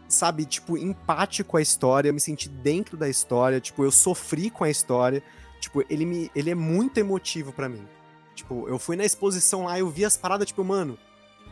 sabe, 0.07 0.45
tipo, 0.45 0.77
empático 0.77 1.51
com 1.51 1.57
a 1.57 1.61
história. 1.61 2.09
Eu 2.09 2.13
me 2.13 2.21
senti 2.21 2.49
dentro 2.49 2.97
da 2.97 3.07
história. 3.07 3.59
Tipo, 3.61 3.85
eu 3.85 3.91
sofri 3.91 4.49
com 4.49 4.65
a 4.65 4.69
história. 4.69 5.23
Tipo, 5.61 5.83
ele, 5.89 6.05
me, 6.05 6.31
ele 6.35 6.49
é 6.49 6.55
muito 6.55 6.97
emotivo 6.97 7.53
para 7.53 7.69
mim. 7.69 7.87
Tipo, 8.35 8.67
eu 8.67 8.77
fui 8.77 8.95
na 8.95 9.05
exposição 9.05 9.63
lá, 9.63 9.79
eu 9.79 9.89
vi 9.89 10.05
as 10.05 10.15
paradas, 10.15 10.45
tipo, 10.47 10.63
mano 10.63 10.99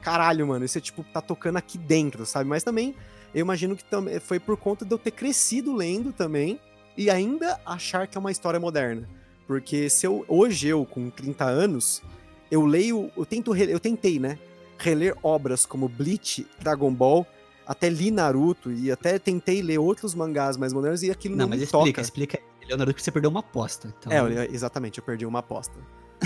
caralho, 0.01 0.47
mano, 0.47 0.65
isso 0.65 0.77
é 0.77 0.81
tipo, 0.81 1.03
tá 1.03 1.21
tocando 1.21 1.57
aqui 1.57 1.77
dentro, 1.77 2.25
sabe? 2.25 2.49
Mas 2.49 2.63
também, 2.63 2.95
eu 3.33 3.41
imagino 3.41 3.75
que 3.75 3.83
também 3.83 4.19
foi 4.19 4.39
por 4.39 4.57
conta 4.57 4.85
de 4.85 4.91
eu 4.91 4.97
ter 4.97 5.11
crescido 5.11 5.73
lendo 5.73 6.11
também 6.11 6.59
e 6.97 7.09
ainda 7.09 7.59
achar 7.65 8.07
que 8.07 8.17
é 8.17 8.19
uma 8.19 8.31
história 8.31 8.59
moderna. 8.59 9.07
Porque 9.47 9.89
se 9.89 10.07
eu, 10.07 10.25
hoje 10.27 10.67
eu, 10.67 10.85
com 10.85 11.09
30 11.09 11.45
anos, 11.45 12.01
eu 12.49 12.65
leio, 12.65 13.11
eu 13.15 13.25
tento, 13.25 13.55
eu 13.55 13.79
tentei, 13.79 14.19
né? 14.19 14.37
Reler 14.77 15.15
obras 15.21 15.65
como 15.65 15.87
Bleach, 15.87 16.45
Dragon 16.59 16.93
Ball, 16.93 17.25
até 17.65 17.89
li 17.89 18.11
Naruto 18.11 18.71
e 18.71 18.91
até 18.91 19.17
tentei 19.19 19.61
ler 19.61 19.79
outros 19.79 20.13
mangás 20.13 20.57
mais 20.57 20.73
modernos 20.73 21.03
e 21.03 21.11
aquilo 21.11 21.35
não, 21.35 21.45
não 21.45 21.49
mas 21.49 21.59
me 21.59 21.65
explica, 21.65 21.85
toca. 21.87 22.01
explica. 22.01 22.39
Leonardo, 22.67 22.93
que 22.93 23.01
você 23.01 23.11
perdeu 23.11 23.29
uma 23.29 23.41
aposta. 23.41 23.93
Então... 23.99 24.11
É, 24.11 24.45
exatamente, 24.47 24.97
eu 24.97 25.03
perdi 25.03 25.25
uma 25.25 25.39
aposta. 25.39 25.75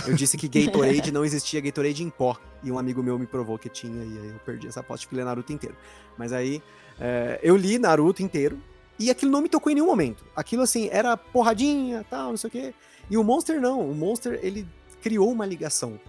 Eu 0.07 0.13
disse 0.13 0.37
que 0.37 0.47
Gatorade 0.47 1.11
não 1.13 1.25
existia 1.25 1.61
Gatorade 1.61 2.03
em 2.03 2.09
pó. 2.09 2.37
E 2.63 2.71
um 2.71 2.77
amigo 2.77 3.01
meu 3.01 3.17
me 3.17 3.25
provou 3.25 3.57
que 3.57 3.69
tinha, 3.69 4.03
e 4.03 4.19
aí 4.19 4.29
eu 4.29 4.39
perdi 4.45 4.67
essa 4.67 4.81
aposta 4.81 5.07
de 5.07 5.15
ler 5.15 5.25
Naruto 5.25 5.51
inteiro. 5.53 5.75
Mas 6.17 6.33
aí 6.33 6.61
é, 6.99 7.39
eu 7.41 7.55
li 7.55 7.79
Naruto 7.79 8.21
inteiro, 8.21 8.59
e 8.97 9.09
aquilo 9.09 9.31
não 9.31 9.41
me 9.41 9.47
tocou 9.47 9.71
em 9.71 9.75
nenhum 9.75 9.87
momento. 9.87 10.25
Aquilo 10.35 10.61
assim, 10.61 10.89
era 10.91 11.15
porradinha, 11.15 12.05
tal, 12.09 12.31
não 12.31 12.37
sei 12.37 12.47
o 12.49 12.51
quê. 12.51 12.73
E 13.09 13.17
o 13.17 13.23
Monster 13.23 13.61
não. 13.61 13.79
O 13.79 13.95
Monster, 13.95 14.39
ele 14.43 14.67
criou 15.01 15.31
uma 15.31 15.45
ligação. 15.45 15.99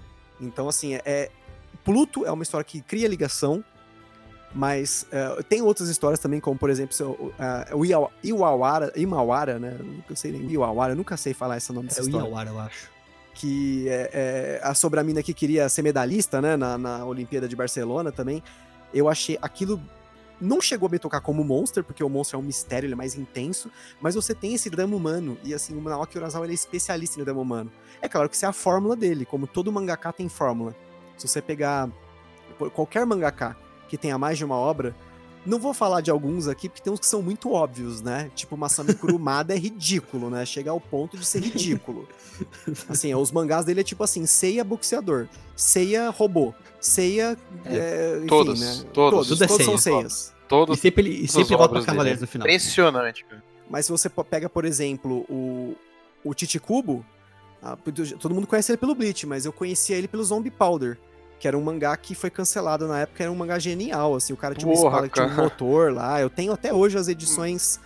Então, 0.40 0.68
assim, 0.68 0.94
é, 0.94 1.02
é 1.04 1.30
Pluto 1.84 2.26
é 2.26 2.32
uma 2.32 2.42
história 2.42 2.64
que 2.64 2.80
cria 2.80 3.06
ligação, 3.06 3.64
mas 4.52 5.06
uh, 5.12 5.42
tem 5.44 5.62
outras 5.62 5.88
histórias 5.88 6.18
também, 6.18 6.40
como 6.40 6.58
por 6.58 6.68
exemplo 6.68 6.94
uh, 7.12 7.76
o 7.76 7.84
Iwawara, 8.22 8.92
Imawara, 8.96 9.58
né? 9.58 9.76
Eu 9.78 9.84
nunca 9.84 10.16
sei 10.16 10.32
nem 10.32 10.50
Iwawara, 10.50 10.92
eu 10.92 10.96
nunca 10.96 11.16
sei 11.16 11.32
falar 11.32 11.56
esse 11.56 11.72
nome 11.72 11.88
dessa 11.88 12.00
é 12.00 12.02
história. 12.02 12.24
É 12.24 12.26
o 12.26 12.28
Iwawara, 12.28 12.50
eu 12.50 12.58
acho 12.58 12.99
que 13.40 13.88
é, 13.88 14.60
é, 14.62 14.74
sobre 14.74 15.00
a 15.00 15.02
mina 15.02 15.22
que 15.22 15.32
queria 15.32 15.66
ser 15.70 15.80
medalhista, 15.80 16.42
né, 16.42 16.58
na, 16.58 16.76
na 16.76 17.06
Olimpíada 17.06 17.48
de 17.48 17.56
Barcelona 17.56 18.12
também. 18.12 18.42
Eu 18.92 19.08
achei 19.08 19.38
aquilo 19.40 19.80
não 20.38 20.60
chegou 20.60 20.86
a 20.86 20.90
me 20.90 20.98
tocar 20.98 21.20
como 21.20 21.44
Monster, 21.44 21.84
porque 21.84 22.02
o 22.02 22.08
Monster 22.08 22.38
é 22.38 22.42
um 22.42 22.46
mistério, 22.46 22.86
ele 22.86 22.94
é 22.94 22.96
mais 22.96 23.14
intenso, 23.14 23.70
mas 24.00 24.14
você 24.14 24.34
tem 24.34 24.54
esse 24.54 24.70
drama 24.70 24.96
humano, 24.96 25.36
e 25.44 25.52
assim, 25.52 25.76
o 25.76 25.80
Naoki 25.82 26.16
Urasawa 26.16 26.46
ele 26.46 26.52
é 26.52 26.54
especialista 26.54 27.18
no 27.18 27.26
drama 27.26 27.42
humano. 27.42 27.70
É 28.00 28.08
claro 28.08 28.26
que 28.26 28.36
isso 28.36 28.46
é 28.46 28.48
a 28.48 28.52
fórmula 28.52 28.96
dele, 28.96 29.26
como 29.26 29.46
todo 29.46 29.70
mangaka 29.70 30.10
tem 30.14 30.30
fórmula. 30.30 30.74
Se 31.18 31.28
você 31.28 31.42
pegar 31.42 31.90
qualquer 32.74 33.04
mangaka 33.04 33.54
que 33.86 33.98
tenha 33.98 34.16
mais 34.16 34.38
de 34.38 34.44
uma 34.44 34.56
obra, 34.56 34.96
não 35.44 35.58
vou 35.58 35.72
falar 35.72 36.00
de 36.00 36.10
alguns 36.10 36.46
aqui, 36.48 36.68
porque 36.68 36.82
tem 36.82 36.92
uns 36.92 37.00
que 37.00 37.06
são 37.06 37.22
muito 37.22 37.52
óbvios, 37.52 38.00
né? 38.02 38.30
Tipo, 38.34 38.56
Masami 38.56 38.94
Kurumada 38.94 39.54
é 39.54 39.58
ridículo, 39.58 40.28
né? 40.28 40.44
Chega 40.44 40.70
ao 40.70 40.80
ponto 40.80 41.16
de 41.16 41.24
ser 41.24 41.42
ridículo. 41.42 42.08
Assim, 42.88 43.14
os 43.14 43.32
mangás 43.32 43.64
dele 43.64 43.80
é 43.80 43.84
tipo 43.84 44.02
assim, 44.02 44.26
Seiya 44.26 44.64
boxeador, 44.64 45.28
Seiya 45.54 46.10
robô, 46.10 46.54
Seiya... 46.80 47.36
É, 47.64 47.76
é, 47.76 48.16
enfim, 48.18 48.26
todos, 48.26 48.60
né? 48.60 48.84
todos, 48.92 49.28
todos, 49.28 49.46
todos 49.46 49.64
são 49.64 49.78
Seias. 49.78 50.34
Todos, 50.48 50.78
e 50.78 50.80
sempre, 50.80 51.02
ele, 51.02 51.24
e 51.24 51.28
sempre 51.28 51.56
volta 51.56 51.74
pra 51.74 51.84
Cavaleiros 51.84 52.20
no 52.20 52.26
final. 52.26 52.46
Impressionante, 52.46 53.24
cara. 53.24 53.42
Mas 53.68 53.86
se 53.86 53.92
você 53.92 54.08
pega, 54.08 54.48
por 54.48 54.64
exemplo, 54.64 55.24
o, 55.28 55.76
o 56.24 56.34
Chichikubo, 56.36 57.04
ah, 57.62 57.76
todo 58.18 58.34
mundo 58.34 58.46
conhece 58.46 58.72
ele 58.72 58.78
pelo 58.78 58.94
Bleach, 58.94 59.26
mas 59.26 59.44
eu 59.44 59.52
conhecia 59.52 59.96
ele 59.96 60.08
pelo 60.08 60.24
Zombie 60.24 60.50
Powder 60.50 60.98
que 61.40 61.48
era 61.48 61.56
um 61.56 61.62
mangá 61.62 61.96
que 61.96 62.14
foi 62.14 62.28
cancelado 62.28 62.86
na 62.86 63.00
época, 63.00 63.24
era 63.24 63.32
um 63.32 63.34
mangá 63.34 63.58
genial, 63.58 64.14
assim, 64.14 64.32
o 64.32 64.36
cara 64.36 64.54
tinha 64.54 64.70
Porra, 64.70 64.98
uma 64.98 65.06
espada, 65.06 65.08
tinha 65.08 65.26
um 65.26 65.44
motor 65.44 65.92
lá, 65.92 66.20
eu 66.20 66.28
tenho 66.28 66.52
até 66.52 66.72
hoje 66.72 66.98
as 66.98 67.08
edições 67.08 67.80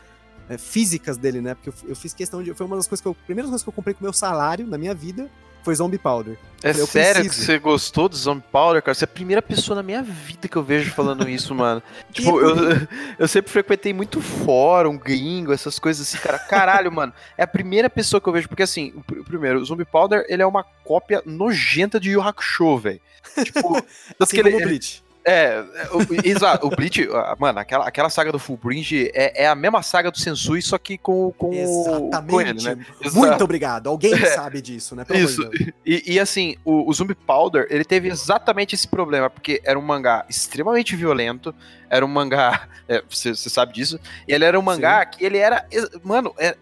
é, 0.48 0.58
físicas 0.58 1.16
dele, 1.16 1.40
né, 1.40 1.54
porque 1.54 1.68
eu, 1.68 1.74
eu, 1.90 1.96
fiz 1.96 2.12
questão 2.12 2.42
de, 2.42 2.52
foi 2.52 2.66
uma 2.66 2.74
das 2.74 2.88
coisas 2.88 3.00
que 3.00 3.06
eu, 3.06 3.14
primeiras 3.14 3.48
coisas 3.48 3.62
que 3.62 3.68
eu 3.68 3.72
comprei 3.72 3.94
com 3.94 4.02
meu 4.02 4.12
salário 4.12 4.66
na 4.66 4.76
minha 4.76 4.92
vida, 4.92 5.30
foi 5.64 5.74
Zombie 5.74 5.98
Powder. 5.98 6.36
É 6.62 6.72
falei, 6.72 6.86
sério 6.86 7.20
preciso. 7.22 7.40
que 7.40 7.46
você 7.46 7.58
gostou 7.58 8.08
do 8.08 8.16
Zombie 8.16 8.44
Powder, 8.52 8.82
cara? 8.82 8.94
Você 8.94 9.04
é 9.04 9.06
a 9.06 9.08
primeira 9.08 9.42
pessoa 9.42 9.76
na 9.76 9.82
minha 9.82 10.02
vida 10.02 10.46
que 10.48 10.56
eu 10.56 10.62
vejo 10.62 10.90
falando 10.92 11.28
isso, 11.28 11.52
mano. 11.56 11.82
tipo, 12.12 12.40
eu, 12.40 12.56
eu 13.18 13.28
sempre 13.28 13.50
frequentei 13.50 13.92
muito 13.92 14.20
fórum, 14.20 14.96
gringo, 14.96 15.52
essas 15.52 15.78
coisas 15.78 16.06
assim, 16.06 16.18
cara. 16.22 16.38
Caralho, 16.38 16.92
mano. 16.92 17.12
É 17.36 17.42
a 17.42 17.46
primeira 17.46 17.90
pessoa 17.90 18.20
que 18.20 18.26
eu 18.26 18.32
vejo, 18.32 18.48
porque 18.48 18.62
assim, 18.62 18.94
o 18.96 19.24
primeiro, 19.24 19.60
o 19.60 19.64
Zombie 19.64 19.84
Powder, 19.84 20.24
ele 20.28 20.42
é 20.42 20.46
uma 20.46 20.62
cópia 20.62 21.22
nojenta 21.26 22.00
de 22.00 22.12
Yu 22.12 22.22
Hakusho, 22.22 22.78
velho. 22.78 23.00
Tipo, 23.42 23.76
assim 24.18 24.36
como 24.36 24.48
ele, 24.48 24.64
o 24.64 24.66
Bleach. 24.66 25.03
É, 25.26 25.64
o, 25.90 26.26
exato, 26.26 26.66
o 26.66 26.70
Bleach, 26.70 27.08
mano, 27.38 27.58
aquela, 27.58 27.88
aquela 27.88 28.10
saga 28.10 28.30
do 28.30 28.38
Full 28.38 28.58
Bridge 28.58 29.10
é, 29.14 29.44
é 29.44 29.48
a 29.48 29.54
mesma 29.54 29.82
saga 29.82 30.10
do 30.10 30.18
Sensui, 30.18 30.60
só 30.60 30.76
que 30.76 30.98
com, 30.98 31.32
com, 31.32 31.52
Exatamente. 31.52 32.30
com 32.30 32.40
ele, 32.40 32.62
né? 32.62 32.86
Muito 33.12 33.42
obrigado, 33.42 33.88
alguém 33.88 34.12
é, 34.22 34.26
sabe 34.26 34.60
disso, 34.60 34.94
né? 34.94 35.04
Pelo 35.04 35.18
isso, 35.18 35.50
e, 35.84 36.14
e, 36.14 36.20
assim, 36.20 36.56
o, 36.62 36.90
o 36.90 36.92
Zumbi 36.92 37.14
Powder, 37.14 37.66
ele 37.70 37.84
teve 37.84 38.08
exatamente 38.08 38.74
esse 38.74 38.86
problema, 38.86 39.30
porque 39.30 39.62
era 39.64 39.78
um 39.78 39.82
mangá 39.82 40.26
extremamente 40.28 40.94
violento, 40.94 41.54
era 41.88 42.04
um 42.04 42.08
mangá, 42.08 42.68
é, 42.86 43.02
você, 43.08 43.30
é, 43.30 43.34
sabe 43.34 43.72
disso, 43.72 43.98
e 44.28 44.34
ele 44.34 44.44
era 44.44 44.58
um 44.58 44.62
mangá 44.62 45.04
Sim. 45.04 45.18
que 45.18 45.24
ele 45.24 45.38
era, 45.38 45.66
mano, 46.02 46.34
é, 46.38 46.54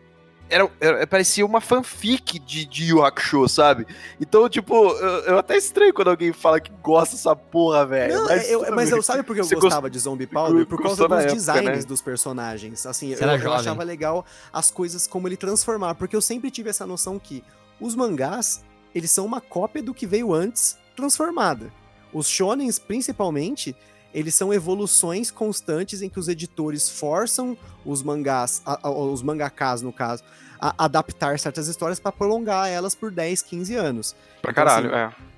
era, 0.52 0.70
era, 0.78 1.06
parecia 1.06 1.44
uma 1.46 1.60
fanfic 1.60 2.38
de, 2.38 2.66
de 2.66 2.84
Yu 2.90 3.02
Hakusho, 3.02 3.48
sabe? 3.48 3.86
Então, 4.20 4.48
tipo, 4.48 4.74
eu, 4.74 5.08
eu, 5.24 5.38
até 5.38 5.56
estranho 5.56 5.94
quando 5.94 6.08
alguém 6.08 6.32
fala 6.32 6.60
que 6.60 6.70
gosta 6.82 7.16
dessa 7.16 7.34
porra, 7.34 7.86
velho. 7.86 8.22
Mas, 8.24 8.50
eu, 8.50 8.74
mas 8.74 8.90
eu 8.90 9.02
sabe 9.02 9.22
por 9.22 9.34
que 9.34 9.40
eu 9.40 9.48
gostava 9.48 9.82
gost... 9.82 9.92
de 9.92 9.98
Zombie 9.98 10.26
Powder? 10.26 10.66
Por 10.66 10.82
causa 10.82 11.08
dos 11.08 11.18
época, 11.18 11.34
designs 11.34 11.64
né? 11.64 11.82
dos 11.84 12.02
personagens. 12.02 12.84
Assim, 12.84 13.14
eu, 13.14 13.18
eu 13.18 13.52
achava 13.52 13.82
legal 13.82 14.26
as 14.52 14.70
coisas 14.70 15.06
como 15.06 15.26
ele 15.26 15.36
transformar, 15.36 15.94
porque 15.94 16.14
eu 16.14 16.20
sempre 16.20 16.50
tive 16.50 16.68
essa 16.68 16.86
noção 16.86 17.18
que 17.18 17.42
os 17.80 17.94
mangás, 17.94 18.62
eles 18.94 19.10
são 19.10 19.24
uma 19.24 19.40
cópia 19.40 19.82
do 19.82 19.94
que 19.94 20.06
veio 20.06 20.34
antes 20.34 20.76
transformada. 20.94 21.72
Os 22.12 22.28
shonens, 22.28 22.78
principalmente, 22.78 23.74
eles 24.14 24.34
são 24.34 24.52
evoluções 24.52 25.30
constantes 25.30 26.02
em 26.02 26.08
que 26.08 26.18
os 26.18 26.28
editores 26.28 26.88
forçam 26.88 27.56
os 27.84 28.02
mangás, 28.02 28.62
a, 28.64 28.88
a, 28.88 28.90
os 28.90 29.22
mangakas 29.22 29.82
no 29.82 29.92
caso, 29.92 30.22
a 30.60 30.84
adaptar 30.84 31.38
certas 31.38 31.68
histórias 31.68 31.98
para 31.98 32.12
prolongar 32.12 32.68
elas 32.68 32.94
por 32.94 33.10
10, 33.10 33.42
15 33.42 33.74
anos. 33.74 34.16
Pra 34.40 34.52
então, 34.52 34.64
caralho, 34.64 34.94
assim, 34.94 34.96
é. 34.96 35.32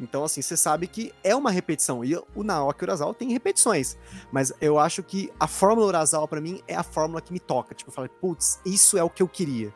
Então, 0.00 0.24
assim, 0.24 0.40
você 0.40 0.56
sabe 0.56 0.86
que 0.86 1.12
é 1.22 1.36
uma 1.36 1.50
repetição. 1.50 2.02
E 2.02 2.16
o 2.34 2.42
Naoki 2.42 2.84
Urasawa 2.84 3.12
tem 3.12 3.30
repetições. 3.32 3.98
Mas 4.32 4.50
eu 4.60 4.78
acho 4.78 5.02
que 5.02 5.30
a 5.38 5.46
fórmula 5.46 5.88
Urasawa, 5.88 6.26
para 6.26 6.40
mim, 6.40 6.62
é 6.66 6.74
a 6.74 6.82
fórmula 6.82 7.20
que 7.20 7.32
me 7.32 7.38
toca. 7.38 7.74
Tipo, 7.74 7.90
eu 7.90 7.94
falo, 7.94 8.08
putz, 8.08 8.58
isso 8.64 8.96
é 8.96 9.02
o 9.02 9.10
que 9.10 9.22
eu 9.22 9.28
queria. 9.28 9.74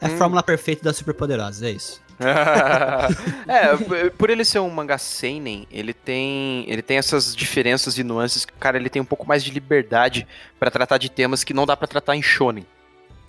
É 0.00 0.06
a 0.06 0.08
hum. 0.08 0.16
fórmula 0.16 0.42
perfeita 0.42 0.82
das 0.84 0.96
superpoderosas, 0.96 1.62
é 1.62 1.70
isso. 1.70 2.02
é, 3.48 4.10
por 4.10 4.28
ele 4.28 4.44
ser 4.44 4.58
um 4.58 4.68
mangá 4.68 4.98
seinen, 4.98 5.66
ele 5.70 5.94
tem, 5.94 6.64
ele 6.68 6.82
tem 6.82 6.98
essas 6.98 7.34
diferenças 7.34 7.96
e 7.96 8.04
nuances 8.04 8.44
que, 8.44 8.52
cara, 8.52 8.76
ele 8.76 8.90
tem 8.90 9.00
um 9.00 9.06
pouco 9.06 9.26
mais 9.26 9.42
de 9.42 9.50
liberdade 9.50 10.26
para 10.58 10.70
tratar 10.70 10.98
de 10.98 11.10
temas 11.10 11.42
que 11.42 11.54
não 11.54 11.64
dá 11.64 11.76
para 11.76 11.88
tratar 11.88 12.16
em 12.16 12.22
shonen. 12.22 12.66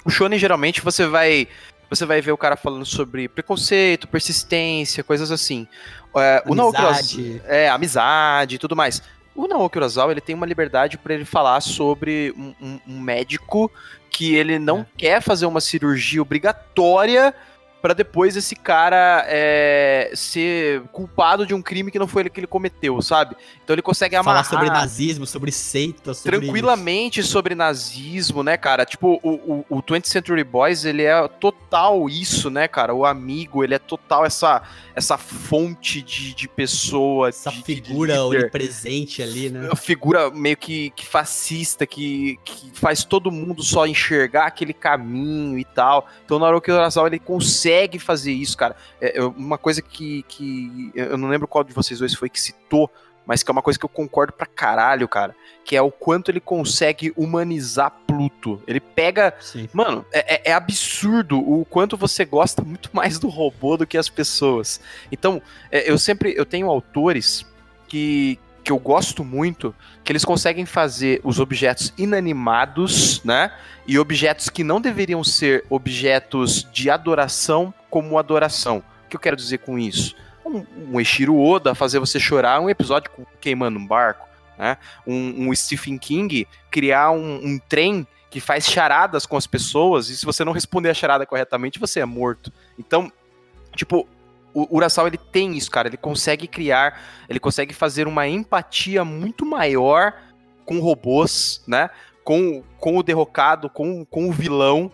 O 0.04 0.10
shonen 0.10 0.38
geralmente 0.38 0.82
você 0.82 1.06
vai 1.06 1.48
você 1.90 2.06
vai 2.06 2.22
ver 2.22 2.32
o 2.32 2.38
cara 2.38 2.56
falando 2.56 2.86
sobre 2.86 3.28
preconceito, 3.28 4.08
persistência, 4.08 5.04
coisas 5.04 5.30
assim. 5.30 5.68
É, 6.16 6.42
o 6.48 6.54
amizade. 6.54 7.42
é, 7.46 7.70
amizade 7.70 8.56
e 8.56 8.58
tudo 8.58 8.78
mais. 8.78 9.02
O 9.36 9.48
Naoki 9.48 9.78
Urasawa, 9.78 10.12
ele 10.12 10.22
tem 10.22 10.34
uma 10.34 10.46
liberdade 10.46 10.98
para 10.98 11.14
ele 11.14 11.26
falar 11.26 11.60
sobre 11.62 12.34
um, 12.38 12.54
um, 12.62 12.80
um, 12.88 13.00
médico 13.00 13.70
que 14.12 14.36
ele 14.36 14.60
não 14.60 14.82
é. 14.82 14.86
quer 14.98 15.22
fazer 15.22 15.46
uma 15.46 15.62
cirurgia 15.62 16.22
obrigatória 16.22 17.34
para 17.82 17.94
depois 17.94 18.38
esse 18.38 18.56
cara 18.56 19.26
é, 19.28 20.12
ser 20.14 20.84
culpado 20.92 21.46
de 21.46 21.54
um 21.54 21.62
crime 21.62 21.90
que 21.90 21.98
não 21.98 22.08
foi 22.08 22.24
ele 22.24 22.30
que 22.30 22.40
ele 22.40 22.48
cometeu, 22.48 23.02
sabe? 23.02 23.36
Então 23.64 23.74
ele 23.74 23.82
consegue 23.82 24.16
amarrar... 24.16 24.46
Falar 24.46 24.62
sobre 24.62 24.70
nazismo, 24.70 25.26
sobre 25.26 25.52
seita, 25.52 26.14
sobre... 26.14 26.40
Tranquilamente 26.40 27.24
sobre 27.24 27.56
nazismo, 27.56 28.44
né, 28.44 28.56
cara? 28.56 28.86
Tipo, 28.86 29.20
o, 29.24 29.64
o, 29.70 29.78
o 29.78 29.82
20th 29.82 30.06
Century 30.06 30.44
Boys, 30.44 30.86
ele 30.86 31.04
é 31.04 31.28
total 31.28 32.08
isso, 32.08 32.52
né, 32.52 32.68
cara? 32.68 32.94
O 32.94 33.04
amigo, 33.04 33.64
ele 33.64 33.74
é 33.74 33.80
total 33.80 34.26
essa, 34.26 34.62
essa 34.96 35.18
fonte 35.18 36.04
de, 36.04 36.36
de 36.36 36.48
pessoa. 36.48 37.30
Essa 37.30 37.50
de, 37.50 37.64
figura 37.64 38.14
de 38.14 38.20
onipresente 38.20 39.24
ali, 39.24 39.50
né? 39.50 39.66
Uma 39.66 39.76
figura 39.76 40.30
meio 40.30 40.58
que, 40.58 40.92
que 40.92 41.06
fascista, 41.06 41.88
que, 41.88 42.38
que 42.46 42.72
faz 42.74 43.04
todo 43.04 43.32
mundo 43.32 43.64
só 43.64 43.88
enxergar 43.88 44.46
aquele 44.46 44.74
caminho 44.74 45.58
e 45.58 45.66
tal. 45.66 46.08
Então, 46.24 46.38
Naruto 46.38 46.72
Urasawa, 46.72 47.08
ele 47.08 47.20
consegue 47.20 47.71
consegue 47.72 48.00
fazer 48.00 48.32
isso, 48.32 48.58
cara. 48.58 48.76
É, 49.00 49.22
uma 49.24 49.58
coisa 49.58 49.82
que, 49.82 50.24
que 50.28 50.92
eu 50.94 51.18
não 51.18 51.30
lembro 51.30 51.48
qual 51.48 51.64
de 51.64 51.74
vocês 51.74 52.00
dois 52.00 52.14
foi 52.14 52.30
que 52.30 52.40
citou, 52.40 52.90
mas 53.26 53.44
que 53.44 53.50
é 53.50 53.54
uma 53.54 53.62
coisa 53.62 53.80
que 53.80 53.86
eu 53.86 53.90
concordo 53.90 54.34
pra 54.34 54.46
caralho, 54.46 55.08
cara. 55.08 55.36
Que 55.64 55.76
é 55.76 55.82
o 55.82 55.92
quanto 55.92 56.30
ele 56.30 56.40
consegue 56.40 57.14
humanizar 57.16 57.94
Pluto. 58.06 58.62
Ele 58.68 58.80
pega. 58.80 59.34
Sim. 59.40 59.70
Mano, 59.72 60.06
é, 60.12 60.36
é, 60.36 60.52
é, 60.52 60.54
absurdo 60.54 61.40
o 61.40 61.66
quanto 61.66 61.96
você 61.96 62.26
gosta 62.26 62.62
muito 62.62 62.90
mais 62.92 63.18
do 63.18 63.30
robô 63.30 63.78
do 63.78 63.88
que 63.88 63.98
as 63.98 64.10
pessoas. 64.10 64.82
Então, 65.12 65.42
é, 65.72 65.90
eu 65.90 65.98
sempre. 65.98 66.34
Eu 66.36 66.46
tenho 66.46 66.70
autores 66.70 67.46
que, 67.88 68.38
que 68.64 68.72
eu 68.72 68.78
gosto 68.78 69.24
muito, 69.24 69.74
que 70.04 70.12
eles 70.12 70.24
conseguem 70.24 70.66
fazer 70.66 71.20
os 71.24 71.40
objetos 71.40 71.94
inanimados, 71.98 73.24
né? 73.24 73.52
E 73.88 73.98
objetos 73.98 74.50
que 74.50 74.64
não 74.64 74.80
deveriam 74.80 75.24
ser 75.24 75.66
objetos 75.70 76.68
de 76.72 76.90
adoração 76.90 77.74
como 77.90 78.20
adoração. 78.20 78.84
O 79.06 79.10
que 79.10 79.16
eu 79.16 79.20
quero 79.20 79.36
dizer 79.36 79.60
com 79.60 79.80
isso? 79.80 80.16
Um, 80.46 80.66
um 80.94 81.40
Oda 81.40 81.74
fazer 81.74 82.00
você 82.00 82.20
chorar 82.20 82.60
um 82.60 82.70
episódio 82.70 83.12
queimando 83.40 83.80
um 83.80 83.86
barco, 83.86 84.28
né? 84.58 84.78
Um, 85.08 85.48
um 85.48 85.56
Stephen 85.56 85.98
King 85.98 86.48
criar 86.70 87.12
um, 87.12 87.40
um 87.44 87.60
trem 87.60 88.06
que 88.30 88.40
faz 88.40 88.66
charadas 88.66 89.26
com 89.26 89.36
as 89.36 89.46
pessoas 89.46 90.10
e 90.10 90.16
se 90.16 90.26
você 90.26 90.46
não 90.46 90.54
responder 90.54 90.90
a 90.90 90.94
charada 90.94 91.26
corretamente, 91.26 91.80
você 91.80 92.00
é 92.00 92.06
morto. 92.06 92.52
Então, 92.80 93.12
tipo, 93.76 94.08
o 94.54 94.76
Urasawa 94.76 95.08
ele 95.08 95.18
tem 95.18 95.58
isso, 95.58 95.70
cara. 95.70 95.88
Ele 95.88 95.98
consegue 95.98 96.48
criar, 96.48 97.02
ele 97.30 97.40
consegue 97.40 97.74
fazer 97.74 98.08
uma 98.08 98.28
empatia 98.28 99.04
muito 99.04 99.46
maior 99.46 100.14
com 100.66 100.80
robôs, 100.80 101.62
né? 101.68 101.90
Com, 102.24 102.64
com 102.80 102.98
o 102.98 103.04
derrocado, 103.04 103.70
com, 103.70 104.06
com 104.06 104.30
o 104.30 104.32
vilão, 104.32 104.92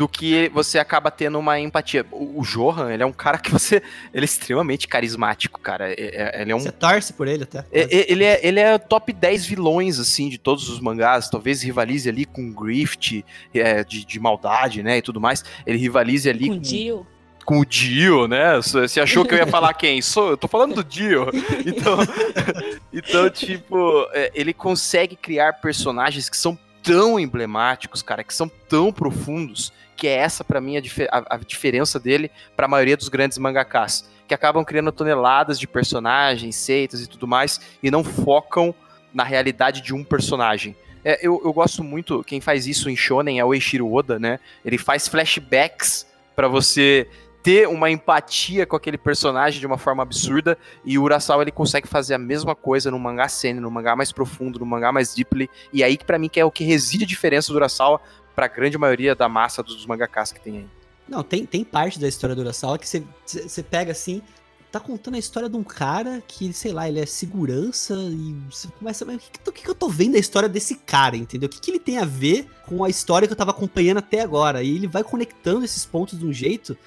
do 0.00 0.08
que 0.08 0.48
você 0.54 0.78
acaba 0.78 1.10
tendo 1.10 1.38
uma 1.38 1.60
empatia. 1.60 2.06
O, 2.10 2.40
o 2.40 2.42
Johan, 2.42 2.90
ele 2.90 3.02
é 3.02 3.06
um 3.06 3.12
cara 3.12 3.36
que 3.36 3.50
você. 3.50 3.82
Ele 4.14 4.22
é 4.22 4.24
extremamente 4.24 4.88
carismático, 4.88 5.60
cara. 5.60 5.92
É, 5.92 5.94
é, 5.98 6.40
ele 6.40 6.52
é 6.52 6.56
um, 6.56 6.60
você 6.60 6.72
torce 6.72 7.12
por 7.12 7.28
ele 7.28 7.42
até. 7.42 7.66
É, 7.70 8.10
ele, 8.10 8.24
é, 8.24 8.40
ele 8.42 8.58
é 8.58 8.78
top 8.78 9.12
10 9.12 9.44
vilões, 9.44 9.98
assim, 9.98 10.30
de 10.30 10.38
todos 10.38 10.70
os 10.70 10.80
mangás. 10.80 11.28
Talvez 11.28 11.62
rivalize 11.62 12.08
ali 12.08 12.24
com 12.24 12.50
Grift, 12.50 13.22
é, 13.52 13.84
de, 13.84 14.06
de 14.06 14.18
maldade, 14.18 14.82
né? 14.82 14.96
E 14.96 15.02
tudo 15.02 15.20
mais. 15.20 15.44
Ele 15.66 15.76
rivalize 15.76 16.30
ali 16.30 16.48
com. 16.48 16.54
com... 16.54 16.60
Dio 16.60 17.06
com 17.50 17.58
o 17.58 17.66
Dio, 17.66 18.28
né? 18.28 18.54
Você 18.58 19.00
achou 19.00 19.24
que 19.24 19.34
eu 19.34 19.38
ia 19.38 19.46
falar 19.46 19.74
quem? 19.74 20.00
Sou, 20.00 20.30
eu 20.30 20.36
tô 20.36 20.46
falando 20.46 20.76
do 20.76 20.84
Dio. 20.84 21.26
Então, 21.66 21.98
então 22.94 23.28
tipo, 23.28 24.06
é, 24.12 24.30
ele 24.36 24.54
consegue 24.54 25.16
criar 25.16 25.54
personagens 25.54 26.28
que 26.28 26.36
são 26.36 26.56
tão 26.80 27.18
emblemáticos, 27.18 28.02
cara, 28.02 28.22
que 28.22 28.32
são 28.32 28.48
tão 28.68 28.92
profundos, 28.92 29.72
que 29.96 30.06
é 30.06 30.12
essa 30.12 30.44
para 30.44 30.60
mim 30.60 30.76
a, 30.76 30.80
a, 31.10 31.34
a, 31.34 31.38
diferença 31.38 31.98
dele 31.98 32.30
para 32.54 32.66
a 32.66 32.68
maioria 32.68 32.96
dos 32.96 33.08
grandes 33.08 33.36
mangakas, 33.36 34.08
que 34.28 34.34
acabam 34.34 34.64
criando 34.64 34.92
toneladas 34.92 35.58
de 35.58 35.66
personagens, 35.66 36.54
seitas 36.54 37.02
e 37.02 37.08
tudo 37.08 37.26
mais, 37.26 37.60
e 37.82 37.90
não 37.90 38.04
focam 38.04 38.72
na 39.12 39.24
realidade 39.24 39.80
de 39.80 39.92
um 39.92 40.04
personagem. 40.04 40.76
É, 41.04 41.18
eu, 41.20 41.42
eu 41.44 41.52
gosto 41.52 41.82
muito, 41.82 42.22
quem 42.22 42.40
faz 42.40 42.68
isso 42.68 42.88
em 42.88 42.94
Shonen 42.94 43.40
é 43.40 43.44
o 43.44 43.52
Eiichiro 43.52 43.92
Oda, 43.92 44.20
né? 44.20 44.38
Ele 44.64 44.78
faz 44.78 45.08
flashbacks 45.08 46.06
para 46.36 46.46
você 46.46 47.08
ter 47.42 47.68
uma 47.68 47.90
empatia 47.90 48.66
com 48.66 48.76
aquele 48.76 48.98
personagem 48.98 49.60
de 49.60 49.66
uma 49.66 49.78
forma 49.78 50.02
absurda 50.02 50.58
e 50.84 50.98
o 50.98 51.02
Urasawa 51.02 51.42
ele 51.42 51.50
consegue 51.50 51.88
fazer 51.88 52.14
a 52.14 52.18
mesma 52.18 52.54
coisa 52.54 52.90
no 52.90 52.98
mangá 52.98 53.28
sênior, 53.28 53.62
no 53.62 53.70
mangá 53.70 53.96
mais 53.96 54.12
profundo, 54.12 54.58
no 54.58 54.66
mangá 54.66 54.92
mais 54.92 55.14
deeply, 55.14 55.48
e 55.72 55.82
aí 55.82 55.96
que 55.96 56.04
para 56.04 56.18
mim 56.18 56.28
que 56.28 56.38
é 56.38 56.44
o 56.44 56.50
que 56.50 56.64
reside 56.64 57.04
a 57.04 57.06
diferença 57.06 57.52
do 57.52 57.56
Urasawa 57.56 58.00
para 58.34 58.46
a 58.46 58.48
grande 58.48 58.76
maioria 58.76 59.14
da 59.14 59.28
massa 59.28 59.62
dos 59.62 59.86
mangakas 59.86 60.32
que 60.32 60.40
tem 60.40 60.58
aí. 60.58 60.66
Não, 61.08 61.22
tem, 61.22 61.44
tem 61.44 61.64
parte 61.64 61.98
da 61.98 62.06
história 62.06 62.36
do 62.36 62.42
Urasawa 62.42 62.78
que 62.78 62.86
você 62.86 63.62
pega 63.62 63.90
assim, 63.90 64.22
tá 64.70 64.78
contando 64.78 65.16
a 65.16 65.18
história 65.18 65.48
de 65.48 65.56
um 65.56 65.64
cara 65.64 66.22
que, 66.26 66.52
sei 66.52 66.72
lá, 66.72 66.88
ele 66.88 67.00
é 67.00 67.06
segurança 67.06 67.94
e 67.94 68.34
você 68.48 68.68
começa 68.68 69.04
a. 69.04 69.14
O 69.14 69.52
que, 69.52 69.62
que, 69.62 69.68
eu 69.68 69.74
tô 69.74 69.88
vendo 69.88 70.14
a 70.14 70.18
história 70.18 70.48
desse 70.48 70.76
cara, 70.76 71.16
entendeu? 71.16 71.48
O 71.48 71.50
que, 71.50 71.60
que 71.60 71.70
ele 71.70 71.80
tem 71.80 71.98
a 71.98 72.04
ver 72.04 72.46
com 72.66 72.84
a 72.84 72.88
história 72.88 73.26
que 73.26 73.32
eu 73.32 73.36
tava 73.36 73.50
acompanhando 73.50 73.98
até 73.98 74.20
agora? 74.20 74.62
E 74.62 74.76
ele 74.76 74.86
vai 74.86 75.02
conectando 75.02 75.64
esses 75.64 75.84
pontos 75.84 76.18
de 76.18 76.24
um 76.24 76.32
jeito 76.32 76.78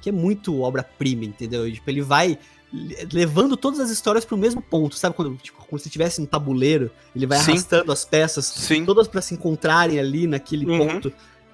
que 0.00 0.08
é 0.08 0.12
muito 0.12 0.60
obra-prima, 0.60 1.24
entendeu? 1.24 1.70
Tipo, 1.70 1.90
ele 1.90 2.02
vai 2.02 2.38
levando 3.12 3.56
todas 3.56 3.80
as 3.80 3.90
histórias 3.90 4.24
para 4.24 4.34
o 4.34 4.38
mesmo 4.38 4.60
ponto, 4.60 4.94
sabe? 4.94 5.16
Quando, 5.16 5.34
tipo, 5.36 5.58
como 5.64 5.78
se 5.78 5.88
estivesse 5.88 6.20
um 6.20 6.26
tabuleiro, 6.26 6.90
ele 7.16 7.26
vai 7.26 7.38
Sim. 7.38 7.52
arrastando 7.52 7.90
as 7.90 8.04
peças 8.04 8.46
Sim. 8.46 8.84
todas 8.84 9.08
para 9.08 9.22
se 9.22 9.34
encontrarem 9.34 9.98
ali 9.98 10.26
naquele 10.26 10.66
uhum. 10.66 10.86
ponto 10.86 11.12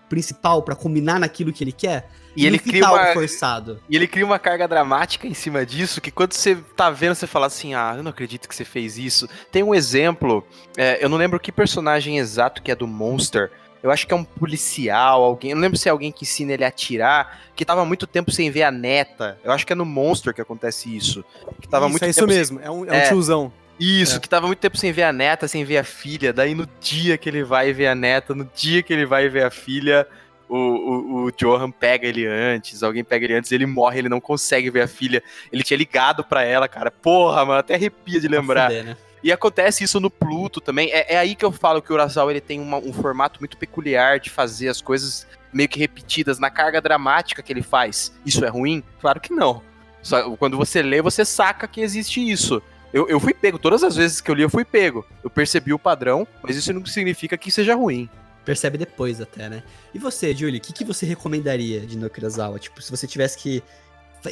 principal 0.09 0.63
para 0.63 0.75
combinar 0.75 1.19
naquilo 1.19 1.53
que 1.53 1.63
ele 1.63 1.73
quer. 1.73 2.09
E 2.37 2.47
ele 2.47 2.59
cria 2.59 2.89
uma 2.89 3.13
forçado. 3.13 3.81
E 3.89 3.95
ele 3.95 4.09
cria 4.09 4.25
uma 4.25 4.39
carga 4.39 4.67
dramática 4.67 5.27
em 5.27 5.35
cima 5.35 5.65
disso 5.65 6.01
que 6.01 6.11
quando 6.11 6.33
você 6.33 6.57
tá 6.77 6.91
vendo 6.91 7.15
você 7.15 7.29
fala 7.29 7.47
assim: 7.47 7.75
"Ah, 7.75 7.95
eu 7.97 8.03
não 8.03 8.11
acredito 8.11 8.49
que 8.49 8.55
você 8.55 8.65
fez 8.65 8.99
isso". 8.99 9.29
Tem 9.53 9.63
um 9.63 9.75
exemplo, 9.75 10.45
é, 10.77 11.03
eu 11.03 11.09
não 11.09 11.17
lembro 11.17 11.39
que 11.39 11.53
personagem 11.53 12.19
exato 12.19 12.61
que 12.61 12.73
é 12.73 12.75
do 12.75 12.89
Monster, 12.89 13.53
eu 13.85 13.91
acho 13.91 14.07
que 14.07 14.15
é 14.15 14.17
um 14.17 14.25
policial, 14.25 15.23
alguém. 15.23 15.51
Eu 15.51 15.57
não 15.57 15.63
lembro 15.63 15.77
se 15.77 15.91
é 15.91 15.93
alguém 15.93 16.11
que 16.11 16.25
ensina 16.25 16.55
ele 16.55 16.65
a 16.65 16.69
atirar, 16.69 17.43
que 17.55 17.67
tava 17.67 17.85
muito 17.85 18.07
tempo 18.07 18.33
sem 18.33 18.51
ver 18.51 18.63
a 18.63 18.71
neta. 18.71 19.39
Eu 19.45 19.53
acho 19.53 19.67
que 19.67 19.75
é 19.75 19.77
no 19.77 19.85
Monster 19.85 20.33
que 20.33 20.41
acontece 20.41 20.97
isso. 20.97 21.23
Que 21.61 21.69
tava 21.69 21.85
isso, 21.85 21.91
muito 21.91 22.05
é 22.07 22.09
isso 22.09 22.27
mesmo, 22.27 22.59
sem... 22.59 22.67
é 22.67 22.71
um, 22.71 22.87
é 22.87 22.93
um 22.93 22.95
é, 22.95 23.09
tiozão. 23.09 23.53
Isso, 23.79 24.17
é. 24.17 24.21
que 24.21 24.27
tava 24.27 24.47
muito 24.47 24.59
tempo 24.59 24.79
sem 24.79 24.91
ver 24.91 25.03
a 25.03 25.13
neta, 25.13 25.47
sem 25.47 25.67
ver 25.67 25.77
a 25.77 25.85
filha. 25.85 26.33
Daí 26.33 26.55
no 26.55 26.67
dia 26.81 27.19
que 27.19 27.29
ele 27.29 27.45
vai 27.45 27.75
ver 27.75 27.89
a 27.89 27.95
neta, 27.95 28.35
no 28.35 28.49
dia 28.55 28.83
que 28.83 28.91
ele 28.91 29.05
vai 29.05 29.29
ver 29.29 29.45
a 29.45 29.51
filha, 29.51 30.09
o, 30.49 30.57
o, 30.57 31.25
o, 31.25 31.33
Johan 31.33 31.71
pega 31.71 32.07
ele 32.07 32.27
antes, 32.27 32.83
alguém 32.83 33.05
pega 33.05 33.27
ele 33.27 33.35
antes, 33.35 33.53
ele 33.53 33.67
morre, 33.67 33.99
ele 33.99 34.09
não 34.09 34.19
consegue 34.19 34.71
ver 34.71 34.81
a 34.81 34.89
filha. 34.89 35.23
Ele 35.53 35.63
tinha 35.63 35.77
ligado 35.77 36.25
para 36.25 36.43
ela, 36.43 36.67
cara. 36.67 36.91
Porra, 36.91 37.45
mano, 37.45 37.61
até 37.61 37.75
arrepia 37.75 38.19
de 38.19 38.29
lembrar. 38.29 38.71
Fuder, 38.71 38.85
né? 38.87 38.97
E 39.25 39.33
acontece 39.33 39.83
isso 39.83 39.99
no 39.99 40.11
Pluto 40.11 40.61
também. 40.61 40.91
É, 40.93 41.15
é 41.15 41.17
aí 41.17 41.35
que 41.35 41.47
eu 41.47 41.51
falo 41.51 41.81
que 41.81 41.91
o 41.91 41.95
Urasawa 41.95 42.31
ele 42.31 42.43
tem 42.43 42.61
uma, 42.61 42.77
um 42.77 42.93
formato 42.93 43.41
muito 43.41 43.57
peculiar 43.57 44.21
de 44.21 44.29
fazer 44.29 44.69
as 44.69 44.83
coisas 44.83 45.27
meio 45.51 45.67
que 45.67 45.79
repetidas 45.79 46.39
na 46.39 46.51
carga 46.51 46.79
dramática 46.79 47.43
que 47.43 47.51
ele 47.51 47.63
faz. 47.63 48.13
Isso 48.27 48.45
é 48.45 48.49
ruim? 48.49 48.85
Claro 49.01 49.19
que 49.23 49.33
não. 49.33 49.63
Só, 50.03 50.37
quando 50.37 50.59
você 50.59 50.83
lê, 50.83 51.01
você 51.01 51.25
saca 51.25 51.67
que 51.67 51.81
existe 51.81 52.21
isso. 52.21 52.63
Eu, 52.93 53.09
eu 53.09 53.19
fui 53.19 53.33
pego, 53.33 53.59
todas 53.59 53.83
as 53.83 53.97
vezes 53.97 54.21
que 54.21 54.31
eu 54.31 54.35
li, 54.35 54.43
eu 54.43 54.51
fui 54.51 54.65
pego. 54.65 55.07
Eu 55.23 55.31
percebi 55.31 55.73
o 55.73 55.79
padrão, 55.79 56.29
mas 56.43 56.55
isso 56.55 56.71
não 56.75 56.85
significa 56.85 57.39
que 57.39 57.51
seja 57.51 57.75
ruim. 57.75 58.11
Percebe 58.45 58.77
depois 58.77 59.23
até, 59.23 59.49
né? 59.49 59.63
E 59.95 59.99
você, 59.99 60.35
Julie, 60.35 60.59
o 60.59 60.61
que, 60.61 60.75
que 60.75 60.85
você 60.85 61.07
recomendaria 61.07 61.81
de 61.81 61.97
No 61.97 62.11
Kurosawa? 62.11 62.59
Tipo, 62.59 62.83
se 62.83 62.91
você 62.91 63.07
tivesse 63.07 63.39
que 63.39 63.63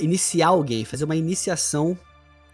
iniciar 0.01 0.49
alguém, 0.49 0.85
fazer 0.85 1.05
uma 1.05 1.17
iniciação 1.17 1.99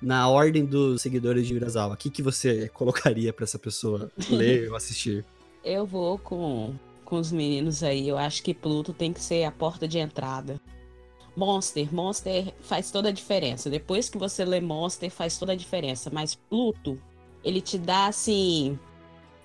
na 0.01 0.29
ordem 0.29 0.65
dos 0.65 1.03
seguidores 1.03 1.47
de 1.47 1.55
Urasawa, 1.55 1.95
o 1.95 1.97
que, 1.97 2.11
que 2.11 2.23
você 2.23 2.69
colocaria 2.69 3.33
para 3.33 3.45
essa 3.45 3.59
pessoa 3.59 4.11
ler 4.31 4.69
ou 4.71 4.77
assistir? 4.77 5.25
Eu 5.65 5.85
vou 5.85 6.19
com, 6.19 6.75
com 7.05 7.17
os 7.17 7.33
meninos 7.33 7.83
aí. 7.83 8.09
Eu 8.09 8.17
acho 8.17 8.43
que 8.43 8.55
Pluto 8.55 8.93
tem 8.93 9.13
que 9.13 9.21
ser 9.21 9.45
a 9.45 9.51
porta 9.51 9.89
de 9.89 9.99
entrada. 9.99 10.61
Monster, 11.37 11.93
Monster 11.95 12.53
faz 12.61 12.91
toda 12.91 13.09
a 13.09 13.13
diferença. 13.13 13.69
Depois 13.69 14.09
que 14.09 14.19
você 14.19 14.45
lê 14.45 14.61
Monster, 14.61 15.11
faz 15.11 15.37
toda 15.39 15.53
a 15.53 15.57
diferença. 15.57 16.11
Mas 16.13 16.35
Pluto, 16.35 16.99
ele 17.45 17.61
te 17.61 17.77
dá 17.77 18.07
assim. 18.07 18.79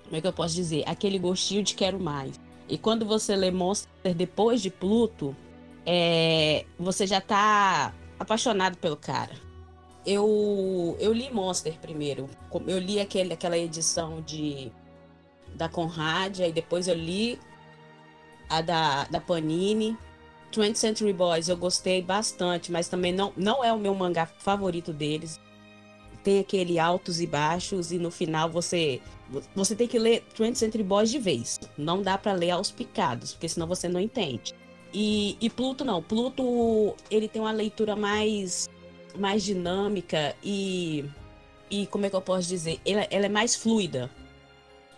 Como 0.04 0.16
é 0.16 0.20
que 0.20 0.26
eu 0.26 0.32
posso 0.32 0.54
dizer? 0.54 0.84
Aquele 0.86 1.18
gostinho 1.18 1.62
de 1.62 1.74
quero 1.74 1.98
mais. 1.98 2.40
E 2.68 2.78
quando 2.78 3.04
você 3.04 3.36
lê 3.36 3.50
Monster 3.50 4.14
depois 4.14 4.62
de 4.62 4.70
Pluto, 4.70 5.36
é, 5.84 6.64
você 6.78 7.06
já 7.06 7.20
tá 7.20 7.94
apaixonado 8.18 8.76
pelo 8.78 8.96
cara 8.96 9.44
eu, 10.06 10.96
eu 11.00 11.12
li 11.12 11.32
Monster 11.32 11.78
primeiro. 11.80 12.28
Eu 12.66 12.78
li 12.78 13.00
aquele, 13.00 13.32
aquela 13.32 13.56
edição 13.56 14.20
de 14.20 14.70
da 15.54 15.68
Conrad, 15.68 16.40
aí 16.40 16.52
depois 16.52 16.88
eu 16.88 16.94
li 16.94 17.38
a 18.48 18.60
da, 18.60 19.04
da 19.04 19.20
Panini. 19.20 19.96
20th 20.52 20.76
Century 20.76 21.12
Boys 21.12 21.48
eu 21.48 21.56
gostei 21.56 22.00
bastante, 22.00 22.70
mas 22.70 22.88
também 22.88 23.12
não, 23.12 23.32
não 23.36 23.64
é 23.64 23.72
o 23.72 23.78
meu 23.78 23.94
mangá 23.94 24.26
favorito 24.26 24.92
deles. 24.92 25.40
Tem 26.22 26.38
aquele 26.38 26.78
altos 26.78 27.20
e 27.20 27.26
baixos 27.26 27.92
e 27.92 27.98
no 27.98 28.10
final 28.10 28.48
você 28.48 29.00
você 29.54 29.74
tem 29.74 29.88
que 29.88 29.98
ler 29.98 30.24
20th 30.38 30.56
Century 30.56 30.82
Boys 30.82 31.10
de 31.10 31.18
vez. 31.18 31.58
Não 31.76 32.02
dá 32.02 32.18
para 32.18 32.32
ler 32.32 32.50
aos 32.50 32.70
picados, 32.70 33.32
porque 33.32 33.48
senão 33.48 33.66
você 33.66 33.88
não 33.88 34.00
entende. 34.00 34.54
E, 34.92 35.36
e 35.40 35.50
Pluto 35.50 35.84
não. 35.84 36.02
Pluto 36.02 36.94
ele 37.10 37.26
tem 37.26 37.42
uma 37.42 37.50
leitura 37.50 37.96
mais 37.96 38.68
mais 39.16 39.42
dinâmica 39.42 40.34
e, 40.42 41.04
e 41.70 41.86
como 41.86 42.06
é 42.06 42.10
que 42.10 42.16
eu 42.16 42.22
posso 42.22 42.48
dizer? 42.48 42.80
Ela, 42.84 43.06
ela 43.10 43.26
é 43.26 43.28
mais 43.28 43.54
fluida. 43.54 44.10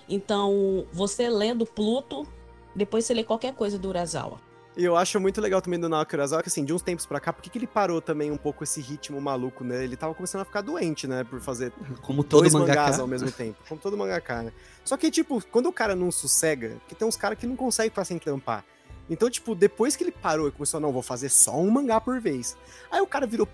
Então, 0.08 0.86
você 0.92 1.28
lendo 1.28 1.66
Pluto, 1.66 2.26
depois 2.74 3.04
você 3.04 3.14
lê 3.14 3.24
qualquer 3.24 3.54
coisa 3.54 3.78
do 3.78 3.88
Urasawa. 3.88 4.40
E 4.76 4.84
eu 4.84 4.94
acho 4.94 5.18
muito 5.18 5.40
legal 5.40 5.62
também 5.62 5.80
do 5.80 5.88
Naoki 5.88 6.14
Urasawa 6.14 6.42
que, 6.42 6.50
assim, 6.50 6.62
de 6.62 6.72
uns 6.72 6.82
tempos 6.82 7.06
pra 7.06 7.18
cá, 7.18 7.32
por 7.32 7.42
que 7.42 7.56
ele 7.56 7.66
parou 7.66 7.98
também 8.00 8.30
um 8.30 8.36
pouco 8.36 8.62
esse 8.62 8.78
ritmo 8.78 9.18
maluco, 9.18 9.64
né? 9.64 9.82
Ele 9.82 9.96
tava 9.96 10.14
começando 10.14 10.42
a 10.42 10.44
ficar 10.44 10.60
doente, 10.60 11.06
né? 11.08 11.24
Por 11.24 11.40
fazer 11.40 11.72
Como 12.02 12.22
todo 12.22 12.42
dois 12.42 12.52
mangaka. 12.52 12.80
mangás 12.80 13.00
ao 13.00 13.06
mesmo 13.06 13.32
tempo. 13.32 13.56
Como 13.66 13.80
todo 13.80 13.96
mangaka, 13.96 14.42
né? 14.42 14.52
Só 14.84 14.98
que, 14.98 15.10
tipo, 15.10 15.42
quando 15.50 15.66
o 15.70 15.72
cara 15.72 15.96
não 15.96 16.12
sossega, 16.12 16.76
que 16.86 16.94
tem 16.94 17.08
uns 17.08 17.16
caras 17.16 17.38
que 17.38 17.46
não 17.46 17.56
conseguem 17.56 17.88
ficar 17.88 18.04
sem 18.04 18.18
tampar. 18.18 18.66
Então, 19.08 19.30
tipo, 19.30 19.54
depois 19.54 19.96
que 19.96 20.04
ele 20.04 20.12
parou 20.12 20.46
e 20.46 20.50
começou, 20.50 20.78
não, 20.78 20.92
vou 20.92 21.00
fazer 21.02 21.30
só 21.30 21.56
um 21.56 21.70
mangá 21.70 21.98
por 21.98 22.20
vez. 22.20 22.54
Aí 22.90 23.00
o 23.00 23.06
cara 23.06 23.26
virou 23.26 23.48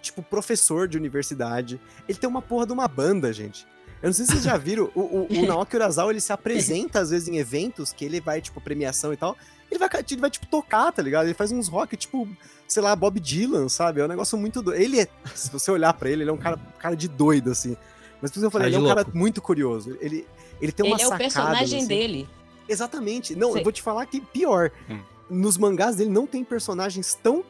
tipo, 0.00 0.22
professor 0.22 0.86
de 0.88 0.96
universidade. 0.96 1.80
Ele 2.08 2.18
tem 2.18 2.28
uma 2.28 2.42
porra 2.42 2.66
de 2.66 2.72
uma 2.72 2.88
banda, 2.88 3.32
gente. 3.32 3.66
Eu 4.02 4.08
não 4.08 4.12
sei 4.12 4.26
se 4.26 4.32
vocês 4.32 4.44
já 4.44 4.56
viram, 4.58 4.90
o, 4.94 5.00
o, 5.00 5.26
o 5.30 5.46
Naoki 5.46 5.76
Urasawa, 5.76 6.12
ele 6.12 6.20
se 6.20 6.32
apresenta 6.32 7.00
às 7.00 7.10
vezes 7.10 7.28
em 7.28 7.38
eventos 7.38 7.92
que 7.92 8.04
ele 8.04 8.20
vai, 8.20 8.40
tipo, 8.40 8.60
premiação 8.60 9.12
e 9.12 9.16
tal. 9.16 9.36
Ele 9.70 9.78
vai, 9.78 9.88
ele 10.10 10.20
vai 10.20 10.30
tipo, 10.30 10.46
tocar, 10.46 10.92
tá 10.92 11.02
ligado? 11.02 11.26
Ele 11.26 11.34
faz 11.34 11.50
uns 11.50 11.68
rock, 11.68 11.96
tipo, 11.96 12.28
sei 12.68 12.82
lá, 12.82 12.94
Bob 12.94 13.18
Dylan, 13.18 13.68
sabe? 13.68 14.00
É 14.00 14.04
um 14.04 14.08
negócio 14.08 14.38
muito 14.38 14.62
doido. 14.62 14.80
Ele 14.80 15.00
é, 15.00 15.08
se 15.34 15.50
você 15.50 15.70
olhar 15.70 15.92
para 15.94 16.08
ele, 16.08 16.22
ele 16.22 16.30
é 16.30 16.32
um 16.32 16.38
cara, 16.38 16.58
cara 16.78 16.94
de 16.94 17.08
doido, 17.08 17.50
assim. 17.50 17.76
Mas 18.20 18.30
por 18.30 18.38
isso 18.38 18.46
eu 18.46 18.50
falei, 18.50 18.68
ele 18.68 18.76
é 18.76 18.78
um 18.78 18.86
cara 18.86 19.06
muito 19.12 19.42
curioso. 19.42 19.96
Ele, 20.00 20.26
ele 20.60 20.72
tem 20.72 20.86
uma 20.86 20.96
ele 20.96 21.04
sacada. 21.04 21.22
Ele 21.22 21.24
é 21.24 21.26
o 21.26 21.34
personagem 21.34 21.78
assim. 21.80 21.88
dele. 21.88 22.28
Exatamente. 22.68 23.34
Não, 23.34 23.56
eu 23.56 23.62
vou 23.62 23.72
te 23.72 23.82
falar 23.82 24.06
que 24.06 24.20
pior. 24.20 24.70
Hum. 24.88 25.00
Nos 25.28 25.58
mangás 25.58 25.96
dele 25.96 26.10
não 26.10 26.26
tem 26.26 26.44
personagens 26.44 27.14
tão 27.14 27.44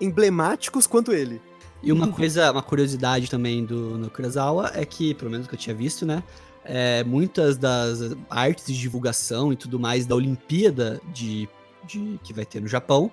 emblemáticos 0.00 0.86
quanto 0.86 1.12
ele. 1.12 1.40
E 1.82 1.92
uma 1.92 2.08
coisa, 2.08 2.50
uma 2.50 2.62
curiosidade 2.62 3.30
também 3.30 3.64
do 3.64 3.96
no 3.96 4.10
Kurosawa 4.10 4.72
é 4.74 4.84
que, 4.84 5.14
pelo 5.14 5.30
menos 5.30 5.46
que 5.46 5.54
eu 5.54 5.58
tinha 5.58 5.74
visto, 5.74 6.04
né? 6.04 6.22
É, 6.64 7.04
muitas 7.04 7.56
das 7.56 8.16
artes 8.28 8.66
de 8.66 8.78
divulgação 8.78 9.52
e 9.52 9.56
tudo 9.56 9.78
mais 9.78 10.04
da 10.04 10.14
Olimpíada 10.14 11.00
de, 11.12 11.48
de 11.86 12.20
que 12.22 12.32
vai 12.32 12.44
ter 12.44 12.60
no 12.60 12.68
Japão, 12.68 13.10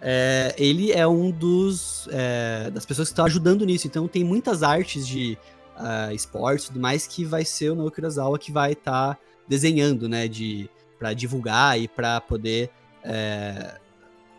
é, 0.00 0.54
ele 0.56 0.92
é 0.92 1.06
um 1.06 1.30
dos 1.30 2.08
é, 2.12 2.70
das 2.70 2.86
pessoas 2.86 3.08
que 3.08 3.12
estão 3.12 3.24
ajudando 3.24 3.66
nisso. 3.66 3.86
Então 3.86 4.06
tem 4.06 4.22
muitas 4.22 4.62
artes 4.62 5.06
de 5.06 5.36
uh, 5.76 6.12
esportes 6.12 6.66
e 6.66 6.68
tudo 6.68 6.80
mais 6.80 7.06
que 7.06 7.24
vai 7.24 7.44
ser 7.44 7.70
o 7.70 7.74
Naoki 7.74 7.96
Kurosawa 7.96 8.38
que 8.38 8.52
vai 8.52 8.72
estar 8.72 9.14
tá 9.14 9.20
desenhando, 9.48 10.08
né? 10.08 10.28
De 10.28 10.70
para 10.98 11.12
divulgar 11.12 11.78
e 11.78 11.88
para 11.88 12.20
poder 12.20 12.70
é, 13.02 13.78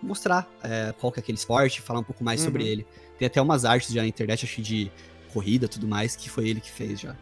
mostrar 0.01 0.49
é, 0.63 0.93
qual 0.99 1.11
que 1.11 1.19
é 1.19 1.21
aquele 1.21 1.37
esporte, 1.37 1.81
falar 1.81 1.99
um 1.99 2.03
pouco 2.03 2.23
mais 2.23 2.39
uhum. 2.39 2.45
sobre 2.45 2.67
ele. 2.67 2.87
Tem 3.17 3.27
até 3.27 3.41
umas 3.41 3.65
artes 3.65 3.93
já 3.93 4.01
na 4.01 4.07
internet, 4.07 4.45
acho 4.45 4.61
de 4.61 4.91
corrida 5.33 5.67
tudo 5.67 5.87
mais, 5.87 6.15
que 6.15 6.29
foi 6.29 6.47
ele 6.47 6.61
que 6.61 6.71
fez 6.71 6.99
já. 6.99 7.15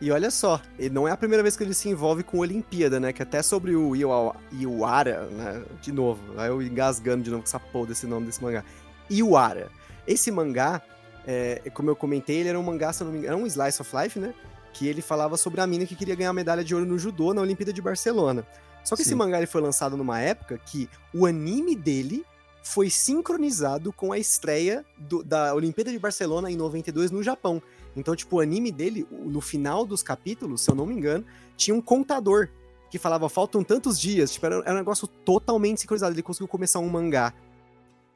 E 0.00 0.10
olha 0.10 0.30
só, 0.30 0.62
não 0.90 1.06
é 1.06 1.10
a 1.10 1.16
primeira 1.16 1.42
vez 1.42 1.56
que 1.56 1.62
ele 1.62 1.74
se 1.74 1.88
envolve 1.88 2.22
com 2.22 2.38
Olimpíada, 2.38 2.98
né? 2.98 3.12
Que 3.12 3.22
até 3.22 3.42
sobre 3.42 3.76
o 3.76 3.94
Iwara, 3.94 5.26
né? 5.26 5.62
De 5.82 5.92
novo, 5.92 6.22
aí 6.38 6.48
eu 6.48 6.62
engasgando 6.62 7.22
de 7.22 7.30
novo 7.30 7.42
com 7.42 7.48
essa 7.48 7.60
porra 7.60 7.88
desse 7.88 8.06
nome 8.06 8.24
desse 8.24 8.42
mangá. 8.42 8.64
Iwara. 9.10 9.70
Esse 10.06 10.30
mangá, 10.30 10.80
é, 11.26 11.70
como 11.74 11.90
eu 11.90 11.96
comentei, 11.96 12.38
ele 12.38 12.48
era 12.48 12.58
um 12.58 12.62
mangá, 12.62 12.94
se 12.94 13.04
não 13.04 13.12
me 13.12 13.18
engano, 13.18 13.34
era 13.34 13.44
um 13.44 13.46
slice 13.46 13.82
of 13.82 13.94
life, 13.94 14.18
né? 14.18 14.32
Que 14.72 14.88
ele 14.88 15.02
falava 15.02 15.36
sobre 15.36 15.60
a 15.60 15.66
mina 15.66 15.84
que 15.84 15.94
queria 15.94 16.14
ganhar 16.14 16.32
medalha 16.32 16.64
de 16.64 16.74
ouro 16.74 16.86
no 16.86 16.98
judô 16.98 17.34
na 17.34 17.42
Olimpíada 17.42 17.72
de 17.72 17.82
Barcelona. 17.82 18.46
Só 18.82 18.96
que 18.96 19.02
Sim. 19.02 19.10
esse 19.10 19.14
mangá 19.14 19.36
ele 19.36 19.46
foi 19.46 19.60
lançado 19.60 19.98
numa 19.98 20.18
época 20.18 20.58
que 20.64 20.88
o 21.12 21.26
anime 21.26 21.76
dele 21.76 22.24
foi 22.62 22.90
sincronizado 22.90 23.92
com 23.92 24.12
a 24.12 24.18
estreia 24.18 24.84
do- 24.98 25.22
da 25.24 25.54
Olimpíada 25.54 25.90
de 25.90 25.98
Barcelona 25.98 26.50
em 26.50 26.56
92 26.56 27.10
no 27.10 27.22
Japão. 27.22 27.62
Então, 27.96 28.14
tipo, 28.14 28.36
o 28.36 28.40
anime 28.40 28.70
dele, 28.70 29.06
no 29.10 29.40
final 29.40 29.84
dos 29.84 30.02
capítulos, 30.02 30.60
se 30.60 30.70
eu 30.70 30.74
não 30.74 30.86
me 30.86 30.94
engano, 30.94 31.24
tinha 31.56 31.74
um 31.74 31.80
contador 31.80 32.48
que 32.90 32.98
falava 32.98 33.28
faltam 33.28 33.62
tantos 33.64 33.98
dias. 33.98 34.32
Tipo, 34.32 34.46
era, 34.46 34.56
era 34.60 34.72
um 34.74 34.78
negócio 34.78 35.06
totalmente 35.06 35.80
sincronizado. 35.80 36.14
Ele 36.14 36.22
conseguiu 36.22 36.48
começar 36.48 36.78
um 36.80 36.88
mangá 36.88 37.32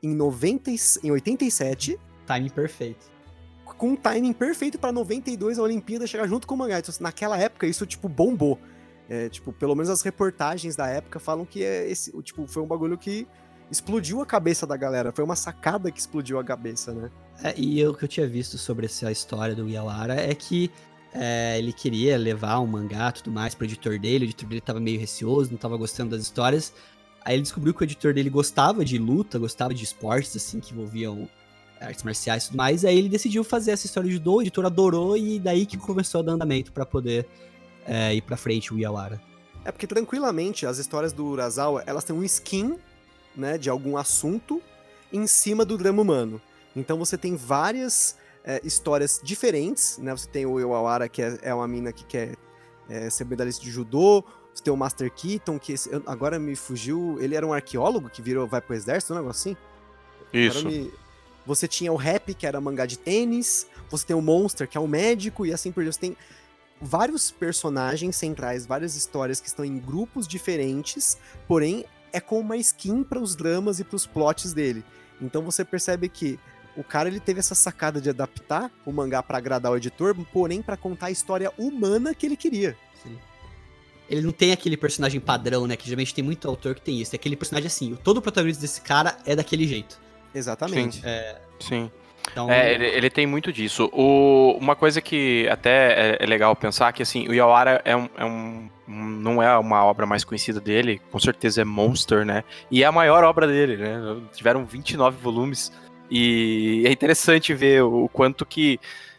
em, 0.02 0.14
90, 0.14 0.70
e- 0.70 0.76
em 1.02 1.10
87 1.10 1.98
Time 2.26 2.50
perfeito. 2.50 3.06
com 3.64 3.90
um 3.90 3.96
timing 3.96 4.32
perfeito 4.32 4.78
pra 4.78 4.92
92 4.92 5.58
a 5.58 5.62
Olimpíada 5.62 6.06
chegar 6.06 6.26
junto 6.28 6.46
com 6.46 6.54
o 6.54 6.58
mangá. 6.58 6.78
Então, 6.78 6.90
assim, 6.90 7.02
naquela 7.02 7.36
época, 7.38 7.66
isso, 7.66 7.84
tipo, 7.86 8.08
bombou. 8.08 8.58
É, 9.08 9.28
tipo, 9.28 9.52
pelo 9.52 9.74
menos 9.74 9.90
as 9.90 10.00
reportagens 10.02 10.74
da 10.76 10.86
época 10.88 11.18
falam 11.18 11.44
que 11.44 11.62
é 11.62 11.90
esse, 11.90 12.10
tipo, 12.22 12.46
foi 12.46 12.62
um 12.62 12.66
bagulho 12.66 12.96
que 12.96 13.26
explodiu 13.70 14.20
a 14.20 14.26
cabeça 14.26 14.66
da 14.66 14.76
galera. 14.76 15.12
Foi 15.12 15.24
uma 15.24 15.36
sacada 15.36 15.90
que 15.90 15.98
explodiu 15.98 16.38
a 16.38 16.44
cabeça, 16.44 16.92
né? 16.92 17.10
É, 17.42 17.54
e 17.58 17.84
o 17.86 17.94
que 17.94 18.04
eu 18.04 18.08
tinha 18.08 18.26
visto 18.26 18.56
sobre 18.58 18.86
essa 18.86 19.10
história 19.10 19.54
do 19.54 19.68
Yawara 19.68 20.14
é 20.14 20.34
que 20.34 20.70
é, 21.12 21.58
ele 21.58 21.72
queria 21.72 22.18
levar 22.18 22.58
um 22.60 22.66
mangá 22.66 23.08
e 23.08 23.12
tudo 23.12 23.30
mais 23.30 23.54
pro 23.54 23.64
editor 23.64 23.98
dele, 23.98 24.24
o 24.24 24.26
editor 24.26 24.48
dele 24.48 24.60
tava 24.60 24.80
meio 24.80 24.98
receoso, 24.98 25.50
não 25.50 25.58
tava 25.58 25.76
gostando 25.76 26.10
das 26.10 26.22
histórias. 26.22 26.72
Aí 27.24 27.36
ele 27.36 27.42
descobriu 27.42 27.72
que 27.72 27.82
o 27.82 27.84
editor 27.84 28.12
dele 28.12 28.28
gostava 28.28 28.84
de 28.84 28.98
luta, 28.98 29.38
gostava 29.38 29.72
de 29.72 29.82
esportes, 29.82 30.36
assim, 30.36 30.60
que 30.60 30.72
envolviam 30.72 31.28
artes 31.80 32.02
marciais 32.02 32.44
e 32.44 32.46
tudo 32.48 32.56
mais. 32.56 32.84
Aí 32.84 32.98
ele 32.98 33.08
decidiu 33.08 33.42
fazer 33.42 33.70
essa 33.70 33.86
história 33.86 34.08
de 34.08 34.16
judô, 34.16 34.36
o 34.36 34.42
editor 34.42 34.66
adorou 34.66 35.16
e 35.16 35.38
daí 35.38 35.64
que 35.64 35.76
começou 35.76 36.20
a 36.20 36.24
dar 36.24 36.32
andamento 36.32 36.72
pra 36.72 36.84
poder 36.84 37.26
é, 37.86 38.14
ir 38.14 38.20
pra 38.20 38.36
frente 38.36 38.74
o 38.74 38.78
Yawara. 38.78 39.20
É 39.64 39.72
porque 39.72 39.86
tranquilamente 39.86 40.66
as 40.66 40.78
histórias 40.78 41.12
do 41.12 41.24
Urasawa, 41.24 41.82
elas 41.86 42.04
têm 42.04 42.14
um 42.14 42.22
skin, 42.22 42.76
né, 43.36 43.58
de 43.58 43.68
algum 43.70 43.96
assunto 43.96 44.62
em 45.12 45.26
cima 45.26 45.64
do 45.64 45.76
drama 45.78 46.02
humano. 46.02 46.40
Então 46.74 46.98
você 46.98 47.16
tem 47.16 47.36
várias 47.36 48.16
é, 48.44 48.60
histórias 48.64 49.20
diferentes, 49.22 49.98
né? 49.98 50.12
Você 50.12 50.28
tem 50.28 50.44
o 50.44 50.58
Iwawara, 50.60 51.08
que 51.08 51.22
é, 51.22 51.38
é 51.42 51.54
uma 51.54 51.66
mina 51.68 51.92
que 51.92 52.04
quer 52.04 52.36
é, 52.88 53.08
ser 53.08 53.24
medalhista 53.24 53.62
de 53.64 53.70
judô. 53.70 54.24
Você 54.52 54.62
tem 54.62 54.72
o 54.72 54.76
Master 54.76 55.10
Keaton, 55.12 55.58
que 55.58 55.72
esse- 55.72 55.90
agora 56.06 56.38
me 56.38 56.54
fugiu. 56.54 57.16
Ele 57.20 57.34
era 57.34 57.46
um 57.46 57.52
arqueólogo 57.52 58.10
que 58.10 58.20
virou, 58.20 58.46
vai 58.46 58.60
pro 58.60 58.74
exército, 58.74 59.12
um 59.12 59.16
negócio 59.16 59.52
assim? 59.52 59.56
Isso. 60.32 60.66
me- 60.66 60.92
Você 61.46 61.68
tinha 61.68 61.92
o 61.92 61.96
Rap, 61.96 62.32
que 62.34 62.46
era 62.46 62.60
mangá 62.60 62.86
de 62.86 62.98
tênis. 62.98 63.66
Você 63.90 64.06
tem 64.06 64.16
o 64.16 64.22
Monster, 64.22 64.66
que 64.68 64.76
é 64.78 64.80
um 64.80 64.86
médico, 64.88 65.44
e 65.46 65.52
assim 65.52 65.70
por 65.70 65.82
diante. 65.82 65.94
Você 65.94 66.00
tem 66.00 66.16
vários 66.80 67.30
personagens 67.30 68.16
centrais, 68.16 68.66
várias 68.66 68.96
histórias 68.96 69.40
que 69.40 69.48
estão 69.48 69.64
em 69.64 69.78
grupos 69.78 70.26
diferentes, 70.26 71.16
porém 71.46 71.84
é 72.14 72.20
com 72.20 72.38
uma 72.38 72.56
skin 72.56 73.02
para 73.02 73.18
os 73.18 73.34
dramas 73.34 73.80
e 73.80 73.84
para 73.84 73.96
os 73.96 74.06
plots 74.06 74.54
dele. 74.54 74.84
Então 75.20 75.42
você 75.42 75.64
percebe 75.64 76.08
que 76.08 76.38
o 76.76 76.84
cara 76.84 77.08
ele 77.08 77.20
teve 77.20 77.40
essa 77.40 77.54
sacada 77.54 78.00
de 78.00 78.08
adaptar 78.08 78.70
o 78.86 78.92
mangá 78.92 79.22
para 79.22 79.36
agradar 79.38 79.72
o 79.72 79.76
editor, 79.76 80.14
porém 80.32 80.62
para 80.62 80.76
contar 80.76 81.06
a 81.06 81.10
história 81.10 81.52
humana 81.58 82.14
que 82.14 82.24
ele 82.24 82.36
queria. 82.36 82.76
Sim. 83.02 83.18
Ele 84.08 84.22
não 84.22 84.32
tem 84.32 84.52
aquele 84.52 84.76
personagem 84.76 85.20
padrão, 85.20 85.66
né? 85.66 85.76
Que 85.76 85.86
geralmente 85.86 86.14
tem 86.14 86.22
muito 86.22 86.46
autor 86.46 86.74
que 86.74 86.82
tem 86.82 87.00
isso. 87.00 87.14
É 87.14 87.16
aquele 87.16 87.36
personagem 87.36 87.66
assim, 87.66 87.98
todo 88.02 88.18
o 88.18 88.22
protagonista 88.22 88.60
desse 88.60 88.80
cara 88.80 89.16
é 89.26 89.34
daquele 89.34 89.66
jeito. 89.66 90.00
Exatamente. 90.34 91.02
Sim. 91.60 91.90
Então, 92.32 92.50
É, 92.50 92.72
ele, 92.72 92.86
ele 92.86 93.10
tem 93.10 93.26
muito 93.26 93.52
disso. 93.52 93.88
O- 93.92 94.56
uma 94.60 94.74
coisa 94.74 95.00
que 95.00 95.46
até 95.50 95.92
é, 95.92 96.16
é 96.20 96.26
legal 96.26 96.54
pensar 96.56 96.92
que 96.92 97.02
assim, 97.02 97.28
o 97.28 97.34
Yawara 97.34 97.80
é 97.84 97.96
um, 97.96 98.08
é 98.16 98.24
um- 98.24 98.68
não 98.86 99.42
é 99.42 99.56
uma 99.58 99.84
obra 99.84 100.04
mais 100.04 100.24
conhecida 100.24 100.60
dele, 100.60 101.00
com 101.10 101.18
certeza 101.18 101.62
é 101.62 101.64
Monster, 101.64 102.24
né? 102.24 102.44
E 102.70 102.82
é 102.82 102.86
a 102.86 102.92
maior 102.92 103.24
obra 103.24 103.46
dele, 103.46 103.76
né? 103.76 103.98
Tiveram 104.34 104.64
29 104.66 105.16
volumes 105.22 105.72
e 106.10 106.82
é 106.86 106.92
interessante 106.92 107.54
ver 107.54 107.82
o 107.82 108.08
quanto 108.12 108.44
que 108.44 108.78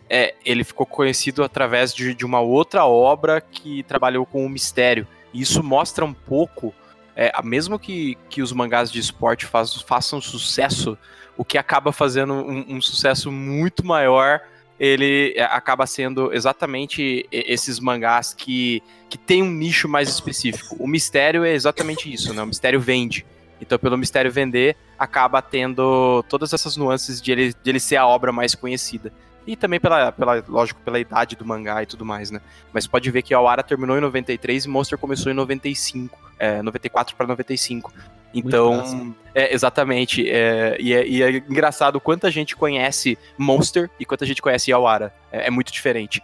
é, 0.10 0.36
ele 0.46 0.64
ficou 0.64 0.86
conhecido 0.86 1.44
através 1.44 1.94
de, 1.94 2.14
de 2.14 2.24
uma 2.26 2.40
outra 2.40 2.86
obra 2.86 3.42
que 3.42 3.82
trabalhou 3.84 4.24
com 4.26 4.46
o 4.46 4.50
mistério. 4.50 5.08
E 5.34 5.42
isso 5.42 5.64
mostra 5.64 6.06
um 6.06 6.14
pouco, 6.14 6.74
é, 7.16 7.32
mesmo 7.44 7.80
que, 7.80 8.16
que 8.30 8.42
os 8.42 8.52
mangás 8.52 8.92
de 8.92 9.00
esporte 9.00 9.48
faz- 9.48 9.82
façam 9.82 10.22
sucesso, 10.22 10.96
o 11.38 11.46
que 11.46 11.58
acaba 11.58 11.92
fazendo 11.92 12.34
um, 12.34 12.76
um 12.76 12.82
sucesso 12.82 13.32
muito 13.32 13.86
maior, 13.86 14.42
ele 14.80 15.34
é, 15.36 15.44
acaba 15.44 15.86
sendo 15.86 16.34
exatamente 16.34 17.28
esses 17.32 17.80
mangás 17.80 18.34
que, 18.34 18.82
que 19.10 19.18
tem 19.18 19.42
um 19.42 19.50
nicho 19.50 19.88
mais 19.88 20.10
específico. 20.10 20.76
O 20.80 20.88
mistério 20.88 21.44
é 21.44 21.54
exatamente 21.54 22.12
isso, 22.12 22.34
né? 22.34 22.42
O 22.42 22.48
mistério 22.48 22.80
vende. 22.80 23.26
Então, 23.62 23.80
pelo 23.80 23.98
mistério 23.98 24.32
vender, 24.32 24.76
acaba 25.00 25.42
tendo 25.42 26.24
todas 26.30 26.54
essas 26.54 26.76
nuances 26.76 27.22
de 27.22 27.32
ele, 27.32 27.54
de 27.54 27.70
ele 27.70 27.80
ser 27.80 27.96
a 27.96 28.06
obra 28.06 28.32
mais 28.32 28.54
conhecida. 28.54 29.14
E 29.48 29.56
também 29.56 29.80
pela, 29.80 30.12
pela, 30.12 30.44
lógico, 30.48 30.82
pela 30.82 31.00
idade 31.00 31.36
do 31.36 31.46
mangá 31.46 31.84
e 31.84 31.86
tudo 31.86 32.04
mais, 32.04 32.32
né? 32.32 32.42
Mas 32.74 32.88
pode 32.88 33.10
ver 33.12 33.22
que 33.22 33.34
a 33.34 33.38
Awara 33.38 33.64
terminou 33.64 33.98
em 33.98 34.02
93 34.02 34.66
e 34.66 34.68
Monster 34.68 34.98
começou 34.98 35.32
em 35.32 35.36
95, 35.36 36.18
é, 36.40 36.62
94 36.62 37.16
para 37.16 37.28
95. 37.28 37.94
Então, 38.36 39.16
é, 39.34 39.54
exatamente. 39.54 40.30
é, 40.30 40.76
e, 40.80 40.94
é, 40.94 41.08
e 41.08 41.24
é 41.24 41.38
engraçado 41.38 42.00
quanta 42.02 42.30
gente 42.30 42.56
conhece 42.56 43.18
Monster 43.38 43.90
e 44.00 44.06
quanta 44.06 44.26
gente 44.26 44.42
conhece 44.42 44.72
Yawara. 44.72 45.14
É, 45.32 45.48
é 45.48 45.50
muito 45.50 45.72
diferente. 45.72 46.22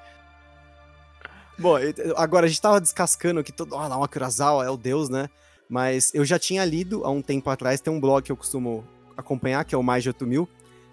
Bom, 1.57 1.75
agora 2.15 2.47
a 2.47 2.49
gente 2.49 2.61
tava 2.61 2.81
descascando 2.81 3.43
que 3.43 3.51
todo. 3.51 3.75
Ah, 3.75 3.87
Naoki 3.87 4.13
Kurosawa 4.13 4.65
é 4.65 4.69
o 4.69 4.75
deus, 4.75 5.09
né? 5.09 5.29
Mas 5.69 6.13
eu 6.13 6.25
já 6.25 6.37
tinha 6.37 6.65
lido 6.65 7.05
há 7.05 7.09
um 7.09 7.21
tempo 7.21 7.49
atrás, 7.49 7.79
tem 7.79 7.93
um 7.93 7.99
blog 7.99 8.23
que 8.23 8.31
eu 8.31 8.35
costumo 8.35 8.85
acompanhar, 9.15 9.63
que 9.63 9.73
é 9.73 9.77
o 9.77 9.83
Mais 9.83 10.03
de 10.03 10.09
8000, 10.09 10.49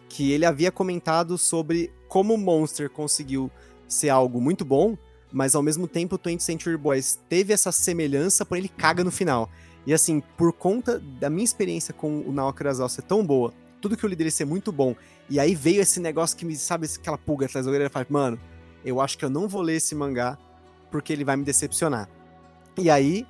que 0.09 0.31
ele 0.31 0.45
havia 0.45 0.71
comentado 0.71 1.37
sobre 1.37 1.91
como 2.07 2.35
o 2.35 2.39
Monster 2.39 2.89
conseguiu 2.89 3.51
ser 3.89 4.11
algo 4.11 4.41
muito 4.41 4.65
bom, 4.65 4.97
mas 5.33 5.55
ao 5.55 5.63
mesmo 5.63 5.89
tempo 5.89 6.17
o 6.17 6.19
20th 6.19 6.41
Century 6.41 6.77
Boys 6.77 7.19
teve 7.29 7.53
essa 7.53 7.73
semelhança, 7.73 8.45
porém 8.45 8.63
ele 8.63 8.69
caga 8.69 9.03
no 9.03 9.11
final. 9.11 9.51
E 9.89 9.95
assim, 9.95 10.21
por 10.37 10.53
conta 10.53 10.99
da 10.99 11.31
minha 11.31 11.43
experiência 11.47 11.95
com 11.95 12.21
o 12.21 12.31
Naoki 12.31 12.59
Kurosawa 12.59 12.91
ser 12.91 13.01
tão 13.01 13.25
boa, 13.25 13.55
tudo 13.81 13.97
que 13.97 14.05
eu 14.05 14.11
li 14.11 14.15
dele 14.15 14.31
ser 14.31 14.45
muito 14.45 14.71
bom, 14.71 14.95
e 15.31 15.41
aí 15.41 15.55
veio 15.55 15.81
esse 15.81 15.99
negócio 15.99 16.37
que 16.37 16.45
me, 16.45 16.55
sabe, 16.57 16.87
aquela 16.95 17.17
pulga 17.17 17.47
atrás 17.47 17.65
da 17.65 17.73
orelha, 17.73 17.87
e 17.87 17.89
fala, 17.89 18.05
mano, 18.11 18.39
eu 18.85 19.01
acho 19.01 19.17
que 19.17 19.25
eu 19.25 19.31
não 19.31 19.49
vou 19.49 19.63
ler 19.63 19.77
esse 19.77 19.95
mangá 19.95 20.37
porque 20.91 21.11
ele 21.11 21.25
vai 21.25 21.39
me 21.39 21.43
decepcionar. 21.43 22.07
E 22.77 22.91
aí, 22.91 23.27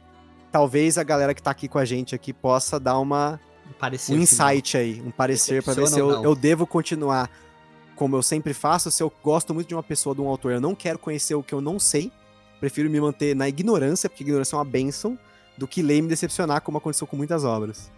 talvez 0.51 0.99
a 0.99 1.05
galera 1.05 1.33
que 1.33 1.41
tá 1.41 1.53
aqui 1.53 1.69
com 1.69 1.79
a 1.79 1.85
gente 1.85 2.13
aqui 2.13 2.33
possa 2.33 2.81
dar 2.81 2.99
uma, 2.99 3.39
um 3.69 3.91
que 3.97 4.15
insight 4.15 4.77
aí, 4.77 5.01
um 5.01 5.13
parecer 5.13 5.63
pra 5.63 5.75
ver 5.75 5.87
se 5.87 6.01
eu, 6.01 6.25
eu 6.25 6.35
devo 6.35 6.67
continuar 6.67 7.31
como 7.95 8.17
eu 8.17 8.23
sempre 8.23 8.53
faço, 8.53 8.91
se 8.91 9.01
eu 9.01 9.13
gosto 9.23 9.55
muito 9.55 9.69
de 9.69 9.77
uma 9.77 9.83
pessoa, 9.85 10.13
de 10.13 10.21
um 10.21 10.27
autor, 10.27 10.51
eu 10.51 10.61
não 10.61 10.75
quero 10.75 10.99
conhecer 10.99 11.37
o 11.37 11.43
que 11.43 11.55
eu 11.55 11.61
não 11.61 11.79
sei, 11.79 12.11
prefiro 12.59 12.91
me 12.91 13.01
manter 13.01 13.37
na 13.37 13.49
ignorância, 13.49 14.11
porque 14.11 14.25
ignorância 14.25 14.57
é 14.57 14.59
uma 14.59 14.65
benção, 14.65 15.17
do 15.59 15.67
que 15.67 15.83
ler 15.83 15.99
e 15.99 16.03
me 16.03 16.09
decepcionar, 16.09 16.63
como 16.63 16.79
aconteceu 16.79 17.07
com 17.07 17.17
muitas 17.17 17.45
obras. 17.45 17.91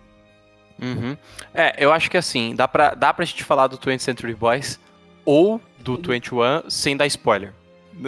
Uhum. 0.80 1.16
É, 1.52 1.76
eu 1.78 1.92
acho 1.92 2.11
que 2.11 2.16
assim, 2.16 2.54
dá 2.54 2.66
pra, 2.66 2.94
dá 2.94 3.12
pra 3.12 3.24
gente 3.24 3.44
falar 3.44 3.66
do 3.66 3.76
20th 3.76 3.98
Century 3.98 4.34
Boys 4.34 4.80
ou 5.26 5.61
do 5.78 5.96
21 5.96 6.70
sem 6.70 6.96
dar 6.96 7.06
spoiler. 7.06 7.52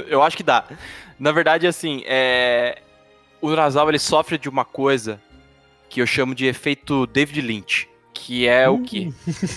Eu 0.06 0.22
acho 0.22 0.36
que 0.36 0.42
dá. 0.42 0.64
Na 1.18 1.32
verdade, 1.32 1.66
assim, 1.66 2.02
é... 2.06 2.80
o 3.42 3.48
Urasawa 3.48 3.90
ele 3.90 3.98
sofre 3.98 4.38
de 4.38 4.48
uma 4.48 4.64
coisa 4.64 5.20
que 5.90 6.00
eu 6.00 6.06
chamo 6.06 6.34
de 6.34 6.46
efeito 6.46 7.06
David 7.06 7.42
Lynch, 7.42 7.88
que 8.14 8.48
é 8.48 8.66
o 8.70 8.80
que... 8.80 9.12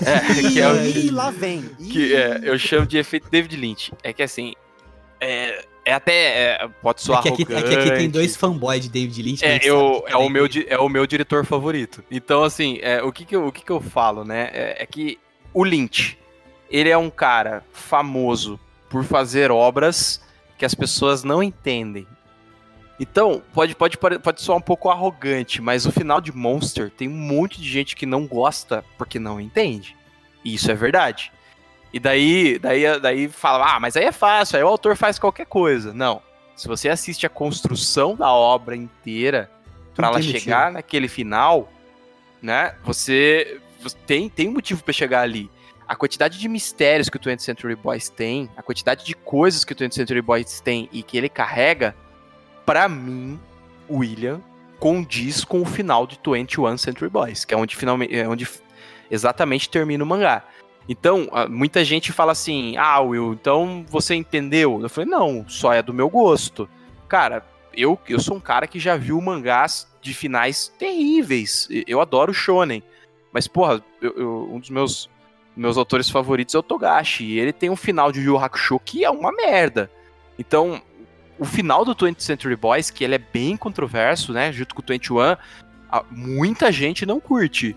É, 0.06 0.50
que 0.50 0.60
é 0.60 0.68
o 0.68 0.86
Ih, 0.86 1.10
lá 1.10 1.32
vem. 1.32 1.62
que 1.62 2.14
é, 2.14 2.42
eu 2.44 2.60
chamo 2.60 2.86
de 2.86 2.98
efeito 2.98 3.30
David 3.30 3.56
Lynch. 3.56 3.94
É 4.04 4.12
que 4.12 4.22
assim, 4.22 4.54
é, 5.20 5.66
é 5.86 5.94
até 5.94 6.14
é, 6.14 6.70
pode 6.82 7.02
É 7.02 7.04
soar 7.04 7.22
que, 7.22 7.30
aqui, 7.30 7.44
é 7.44 7.46
que 7.46 7.54
aqui 7.54 7.70
tem 7.70 7.78
arrogante. 7.78 8.08
dois 8.10 8.36
fanboys 8.36 8.82
de 8.84 8.90
David 8.90 9.22
Lynch. 9.22 9.46
É, 9.46 9.60
eu, 9.64 10.04
é, 10.08 10.18
o 10.18 10.30
meu, 10.30 10.48
é 10.68 10.78
o 10.78 10.90
meu 10.90 11.06
diretor 11.06 11.46
favorito. 11.46 12.04
Então, 12.10 12.44
assim, 12.44 12.80
é, 12.82 13.02
o, 13.04 13.12
que, 13.12 13.26
que, 13.26 13.36
eu, 13.36 13.48
o 13.48 13.52
que, 13.52 13.64
que 13.64 13.72
eu 13.72 13.80
falo, 13.80 14.24
né? 14.24 14.50
É, 14.52 14.84
é 14.84 14.86
que 14.86 15.20
o 15.54 15.64
Lynch, 15.64 16.18
ele 16.70 16.90
é 16.90 16.98
um 16.98 17.10
cara 17.10 17.64
famoso 17.72 18.60
por 18.90 19.04
fazer 19.04 19.52
obras 19.52 20.22
que 20.58 20.66
as 20.66 20.74
pessoas 20.74 21.24
não 21.24 21.44
entendem. 21.44 22.08
Então, 23.00 23.42
pode, 23.54 23.76
pode, 23.76 23.98
pode 23.98 24.42
soar 24.42 24.58
um 24.58 24.62
pouco 24.62 24.90
arrogante, 24.90 25.62
mas 25.62 25.86
o 25.86 25.92
final 25.92 26.22
de 26.22 26.32
Monster 26.32 26.90
tem 26.90 27.10
um 27.10 27.12
monte 27.12 27.62
de 27.62 27.70
gente 27.70 27.96
que 27.96 28.06
não 28.06 28.26
gosta 28.26 28.86
porque 28.98 29.20
não 29.20 29.40
entende. 29.40 29.96
E 30.44 30.54
isso 30.54 30.72
é 30.72 30.74
verdade. 30.74 31.32
E 31.96 32.00
daí, 32.00 32.60
daí, 32.60 33.00
daí 33.00 33.30
fala, 33.30 33.78
ah, 33.78 33.80
mas 33.80 33.96
aí 33.96 34.04
é 34.04 34.12
fácil, 34.12 34.58
aí 34.58 34.64
o 34.66 34.68
autor 34.68 34.98
faz 34.98 35.18
qualquer 35.18 35.46
coisa. 35.46 35.94
Não. 35.94 36.22
Se 36.54 36.68
você 36.68 36.90
assiste 36.90 37.26
a 37.26 37.30
construção 37.30 38.18
da 38.18 38.30
obra 38.30 38.76
inteira 38.76 39.50
para 39.96 40.10
ela 40.10 40.22
chegar 40.22 40.74
naquele 40.74 41.08
final, 41.08 41.72
né? 42.42 42.76
Você, 42.84 43.62
você 43.80 43.96
tem, 44.06 44.28
tem 44.28 44.50
um 44.50 44.52
motivo 44.52 44.84
para 44.84 44.92
chegar 44.92 45.22
ali. 45.22 45.50
A 45.88 45.96
quantidade 45.96 46.38
de 46.38 46.50
mistérios 46.50 47.08
que 47.08 47.16
o 47.16 47.20
20th 47.20 47.40
Century 47.40 47.78
Boys 47.78 48.10
tem, 48.10 48.50
a 48.58 48.62
quantidade 48.62 49.06
de 49.06 49.16
coisas 49.16 49.64
que 49.64 49.72
o 49.72 49.76
20th 49.76 49.94
Century 49.94 50.22
Boys 50.22 50.60
tem 50.60 50.90
e 50.92 51.02
que 51.02 51.18
ele 51.18 51.30
carrega, 51.30 51.96
pra 52.66 52.90
mim, 52.90 53.40
William 53.90 54.42
condiz 54.82 55.46
com 55.46 55.62
o 55.62 55.66
final 55.66 56.06
de 56.06 56.20
21 56.22 56.78
Century 56.78 57.10
Boys, 57.10 57.46
que 57.46 57.54
é 57.54 57.58
onde 57.58 57.74
finalmente 57.74 58.14
é 58.14 58.28
onde 58.28 58.46
exatamente 59.10 59.70
termina 59.70 60.04
o 60.04 60.08
mangá. 60.08 60.44
Então, 60.88 61.28
muita 61.50 61.84
gente 61.84 62.12
fala 62.12 62.32
assim: 62.32 62.78
ah, 62.78 63.00
Will, 63.02 63.34
então 63.34 63.86
você 63.90 64.16
entendeu? 64.16 64.80
Eu 64.82 64.90
falei: 64.90 65.10
não, 65.10 65.46
só 65.48 65.74
é 65.74 65.82
do 65.82 65.94
meu 65.94 66.10
gosto. 66.10 66.70
Cara, 67.08 67.44
eu, 67.74 68.00
eu 68.08 68.20
sou 68.20 68.38
um 68.38 68.40
cara 68.40 68.68
que 68.68 68.80
já 68.80 68.96
viu 68.96 69.20
mangás 69.20 69.88
de 70.02 70.14
finais 70.14 70.72
terríveis. 70.78 71.68
Eu 71.88 72.00
adoro 72.00 72.34
Shonen. 72.34 72.84
Mas, 73.32 73.48
porra, 73.48 73.84
eu, 74.02 74.14
eu, 74.16 74.50
um 74.52 74.60
dos 74.60 74.70
meus, 74.70 75.10
meus 75.56 75.78
autores 75.78 76.10
favoritos 76.10 76.56
é 76.56 76.60
o 76.60 76.64
Togashi. 76.64 77.26
E 77.26 77.40
ele 77.40 77.52
tem 77.52 77.70
um 77.70 77.76
final 77.76 78.12
de 78.12 78.22
Yu 78.22 78.38
Hakusho 78.38 78.80
que 78.80 79.04
é 79.04 79.10
uma 79.10 79.32
merda. 79.32 79.92
Então, 80.38 80.82
o 81.38 81.46
final 81.46 81.84
do 81.84 81.96
20th 81.96 82.22
Century 82.22 82.56
Boys, 82.56 82.90
que 82.90 83.04
ele 83.04 83.16
é 83.16 83.20
bem 83.20 83.58
controverso, 83.58 84.32
né? 84.32 84.52
Junto 84.52 84.74
com 84.74 84.82
o 84.82 84.86
21, 84.88 85.36
muita 86.12 86.72
gente 86.72 87.06
não 87.06 87.20
curte. 87.20 87.76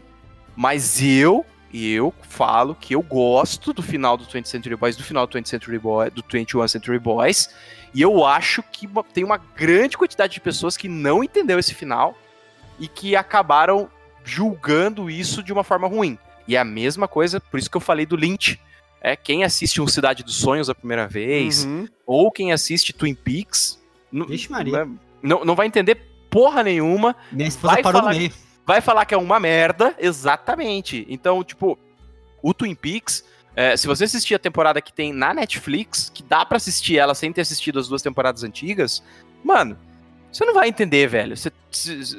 Mas 0.54 1.02
eu 1.02 1.44
eu 1.72 2.14
falo 2.22 2.74
que 2.74 2.94
eu 2.94 3.02
gosto 3.02 3.72
do 3.72 3.82
final 3.82 4.16
do 4.16 4.24
20th 4.24 4.46
Century 4.46 4.76
Boys, 4.76 4.96
do 4.96 5.02
final 5.02 5.26
do 5.26 5.38
20th 5.38 5.48
Century 5.48 5.78
Boys, 5.78 6.12
do 6.12 6.24
21 6.30 6.68
Century 6.68 6.98
Boys, 6.98 7.50
e 7.94 8.02
eu 8.02 8.24
acho 8.24 8.62
que 8.62 8.88
tem 9.12 9.24
uma 9.24 9.38
grande 9.38 9.96
quantidade 9.96 10.34
de 10.34 10.40
pessoas 10.40 10.76
que 10.76 10.88
não 10.88 11.22
entendeu 11.22 11.58
esse 11.58 11.74
final 11.74 12.16
e 12.78 12.88
que 12.88 13.16
acabaram 13.16 13.90
julgando 14.24 15.10
isso 15.10 15.42
de 15.42 15.52
uma 15.52 15.64
forma 15.64 15.88
ruim. 15.88 16.18
E 16.46 16.56
é 16.56 16.58
a 16.58 16.64
mesma 16.64 17.06
coisa, 17.06 17.40
por 17.40 17.58
isso 17.58 17.70
que 17.70 17.76
eu 17.76 17.80
falei 17.80 18.06
do 18.06 18.16
Lynch. 18.16 18.60
É 19.00 19.14
quem 19.14 19.44
assiste 19.44 19.80
um 19.80 19.86
Cidade 19.86 20.24
dos 20.24 20.36
Sonhos 20.36 20.68
a 20.68 20.74
primeira 20.74 21.06
vez, 21.06 21.64
uhum. 21.64 21.86
ou 22.06 22.32
quem 22.32 22.52
assiste 22.52 22.92
Twin 22.92 23.14
Peaks, 23.14 23.78
Vixe, 24.10 24.50
Maria. 24.50 24.88
Não, 25.22 25.44
não 25.44 25.54
vai 25.54 25.66
entender 25.66 25.94
porra 26.30 26.62
nenhuma. 26.62 27.14
Minha 27.30 27.48
esposa 27.48 27.74
vai 27.74 27.82
parou 27.82 28.00
falar, 28.00 28.12
no 28.12 28.18
meio 28.18 28.32
vai 28.68 28.82
falar 28.82 29.06
que 29.06 29.14
é 29.14 29.16
uma 29.16 29.40
merda, 29.40 29.94
exatamente. 29.98 31.06
Então, 31.08 31.42
tipo, 31.42 31.78
o 32.42 32.52
Twin 32.52 32.74
Peaks, 32.74 33.24
é, 33.56 33.74
se 33.78 33.86
você 33.86 34.04
assistir 34.04 34.34
a 34.34 34.38
temporada 34.38 34.82
que 34.82 34.92
tem 34.92 35.10
na 35.10 35.32
Netflix, 35.32 36.12
que 36.14 36.22
dá 36.22 36.44
para 36.44 36.58
assistir 36.58 36.98
ela 36.98 37.14
sem 37.14 37.32
ter 37.32 37.40
assistido 37.40 37.78
as 37.78 37.88
duas 37.88 38.02
temporadas 38.02 38.44
antigas, 38.44 39.02
mano, 39.42 39.74
você 40.30 40.44
não 40.44 40.52
vai 40.52 40.68
entender, 40.68 41.06
velho, 41.06 41.34
você, 41.34 41.50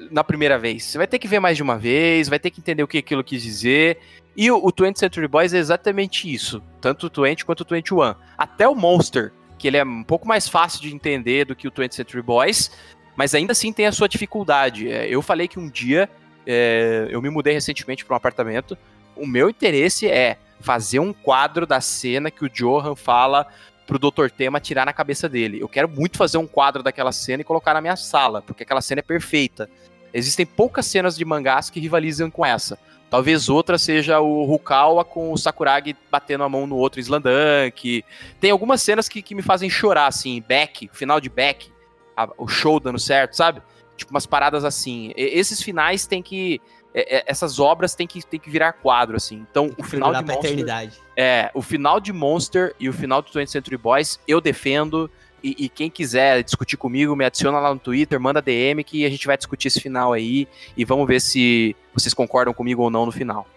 na 0.09 0.23
primeira 0.23 0.57
vez. 0.57 0.85
Você 0.85 0.97
vai 0.97 1.05
ter 1.05 1.19
que 1.19 1.27
ver 1.27 1.39
mais 1.39 1.55
de 1.55 1.61
uma 1.61 1.77
vez, 1.77 2.27
vai 2.27 2.39
ter 2.39 2.49
que 2.49 2.59
entender 2.59 2.81
o 2.81 2.87
que 2.87 2.97
aquilo 2.97 3.23
quis 3.23 3.43
dizer. 3.43 3.99
E 4.35 4.49
o, 4.49 4.57
o 4.57 4.71
20th 4.73 4.97
Century 4.97 5.27
Boys 5.27 5.53
é 5.53 5.59
exatamente 5.59 6.33
isso, 6.33 6.63
tanto 6.81 7.11
o 7.15 7.23
20 7.23 7.45
quanto 7.45 7.61
o 7.61 7.67
21. 7.69 8.15
Até 8.35 8.67
o 8.67 8.73
Monster, 8.73 9.31
que 9.59 9.67
ele 9.67 9.77
é 9.77 9.83
um 9.83 10.03
pouco 10.03 10.27
mais 10.27 10.47
fácil 10.47 10.81
de 10.81 10.95
entender 10.95 11.45
do 11.45 11.55
que 11.55 11.67
o 11.67 11.71
20th 11.71 11.93
Century 11.93 12.23
Boys, 12.23 12.71
mas 13.15 13.35
ainda 13.35 13.51
assim 13.51 13.71
tem 13.71 13.85
a 13.85 13.91
sua 13.91 14.09
dificuldade. 14.09 14.91
É, 14.91 15.07
eu 15.07 15.21
falei 15.21 15.47
que 15.47 15.59
um 15.59 15.69
dia 15.69 16.09
é, 16.45 17.07
eu 17.09 17.21
me 17.21 17.29
mudei 17.29 17.53
recentemente 17.53 18.05
para 18.05 18.13
um 18.13 18.17
apartamento. 18.17 18.77
O 19.15 19.27
meu 19.27 19.49
interesse 19.49 20.07
é 20.07 20.37
fazer 20.59 20.99
um 20.99 21.13
quadro 21.13 21.65
da 21.65 21.81
cena 21.81 22.31
que 22.31 22.43
o 22.43 22.49
Johan 22.49 22.95
fala 22.95 23.47
pro 23.85 23.97
Dr. 23.97 24.29
Tema 24.29 24.59
tirar 24.59 24.85
na 24.85 24.93
cabeça 24.93 25.27
dele. 25.27 25.59
Eu 25.59 25.67
quero 25.67 25.89
muito 25.89 26.17
fazer 26.17 26.37
um 26.37 26.45
quadro 26.45 26.83
daquela 26.83 27.11
cena 27.11 27.41
e 27.41 27.45
colocar 27.45 27.73
na 27.73 27.81
minha 27.81 27.95
sala, 27.95 28.41
porque 28.41 28.63
aquela 28.63 28.81
cena 28.81 28.99
é 28.99 29.01
perfeita. 29.01 29.69
Existem 30.13 30.45
poucas 30.45 30.85
cenas 30.85 31.17
de 31.17 31.25
mangás 31.25 31.69
que 31.69 31.79
rivalizam 31.79 32.29
com 32.29 32.45
essa. 32.45 32.77
Talvez 33.09 33.49
outra 33.49 33.79
seja 33.79 34.19
o 34.19 34.43
Rukawa 34.45 35.03
com 35.03 35.33
o 35.33 35.37
Sakuragi 35.37 35.95
batendo 36.11 36.43
a 36.43 36.49
mão 36.49 36.67
no 36.67 36.75
outro 36.75 36.99
Slandunk. 36.99 38.05
Tem 38.39 38.51
algumas 38.51 38.81
cenas 38.83 39.09
que, 39.09 39.23
que 39.23 39.33
me 39.33 39.41
fazem 39.41 39.69
chorar, 39.69 40.05
assim. 40.05 40.43
Beck, 40.47 40.89
final 40.93 41.19
de 41.19 41.27
Beck, 41.27 41.71
a, 42.15 42.29
o 42.37 42.47
show 42.47 42.79
dando 42.79 42.99
certo, 42.99 43.35
sabe? 43.35 43.61
Tipo, 43.99 44.13
umas 44.13 44.25
paradas 44.25 44.65
assim. 44.65 45.13
E, 45.15 45.23
esses 45.39 45.61
finais 45.61 46.05
tem 46.05 46.23
que. 46.23 46.61
É, 46.93 47.17
é, 47.17 47.23
essas 47.27 47.59
obras 47.59 47.93
tem 47.93 48.07
que, 48.07 48.25
tem 48.25 48.39
que 48.39 48.49
virar 48.49 48.73
quadro, 48.73 49.15
assim. 49.15 49.45
Então, 49.49 49.71
o 49.77 49.83
final 49.83 50.11
de 50.13 50.21
Monster. 50.21 50.45
Eternidade. 50.45 50.97
É, 51.15 51.51
o 51.53 51.61
final 51.61 51.99
de 51.99 52.11
Monster 52.11 52.75
e 52.79 52.89
o 52.89 52.93
final 52.93 53.21
do 53.21 53.29
20th 53.29 53.47
Century 53.47 53.77
Boys, 53.77 54.19
eu 54.27 54.41
defendo. 54.41 55.09
E, 55.43 55.65
e, 55.65 55.69
quem 55.69 55.89
quiser 55.89 56.43
discutir 56.43 56.75
comigo, 56.75 57.15
me 57.15 57.23
adiciona 57.23 57.59
lá 57.59 57.73
no 57.73 57.79
Twitter, 57.79 58.19
manda 58.19 58.41
DM 58.41 58.83
que 58.83 59.05
a 59.05 59.09
gente 59.09 59.25
vai 59.25 59.37
discutir 59.37 59.69
esse 59.69 59.79
final 59.79 60.11
aí 60.11 60.47
e 60.75 60.83
vamos 60.83 61.07
ver 61.07 61.21
se 61.21 61.73
vocês 61.93 62.13
concordam 62.13 62.53
comigo 62.53 62.83
ou 62.83 62.89
não 62.89 63.05
no 63.05 63.11
final. 63.11 63.47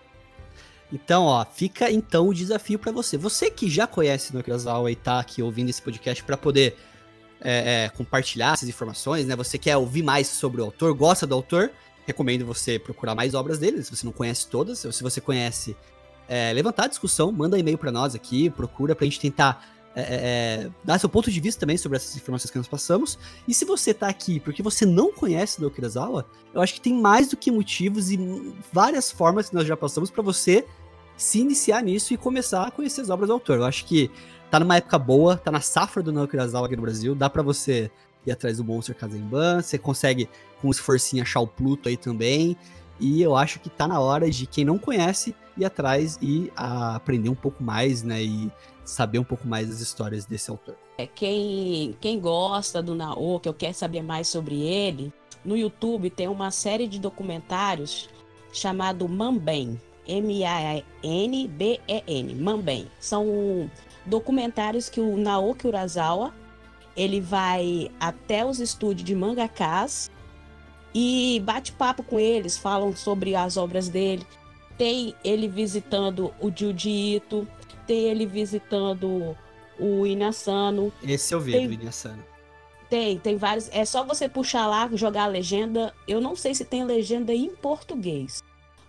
Então, 0.93 1.25
ó, 1.25 1.45
fica 1.45 1.91
então 1.91 2.29
o 2.29 2.35
desafio 2.35 2.79
para 2.79 2.93
você. 2.93 3.17
Você 3.17 3.51
que 3.51 3.69
já 3.69 3.87
conhece 3.87 4.35
no 4.35 4.45
Krasawa 4.45 4.93
e 4.93 4.95
tá 4.95 5.19
aqui 5.19 5.43
ouvindo 5.43 5.71
esse 5.71 5.81
podcast 5.81 6.23
para 6.23 6.37
poder 6.37 6.77
é, 7.43 7.85
é, 7.85 7.89
compartilhar 7.89 8.55
essas 8.55 8.69
informações, 8.69 9.27
né? 9.27 9.35
Você 9.37 9.59
quer 9.59 9.77
ouvir 9.77 10.03
mais 10.03 10.29
sobre 10.29 10.61
o 10.61 10.65
autor, 10.65 10.95
gosta 10.95 11.27
do 11.27 11.35
autor, 11.35 11.71
recomendo 12.07 12.47
você 12.47 12.79
procurar 12.79 13.15
mais 13.15 13.35
obras 13.35 13.59
dele, 13.59 13.83
se 13.83 13.95
você 13.95 14.07
não 14.07 14.13
conhece 14.13 14.47
todas, 14.47 14.85
ou 14.85 14.93
se 14.93 15.03
você 15.03 15.21
conhece, 15.21 15.77
é, 16.29 16.53
levantar 16.53 16.85
a 16.85 16.89
discussão, 16.89 17.33
manda 17.33 17.59
e-mail 17.59 17.77
para 17.77 17.91
nós 17.91 18.15
aqui, 18.15 18.49
procura 18.49 18.95
pra 18.95 19.05
gente 19.05 19.21
tentar 19.21 19.65
é, 19.95 20.01
é, 20.01 20.05
é, 20.65 20.71
dar 20.83 20.99
seu 20.99 21.09
ponto 21.09 21.31
de 21.31 21.39
vista 21.39 21.61
também 21.61 21.77
sobre 21.77 21.97
essas 21.97 22.17
informações 22.17 22.51
que 22.51 22.57
nós 22.57 22.69
passamos. 22.69 23.19
E 23.47 23.53
se 23.53 23.65
você 23.65 23.93
tá 23.93 24.09
aqui 24.09 24.41
porque 24.41 24.63
você 24.63 24.87
não 24.87 25.13
conhece 25.13 25.61
do 25.61 25.67
Okirazawa, 25.67 26.27
eu 26.55 26.63
acho 26.63 26.75
que 26.75 26.81
tem 26.81 26.95
mais 26.95 27.29
do 27.29 27.37
que 27.37 27.51
motivos 27.51 28.11
e 28.11 28.17
várias 28.73 29.11
formas 29.11 29.51
que 29.51 29.55
nós 29.55 29.67
já 29.67 29.77
passamos 29.77 30.11
para 30.11 30.23
você 30.23 30.65
se 31.17 31.41
iniciar 31.41 31.83
nisso 31.83 32.15
e 32.15 32.17
começar 32.17 32.67
a 32.67 32.71
conhecer 32.71 33.03
as 33.03 33.11
obras 33.11 33.29
do 33.29 33.35
autor. 33.35 33.59
Eu 33.59 33.65
acho 33.65 33.85
que 33.85 34.11
tá 34.53 34.61
numa 34.61 34.77
época 34.77 34.99
boa, 34.99 35.35
tá 35.39 35.51
na 35.51 35.63
safra 35.63 36.03
do 36.03 36.13
Naoki 36.13 36.37
aqui 36.37 36.77
no 36.77 36.83
Brasil, 36.83 37.15
dá 37.15 37.31
para 37.31 37.43
você 37.43 37.91
ir 38.27 38.33
atrás 38.33 38.59
do 38.59 38.65
Monster 38.65 38.95
Kazemban, 38.95 39.63
você 39.63 39.79
consegue 39.79 40.29
com 40.61 40.71
esforcinho 40.71 41.23
achar 41.23 41.41
o 41.41 41.47
Pluto 41.47 41.89
aí 41.89 41.97
também, 41.97 42.55
e 43.01 43.23
eu 43.23 43.35
acho 43.35 43.59
que 43.61 43.71
tá 43.71 43.89
na 43.89 43.99
hora 43.99 44.31
de 44.31 44.47
quem 44.47 44.63
não 44.63 44.77
conhece 44.77 45.35
ir 45.57 45.65
atrás 45.65 46.19
e 46.21 46.53
aprender 46.55 47.31
um 47.31 47.35
pouco 47.35 47.65
mais, 47.65 48.03
né, 48.03 48.23
e 48.23 48.53
saber 48.85 49.19
um 49.19 49.25
pouco 49.25 49.49
mais 49.49 49.71
das 49.71 49.81
histórias 49.81 50.27
desse 50.27 50.51
autor. 50.51 50.77
É 50.99 51.07
quem 51.07 51.97
quem 51.99 52.21
gosta 52.21 52.83
do 52.83 52.95
Naoki, 52.95 53.49
ou 53.49 53.55
quer 53.55 53.73
saber 53.73 54.03
mais 54.03 54.29
sobre 54.29 54.61
ele, 54.61 55.11
no 55.43 55.57
YouTube 55.57 56.11
tem 56.11 56.29
uma 56.29 56.51
série 56.51 56.87
de 56.87 57.01
documentários 57.01 58.11
chamado 58.53 59.09
Mambem, 59.09 59.81
M-A-N-B-E-N, 60.07 60.85
Mambem. 62.35 62.87
São 63.01 63.71
documentários 64.07 64.89
que 64.89 65.01
o 65.01 65.17
Naoki 65.17 65.67
Urasawa 65.67 66.33
ele 66.97 67.21
vai 67.21 67.91
até 67.99 68.45
os 68.45 68.61
estúdios 68.61 69.05
de 69.05 69.15
mangakas 69.15 70.11
e 70.95 71.41
bate 71.45 71.73
papo 71.73 72.03
com 72.03 72.21
eles, 72.21 72.59
falam 72.59 72.95
sobre 72.95 73.35
as 73.35 73.57
obras 73.57 73.89
dele. 73.89 74.27
Tem 74.77 75.15
ele 75.25 75.49
visitando 75.49 76.33
o 76.41 76.51
Juji 76.55 77.17
Ito, 77.17 77.49
tem 77.87 78.05
ele 78.05 78.27
visitando 78.27 79.37
o 79.79 80.07
Inasano. 80.07 80.93
Esse 81.03 81.35
eu 81.35 81.41
vi 81.41 81.53
tem... 81.53 81.67
do 81.67 81.75
Inasano. 81.75 82.25
Tem, 82.91 83.19
tem 83.19 83.37
vários. 83.37 83.71
É 83.73 83.87
só 83.87 84.05
você 84.05 84.29
puxar 84.29 84.67
lá, 84.67 84.89
jogar 84.93 85.25
a 85.25 85.29
legenda. 85.29 85.95
Eu 86.07 86.21
não 86.21 86.37
sei 86.37 86.55
se 86.55 86.63
tem 86.63 86.85
legenda 86.85 87.33
em 87.33 87.49
português, 87.49 88.43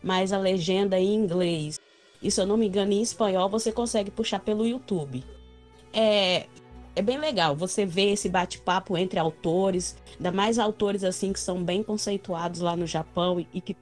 mas 0.03 0.34
a 0.34 0.38
legenda 0.38 0.99
em 0.99 1.16
inglês 1.16 1.80
e 2.24 2.32
se 2.32 2.39
eu 2.39 2.47
não 2.47 2.57
me 2.57 2.67
engano, 2.67 2.93
em 2.93 3.01
espanhol 3.01 3.49
você 3.49 3.71
consegue 3.71 4.09
puxar 4.09 4.39
pelo 4.39 4.65
YouTube. 4.65 5.24
É, 5.91 6.47
é 6.95 7.01
bem 7.01 7.19
legal 7.19 7.55
você 7.55 7.86
ver 7.86 8.13
esse 8.13 8.30
bate-papo 8.30 8.97
entre 8.97 9.19
autores, 9.19 9.95
ainda 10.15 10.32
mais 10.32 10.57
autores 10.57 11.03
assim 11.03 11.34
que 11.34 11.39
são 11.39 11.61
bem 11.63 11.84
conceituados 11.84 12.61
lá 12.61 12.76
no 12.76 12.88
Japão 12.88 13.39
e, 13.39 13.47
e 13.53 13.61
que 13.61 13.76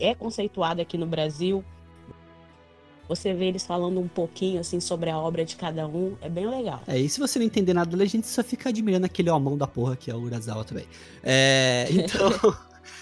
é 0.00 0.14
conceituado 0.14 0.80
aqui 0.80 0.96
no 0.96 1.06
Brasil. 1.06 1.64
Você 3.08 3.34
vê 3.34 3.46
eles 3.46 3.66
falando 3.66 4.00
um 4.00 4.08
pouquinho 4.08 4.60
assim 4.60 4.80
sobre 4.80 5.10
a 5.10 5.18
obra 5.18 5.44
de 5.44 5.56
cada 5.56 5.86
um, 5.86 6.16
é 6.22 6.28
bem 6.28 6.48
legal. 6.48 6.80
É, 6.86 6.98
e 6.98 7.08
se 7.08 7.20
você 7.20 7.38
não 7.38 7.44
entender 7.44 7.74
nada 7.74 7.94
da 7.94 8.04
gente 8.06 8.26
só 8.26 8.42
fica 8.42 8.70
admirando 8.70 9.04
aquele 9.04 9.28
homão 9.28 9.58
da 9.58 9.66
porra 9.66 9.96
que 9.96 10.10
é 10.10 10.14
o 10.14 10.18
Urasawa 10.18 10.64
também. 10.64 10.86
É, 11.22 11.88
então, 11.92 12.56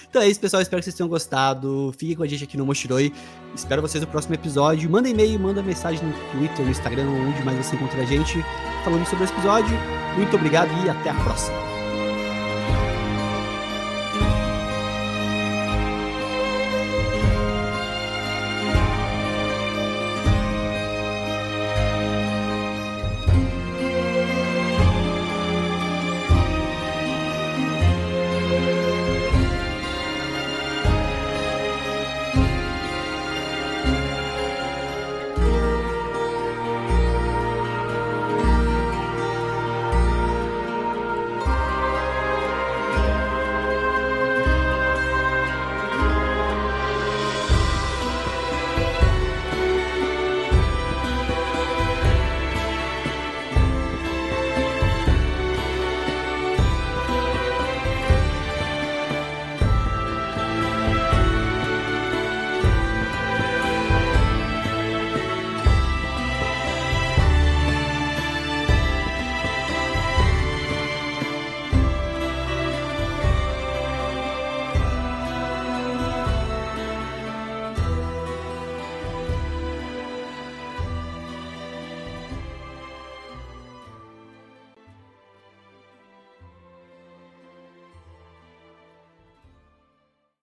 Então 0.09 0.21
é 0.23 0.29
isso, 0.29 0.41
pessoal. 0.41 0.63
Espero 0.63 0.81
que 0.81 0.85
vocês 0.85 0.97
tenham 0.97 1.09
gostado. 1.09 1.95
Fiquem 1.97 2.17
com 2.17 2.23
a 2.23 2.27
gente 2.27 2.45
aqui 2.45 2.57
no 2.57 2.67
Mochiroi. 2.67 3.13
Espero 3.55 3.83
vocês 3.83 4.03
no 4.03 4.09
próximo 4.09 4.35
episódio. 4.35 4.89
Manda 4.91 5.09
e-mail, 5.09 5.39
manda 5.39 5.63
mensagem 5.63 6.05
no 6.05 6.13
Twitter, 6.33 6.65
no 6.65 6.71
Instagram, 6.71 7.09
onde 7.09 7.43
mais 7.45 7.65
você 7.65 7.77
encontra 7.77 8.03
a 8.03 8.05
gente, 8.05 8.45
falando 8.85 9.07
sobre 9.07 9.25
esse 9.25 9.33
episódio. 9.33 9.77
Muito 10.17 10.37
obrigado 10.37 10.71
e 10.85 10.91
até 10.91 11.11
a 11.11 11.15
próxima. 11.15 11.80